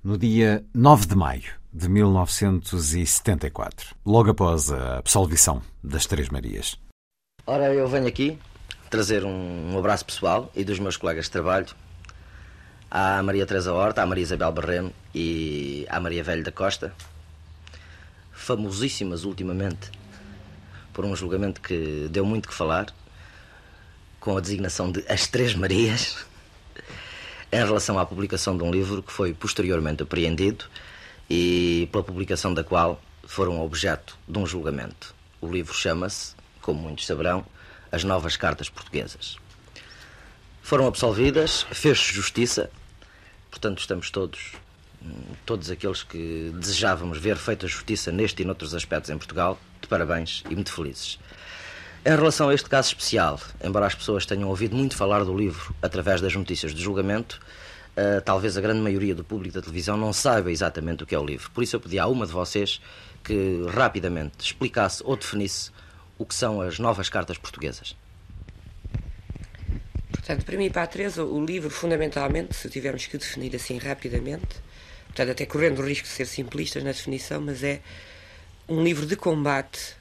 [0.04, 6.80] no dia 9 de maio de 1974, logo após a absolvição das Três Marias.
[7.50, 8.38] Ora, eu venho aqui
[8.90, 11.68] trazer um, um, abraço pessoal e dos meus colegas de trabalho
[12.92, 16.94] à Maria Teresa Horta, à Maria Isabel Barreno e à Maria Velho da Costa,
[18.34, 19.90] famosíssimas ultimamente
[20.92, 22.94] por um julgamento que deu muito que falar,
[24.20, 26.18] com a designação de As Três Marias.
[27.50, 30.66] em relação à publicação de um livro que foi posteriormente apreendido
[31.30, 35.16] e pela publicação da qual foram objeto de um julgamento.
[35.40, 36.36] O livro chama-se,
[36.68, 37.46] como muitos saberão,
[37.90, 39.38] As Novas Cartas Portuguesas.
[40.62, 42.70] Foram absolvidas, fez-se justiça,
[43.50, 44.52] portanto estamos todos,
[45.46, 50.44] todos aqueles que desejávamos ver feita justiça neste e noutros aspectos em Portugal, de parabéns
[50.50, 51.18] e muito felizes.
[52.06, 55.74] Em relação a este caso especial, embora as pessoas tenham ouvido muito falar do livro
[55.82, 57.40] através das notícias de julgamento,
[57.96, 61.20] uh, talvez a grande maioria do público da televisão não saiba exatamente o que é
[61.20, 61.50] o livro.
[61.52, 62.82] Por isso eu pedi a uma de vocês
[63.24, 65.72] que rapidamente explicasse ou definisse
[66.18, 67.96] o que são as novas cartas portuguesas.
[70.12, 73.78] Portanto, para mim e para a Teresa, o livro, fundamentalmente, se tivermos que definir assim
[73.78, 74.58] rapidamente,
[75.08, 77.82] portanto, até correndo o risco de ser simplistas na definição, mas é
[78.68, 79.96] um livro de combate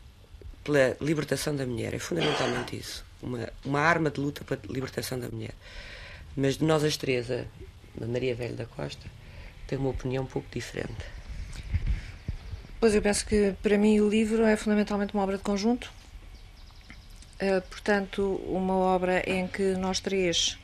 [0.64, 1.94] pela libertação da mulher.
[1.94, 3.04] É fundamentalmente isso.
[3.22, 5.54] Uma, uma arma de luta pela libertação da mulher.
[6.36, 7.44] Mas de nós as três, a
[8.06, 9.06] Maria Velho da Costa
[9.66, 11.04] tem uma opinião um pouco diferente.
[12.78, 15.90] Pois eu penso que para mim o livro é fundamentalmente uma obra de conjunto.
[17.40, 20.58] Uh, portanto, uma obra em que nós três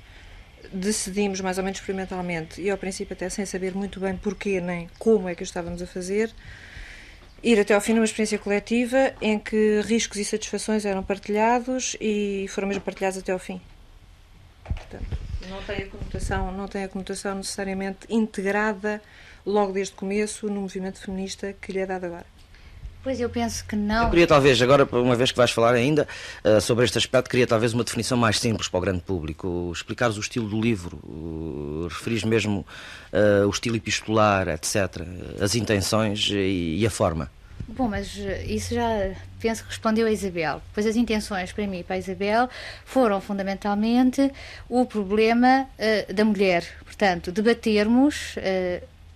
[0.72, 4.88] decidimos mais ou menos experimentalmente e ao princípio até sem saber muito bem porquê nem
[4.98, 6.32] como é que o estávamos a fazer
[7.42, 12.46] ir até ao fim numa experiência coletiva em que riscos e satisfações eram partilhados e
[12.48, 13.60] foram mesmo partilhados até ao fim.
[14.64, 15.18] Portanto,
[15.48, 19.02] não tem a conotação, não tem a conotação necessariamente integrada
[19.44, 22.26] logo desde o começo no movimento feminista que lhe é dado agora.
[23.02, 24.04] Pois eu penso que não.
[24.04, 26.06] Eu queria talvez, agora, uma vez que vais falar ainda
[26.44, 29.72] uh, sobre este aspecto, queria talvez uma definição mais simples para o grande público.
[29.74, 32.64] Explicares o estilo do livro, uh, referires mesmo
[33.12, 35.04] uh, o estilo epistolar, etc.
[35.40, 37.28] As intenções e, e a forma.
[37.66, 38.16] Bom, mas
[38.46, 39.10] isso já
[39.40, 40.62] penso que respondeu a Isabel.
[40.72, 42.48] Pois as intenções para mim e para a Isabel
[42.84, 44.30] foram fundamentalmente
[44.68, 45.66] o problema
[46.12, 46.66] da mulher.
[46.84, 48.34] Portanto, debatermos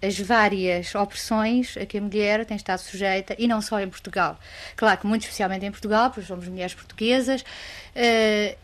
[0.03, 4.39] as várias opressões a que a mulher tem estado sujeita, e não só em Portugal.
[4.77, 8.57] Claro que muito especialmente em Portugal, porque somos mulheres portuguesas, uh,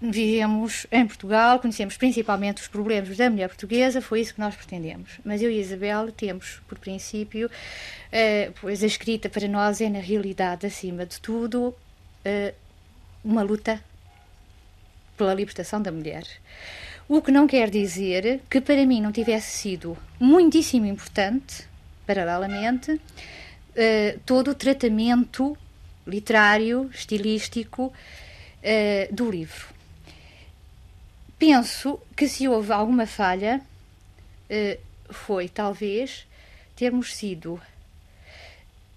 [0.00, 5.12] vivemos em Portugal, conhecemos principalmente os problemas da mulher portuguesa, foi isso que nós pretendemos.
[5.24, 9.88] Mas eu e a Isabel temos, por princípio, uh, pois a escrita para nós é,
[9.88, 12.54] na realidade, acima de tudo, uh,
[13.24, 13.82] uma luta
[15.16, 16.24] pela libertação da mulher.
[17.08, 21.66] O que não quer dizer que para mim não tivesse sido muitíssimo importante,
[22.06, 25.56] paralelamente, uh, todo o tratamento
[26.06, 29.68] literário, estilístico uh, do livro.
[31.38, 33.60] Penso que se houve alguma falha,
[34.48, 36.26] uh, foi talvez
[36.76, 37.60] termos sido,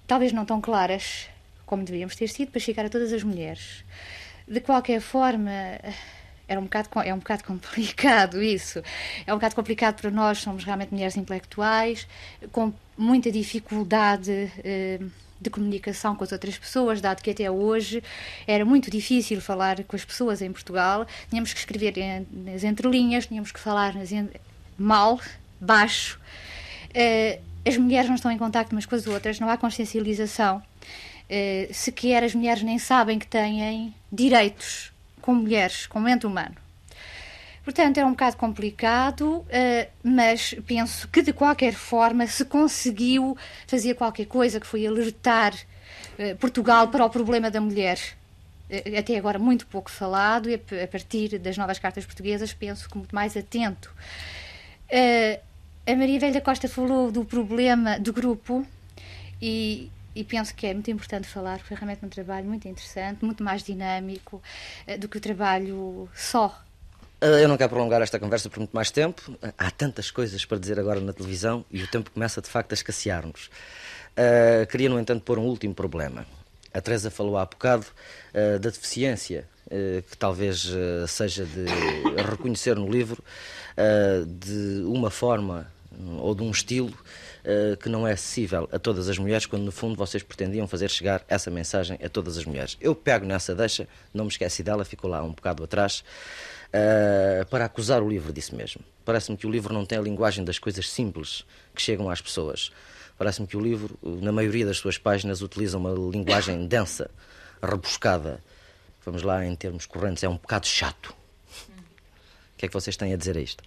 [0.07, 1.27] talvez não tão claras
[1.65, 3.84] como devíamos ter sido, para chegar a todas as mulheres.
[4.48, 5.52] De qualquer forma
[6.47, 8.81] era um bocado, é um bocado complicado isso.
[9.26, 12.07] É um bocado complicado para nós, somos realmente mulheres intelectuais,
[12.51, 14.99] com muita dificuldade eh,
[15.39, 18.01] de comunicação com as outras pessoas, dado que até hoje
[18.47, 21.05] era muito difícil falar com as pessoas em Portugal.
[21.30, 21.93] Tínhamos que escrever
[22.31, 24.09] nas entrelinhas, tínhamos que falar nas
[24.77, 25.19] mal,
[25.59, 26.19] baixo.
[26.93, 30.61] Eh, as mulheres não estão em contato umas com as outras, não há consciencialização.
[31.26, 34.93] Uh, sequer as mulheres nem sabem que têm direitos
[35.26, 36.56] como mulheres, como ente humano.
[37.64, 39.45] Portanto, é um bocado complicado, uh,
[40.03, 43.35] mas penso que de qualquer forma se conseguiu
[43.65, 47.97] fazer qualquer coisa que foi alertar uh, Portugal para o problema da mulher.
[48.69, 52.95] Uh, até agora muito pouco falado, e a partir das novas cartas portuguesas penso que
[52.95, 53.91] muito mais atento.
[55.88, 58.64] a Maria Velha Costa falou do problema do grupo
[59.41, 63.23] e, e penso que é muito importante falar, porque é realmente um trabalho muito interessante,
[63.23, 64.41] muito mais dinâmico
[64.87, 66.63] uh, do que o trabalho só.
[67.21, 69.37] Uh, eu não quero prolongar esta conversa por muito mais tempo.
[69.57, 72.75] Há tantas coisas para dizer agora na televisão e o tempo começa de facto a
[72.75, 73.49] escassear-nos.
[74.17, 76.25] Uh, queria, no entanto, pôr um último problema.
[76.73, 77.85] A Teresa falou há bocado
[78.33, 79.47] da deficiência
[80.09, 80.69] que talvez
[81.07, 81.63] seja de
[82.29, 83.23] reconhecer no livro
[84.27, 85.71] de uma forma
[86.19, 86.93] ou de um estilo
[87.45, 90.89] uh, que não é acessível a todas as mulheres, quando no fundo vocês pretendiam fazer
[90.89, 92.77] chegar essa mensagem a todas as mulheres.
[92.81, 96.03] Eu pego nessa deixa, não me esqueci dela, ficou lá um bocado atrás,
[96.69, 98.81] uh, para acusar o livro disso mesmo.
[99.03, 102.72] Parece-me que o livro não tem a linguagem das coisas simples que chegam às pessoas.
[103.17, 107.09] Parece-me que o livro, na maioria das suas páginas, utiliza uma linguagem densa,
[107.61, 108.43] rebuscada.
[109.05, 111.15] Vamos lá, em termos correntes, é um bocado chato.
[111.69, 113.63] O que é que vocês têm a dizer a isto?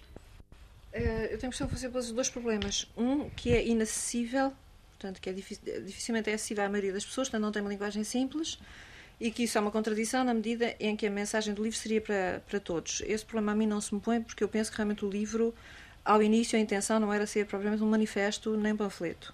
[0.99, 2.91] Uh, eu tenho de fazer dois problemas.
[2.97, 4.53] Um, que é inacessível,
[4.89, 8.03] portanto, que é dificilmente é acessível à maioria das pessoas, portanto, não tem uma linguagem
[8.03, 8.59] simples.
[9.19, 11.99] e que isso é uma contradição na medida em que a mensagem do livro seria
[11.99, 13.01] para, para todos.
[13.05, 15.53] Esse problema a mim não se me põe porque eu penso que realmente o livro,
[16.05, 19.33] ao início, a intenção não era ser propriamente um manifesto nem um panfleto.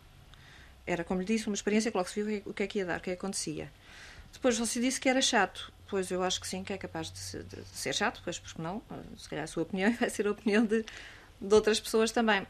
[0.88, 2.86] Era, como lhe disse, uma experiência que logo se viu o que é que ia
[2.86, 3.72] dar, o que é que acontecia.
[4.34, 5.72] Depois você disse que era chato.
[5.88, 8.82] Pois eu acho que sim, que é capaz de de ser chato, pois porque não,
[9.18, 10.84] se calhar a sua opinião vai ser a opinião de,
[11.40, 12.46] de outras pessoas também.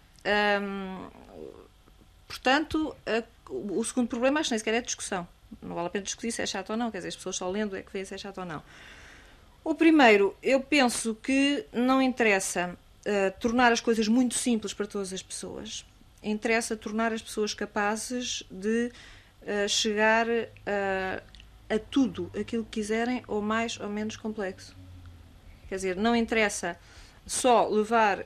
[2.28, 5.28] Portanto, a, o segundo problema acho que nem sequer é discussão.
[5.62, 7.50] Não vale a pena discutir se é chato ou não, quer dizer, as pessoas só
[7.50, 8.62] lendo é que veem se é chato ou não.
[9.64, 15.12] O primeiro, eu penso que não interessa uh, tornar as coisas muito simples para todas
[15.14, 15.86] as pessoas.
[16.22, 18.92] Interessa tornar as pessoas capazes de
[19.42, 21.24] uh, chegar uh,
[21.70, 24.76] a tudo aquilo que quiserem, ou mais ou menos complexo.
[25.68, 26.78] Quer dizer, não interessa
[27.26, 28.26] só levar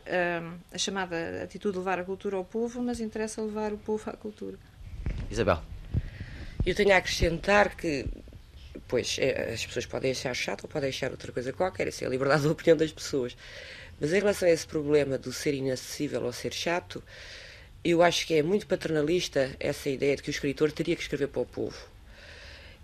[0.72, 4.14] a chamada atitude de levar a cultura ao povo, mas interessa levar o povo à
[4.14, 4.58] cultura.
[5.30, 5.62] Isabel.
[6.66, 8.06] Eu tenho a acrescentar que,
[8.88, 12.08] pois, é, as pessoas podem achar chato ou podem achar outra coisa qualquer, isso é
[12.08, 13.36] a liberdade de opinião das pessoas.
[14.00, 17.02] Mas em relação a esse problema do ser inacessível ou ser chato,
[17.84, 21.28] eu acho que é muito paternalista essa ideia de que o escritor teria que escrever
[21.28, 21.78] para o povo.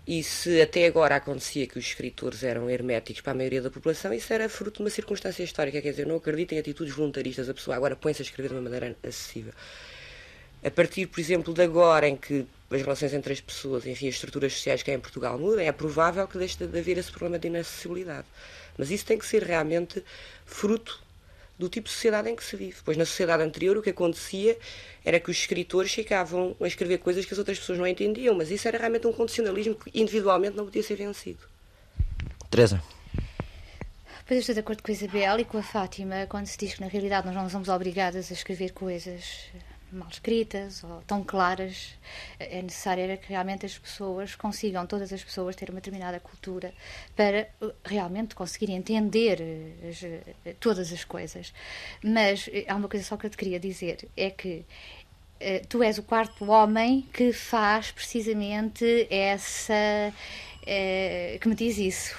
[0.06, 4.12] E se até agora acontecia que os escritores eram herméticos para a maioria da população,
[4.12, 5.82] isso era fruto de uma circunstância histórica.
[5.82, 7.48] Quer dizer, não acredito em atitudes voluntaristas.
[7.48, 9.52] A pessoa agora põe-se a escrever de uma maneira acessível.
[10.64, 14.14] A partir, por exemplo, de agora em que as relações entre as pessoas, enfim, as
[14.14, 17.38] estruturas sociais que há em Portugal mudam, é provável que deixe de haver esse problema
[17.38, 18.26] de inacessibilidade.
[18.78, 20.04] Mas isso tem que ser realmente
[20.44, 21.05] fruto
[21.58, 22.76] do tipo de sociedade em que se vive.
[22.84, 24.58] Pois na sociedade anterior o que acontecia
[25.04, 28.50] era que os escritores ficavam a escrever coisas que as outras pessoas não entendiam, mas
[28.50, 31.40] isso era realmente um condicionalismo que individualmente não podia ser vencido.
[32.50, 32.82] Teresa.
[34.26, 36.74] Pois eu estou de acordo com a Isabel e com a Fátima quando se diz
[36.74, 39.44] que na realidade nós não somos obrigadas a escrever coisas
[39.92, 41.96] mal escritas ou tão claras,
[42.38, 46.72] é necessário que realmente as pessoas consigam, todas as pessoas, ter uma determinada cultura
[47.14, 51.52] para uh, realmente conseguir entender uh, as, uh, todas as coisas.
[52.02, 54.64] Mas há uma coisa só que eu te queria dizer, é que
[55.68, 59.74] tu és o quarto homem que faz precisamente essa.
[60.64, 62.16] que me diz isso.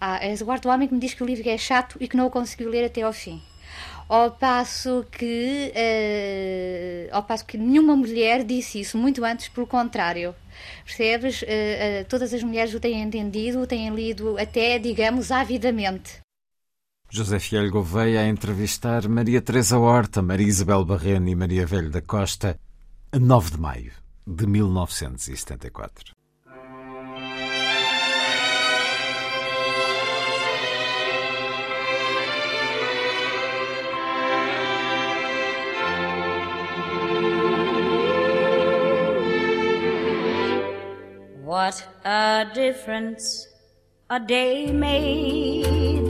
[0.00, 2.16] Ah, és o quarto homem que me diz que o livro é chato e que
[2.16, 3.42] não o conseguiu ler até ao fim
[4.10, 10.34] ao passo que uh, ao passo que nenhuma mulher disse isso muito antes pelo contrário.
[10.84, 11.42] Percebes?
[11.42, 16.18] Uh, uh, todas as mulheres o têm entendido o têm lido até digamos avidamente.
[17.08, 22.02] José Fiel Gouveia a entrevistar Maria Teresa Horta, Maria Isabel Barreno e Maria Velho da
[22.02, 22.58] Costa,
[23.12, 23.92] a 9 de maio
[24.26, 26.19] de 1974.
[41.50, 43.48] What a difference
[44.08, 46.06] a day made.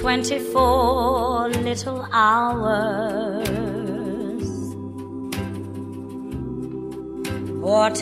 [0.00, 3.48] Twenty four little hours.
[7.58, 7.96] What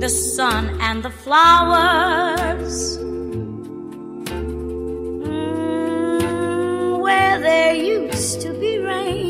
[0.00, 2.98] the sun and the flowers.
[5.24, 9.29] Mm, where there used to be rain.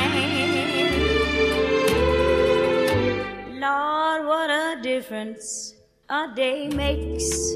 [4.81, 5.75] Difference
[6.09, 7.55] a day makes.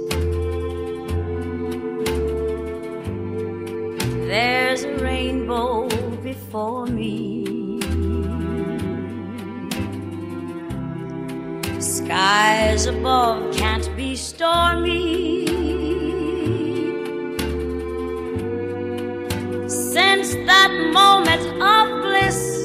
[4.27, 5.87] There's a rainbow
[6.21, 7.45] before me.
[11.79, 15.47] Skies above can't be stormy.
[19.67, 22.64] Since that moment of bliss,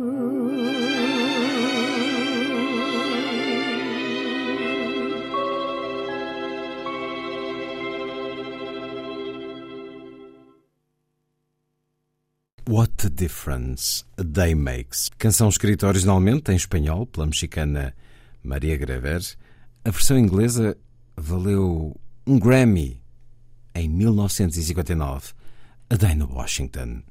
[12.69, 15.09] What a Difference a Day Makes.
[15.17, 17.95] Canção escrita originalmente em espanhol pela mexicana
[18.43, 19.19] Maria Grever.
[19.83, 20.77] A versão inglesa
[21.17, 23.01] valeu um Grammy
[23.73, 25.33] em 1959.
[25.89, 27.01] A Day no Washington.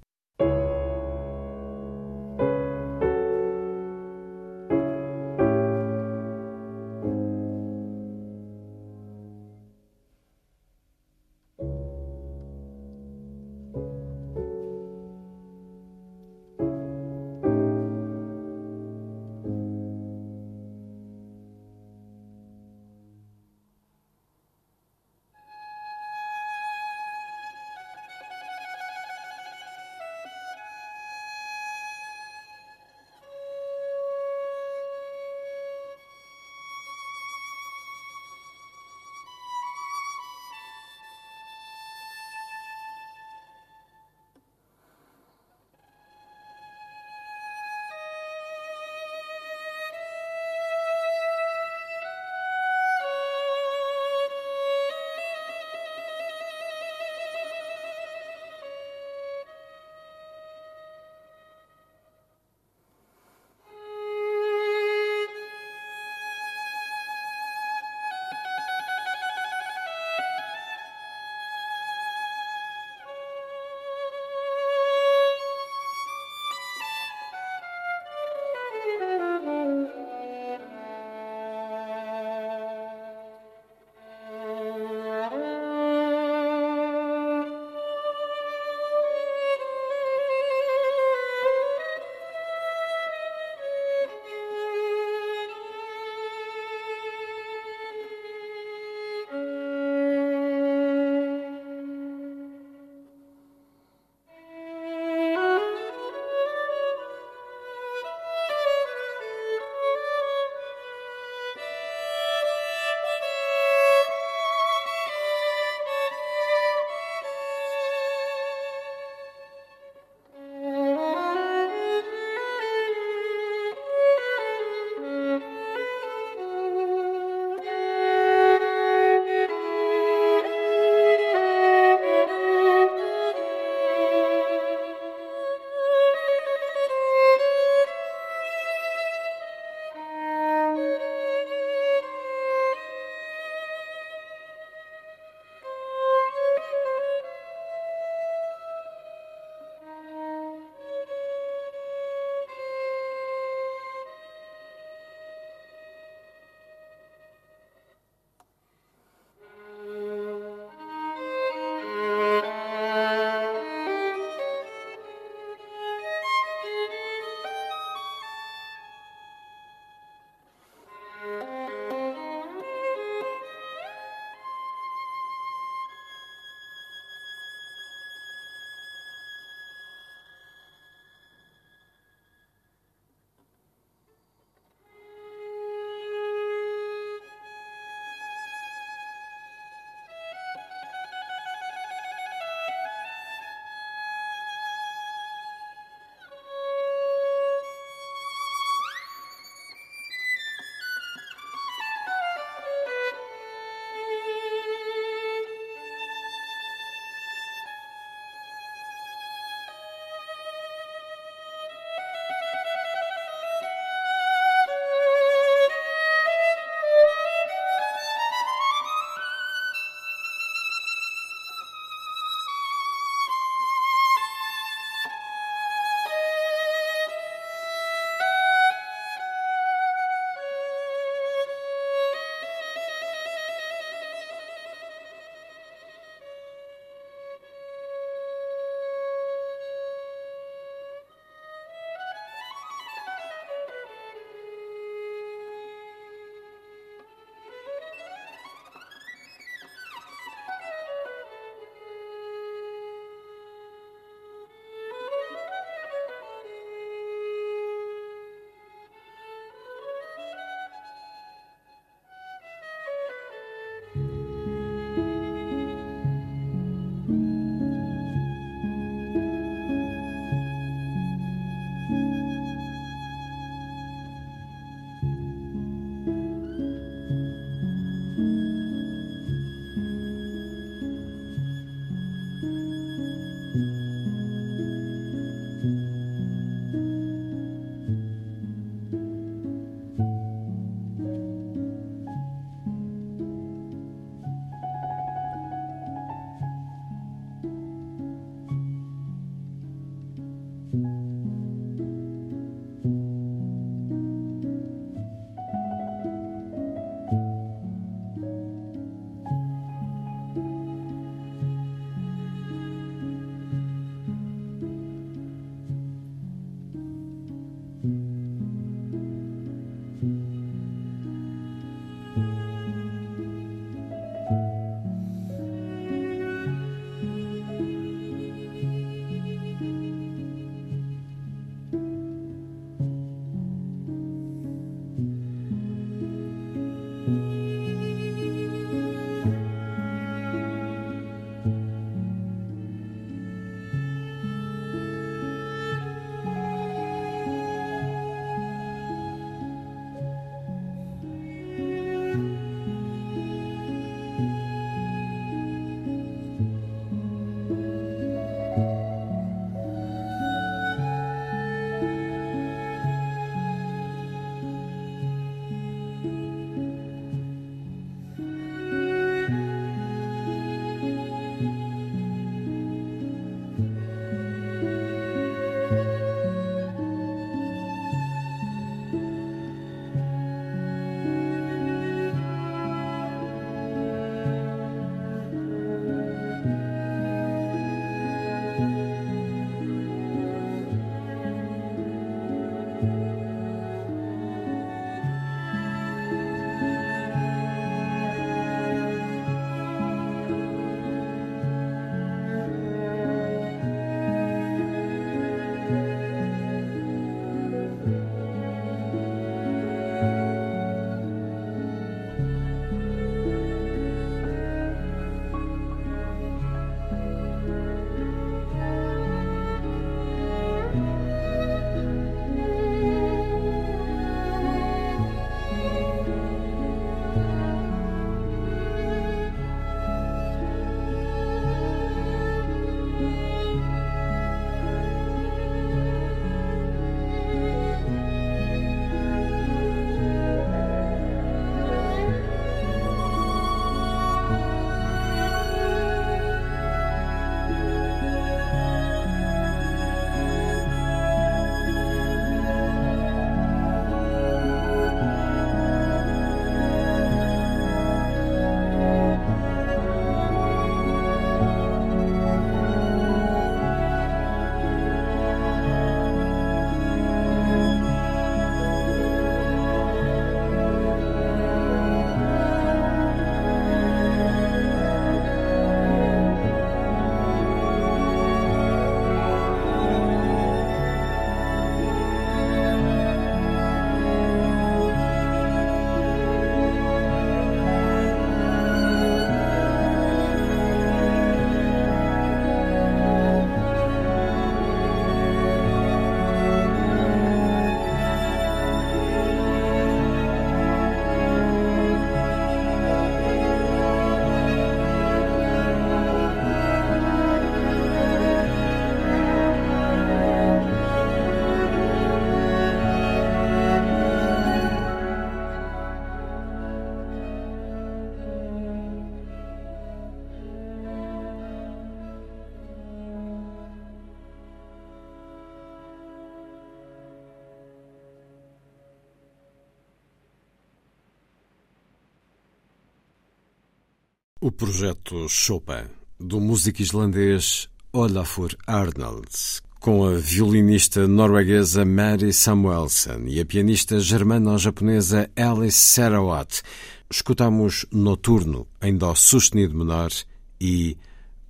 [534.70, 535.90] Projeto Chopin,
[536.20, 545.28] do músico islandês Olafur Arnalds, com a violinista norueguesa Mary Samuelson e a pianista germano-japonesa
[545.34, 546.62] Alice Sarawat,
[547.10, 550.12] escutamos Noturno em Dó sustenido menor
[550.60, 550.96] e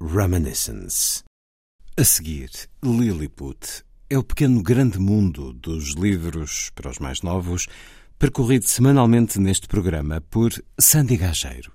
[0.00, 1.22] Reminiscence.
[1.98, 2.48] A seguir,
[2.82, 7.66] Lilliput é o pequeno grande mundo dos livros para os mais novos,
[8.18, 11.70] percorrido semanalmente neste programa por Sandy Gageiro.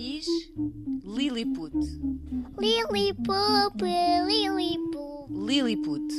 [0.00, 0.26] Diz
[1.04, 1.74] Lilliput.
[2.58, 3.82] Lilliput,
[4.26, 5.28] Lilliput.
[5.28, 6.14] Lilliput.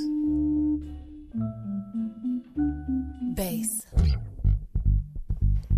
[3.35, 3.81] Bass.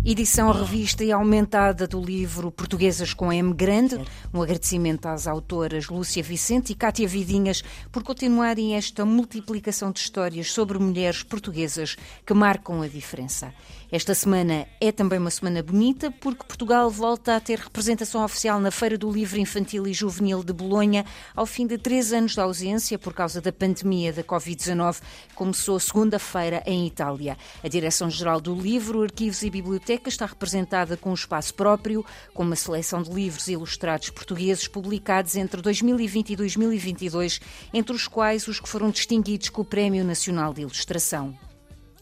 [0.06, 3.98] Edição revista e aumentada do livro Portuguesas com M Grande.
[4.34, 10.52] Um agradecimento às autoras Lúcia Vicente e Cátia Vidinhas por continuarem esta multiplicação de histórias
[10.52, 13.54] sobre mulheres portuguesas que marcam a diferença.
[13.94, 18.72] Esta semana é também uma semana bonita porque Portugal volta a ter representação oficial na
[18.72, 22.98] Feira do Livro Infantil e Juvenil de Bolonha ao fim de três anos de ausência
[22.98, 25.00] por causa da pandemia da Covid-19.
[25.36, 27.38] Começou segunda-feira em Itália.
[27.62, 32.04] A Direção-Geral do Livro, Arquivos e Bibliotecas está representada com um espaço próprio,
[32.34, 37.40] com uma seleção de livros ilustrados portugueses publicados entre 2020 e 2022,
[37.72, 41.38] entre os quais os que foram distinguidos com o Prémio Nacional de Ilustração.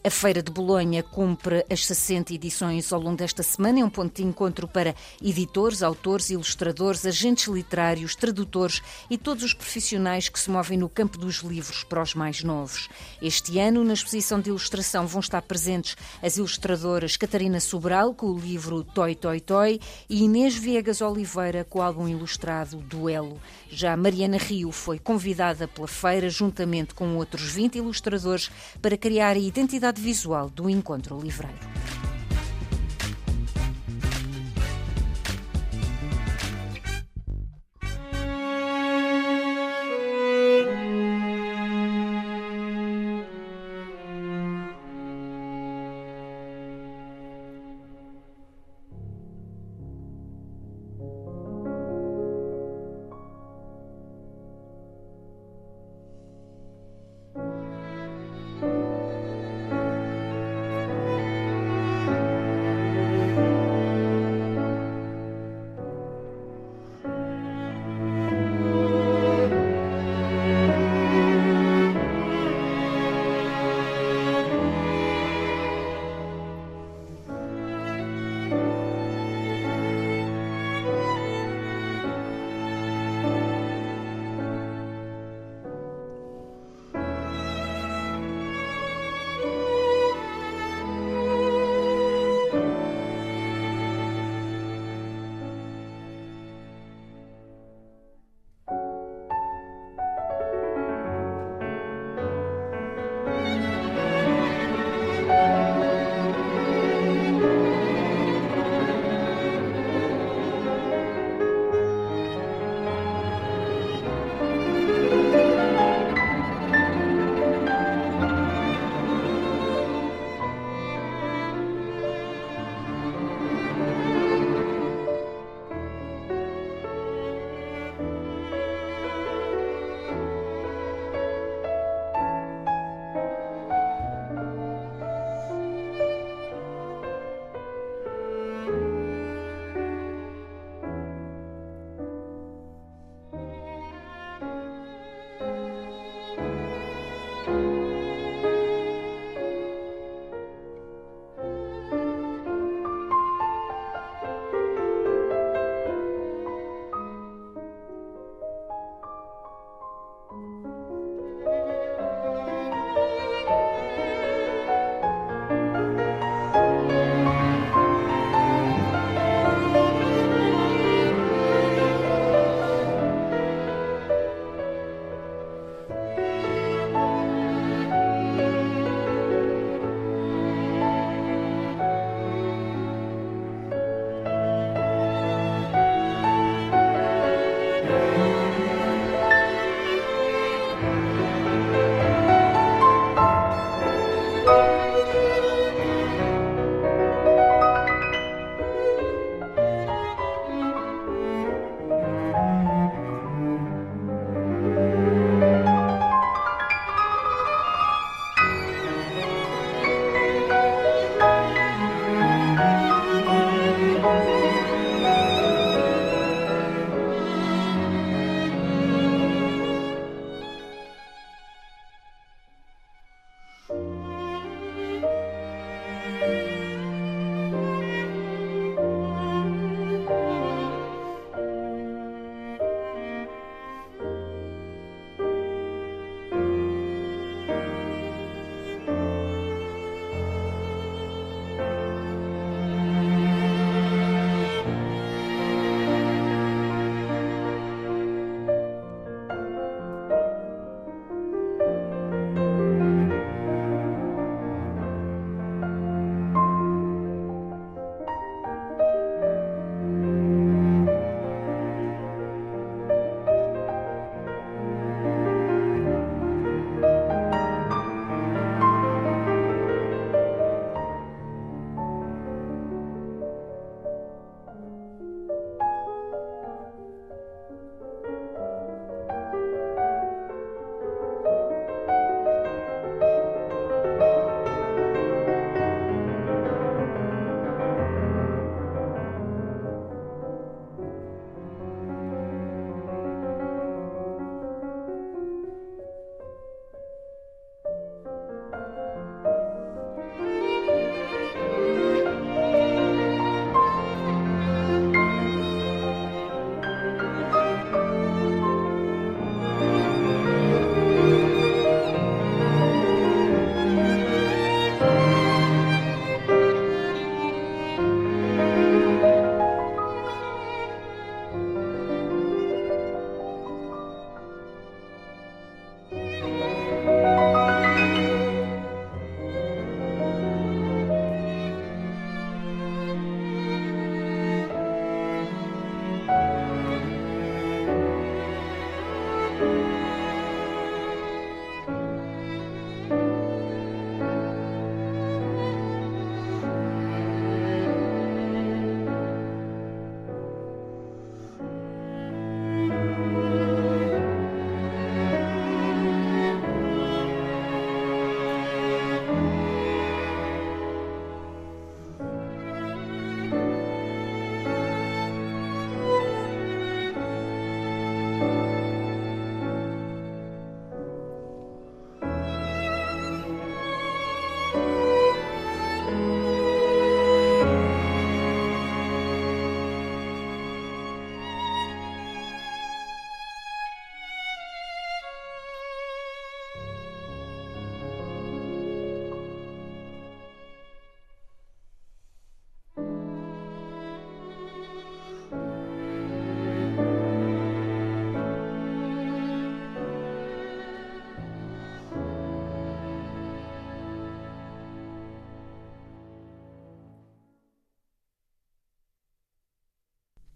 [0.05, 3.79] A Feira de Bolonha cumpre as 60 edições ao longo desta semana.
[3.79, 9.53] É um ponto de encontro para editores, autores, ilustradores, agentes literários, tradutores e todos os
[9.53, 12.89] profissionais que se movem no campo dos livros para os mais novos.
[13.21, 18.37] Este ano, na exposição de ilustração, vão estar presentes as ilustradoras Catarina Sobral, com o
[18.37, 23.39] livro Toy Toy Toy, e Inês Viegas Oliveira, com o álbum ilustrado Duelo.
[23.69, 28.51] Já Mariana Rio foi convidada pela feira, juntamente com outros 20 ilustradores,
[28.81, 31.57] para criar a identidade visual do encontro livreiro.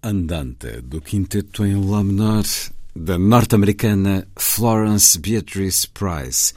[0.08, 2.46] Andante, do quinteto em Lá menor
[2.96, 6.54] da norte-americana Florence Beatrice Price,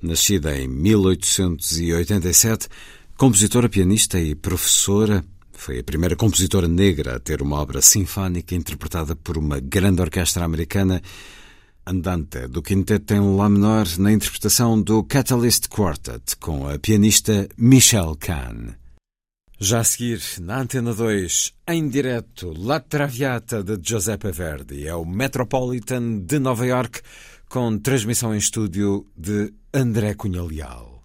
[0.00, 2.68] nascida em 1887,
[3.16, 5.24] compositora, pianista e professora.
[5.54, 10.44] Foi a primeira compositora negra a ter uma obra sinfónica interpretada por uma grande orquestra
[10.44, 11.02] americana.
[11.84, 18.16] Andante, do quinteto em Lá menor, na interpretação do Catalyst Quartet, com a pianista Michelle
[18.16, 18.83] Kahn.
[19.58, 24.86] Já a seguir, na Antena 2, em direto, La Traviata de Giuseppe Verdi.
[24.86, 27.00] É o Metropolitan de Nova York,
[27.48, 31.04] com transmissão em estúdio de André Cunha Leal.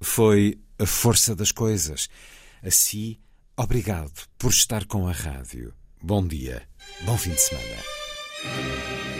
[0.00, 2.08] Foi a força das coisas.
[2.64, 3.18] Assim,
[3.54, 5.74] obrigado por estar com a rádio.
[6.02, 6.62] Bom dia,
[7.02, 9.19] bom fim de semana.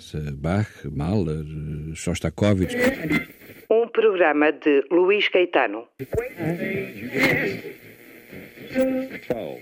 [0.00, 0.32] Certeza.
[0.32, 1.44] Bach, Mahler,
[1.94, 2.76] Shostakovich.
[3.68, 5.88] Um programa de Luís Caetano.
[9.28, 9.60] 12,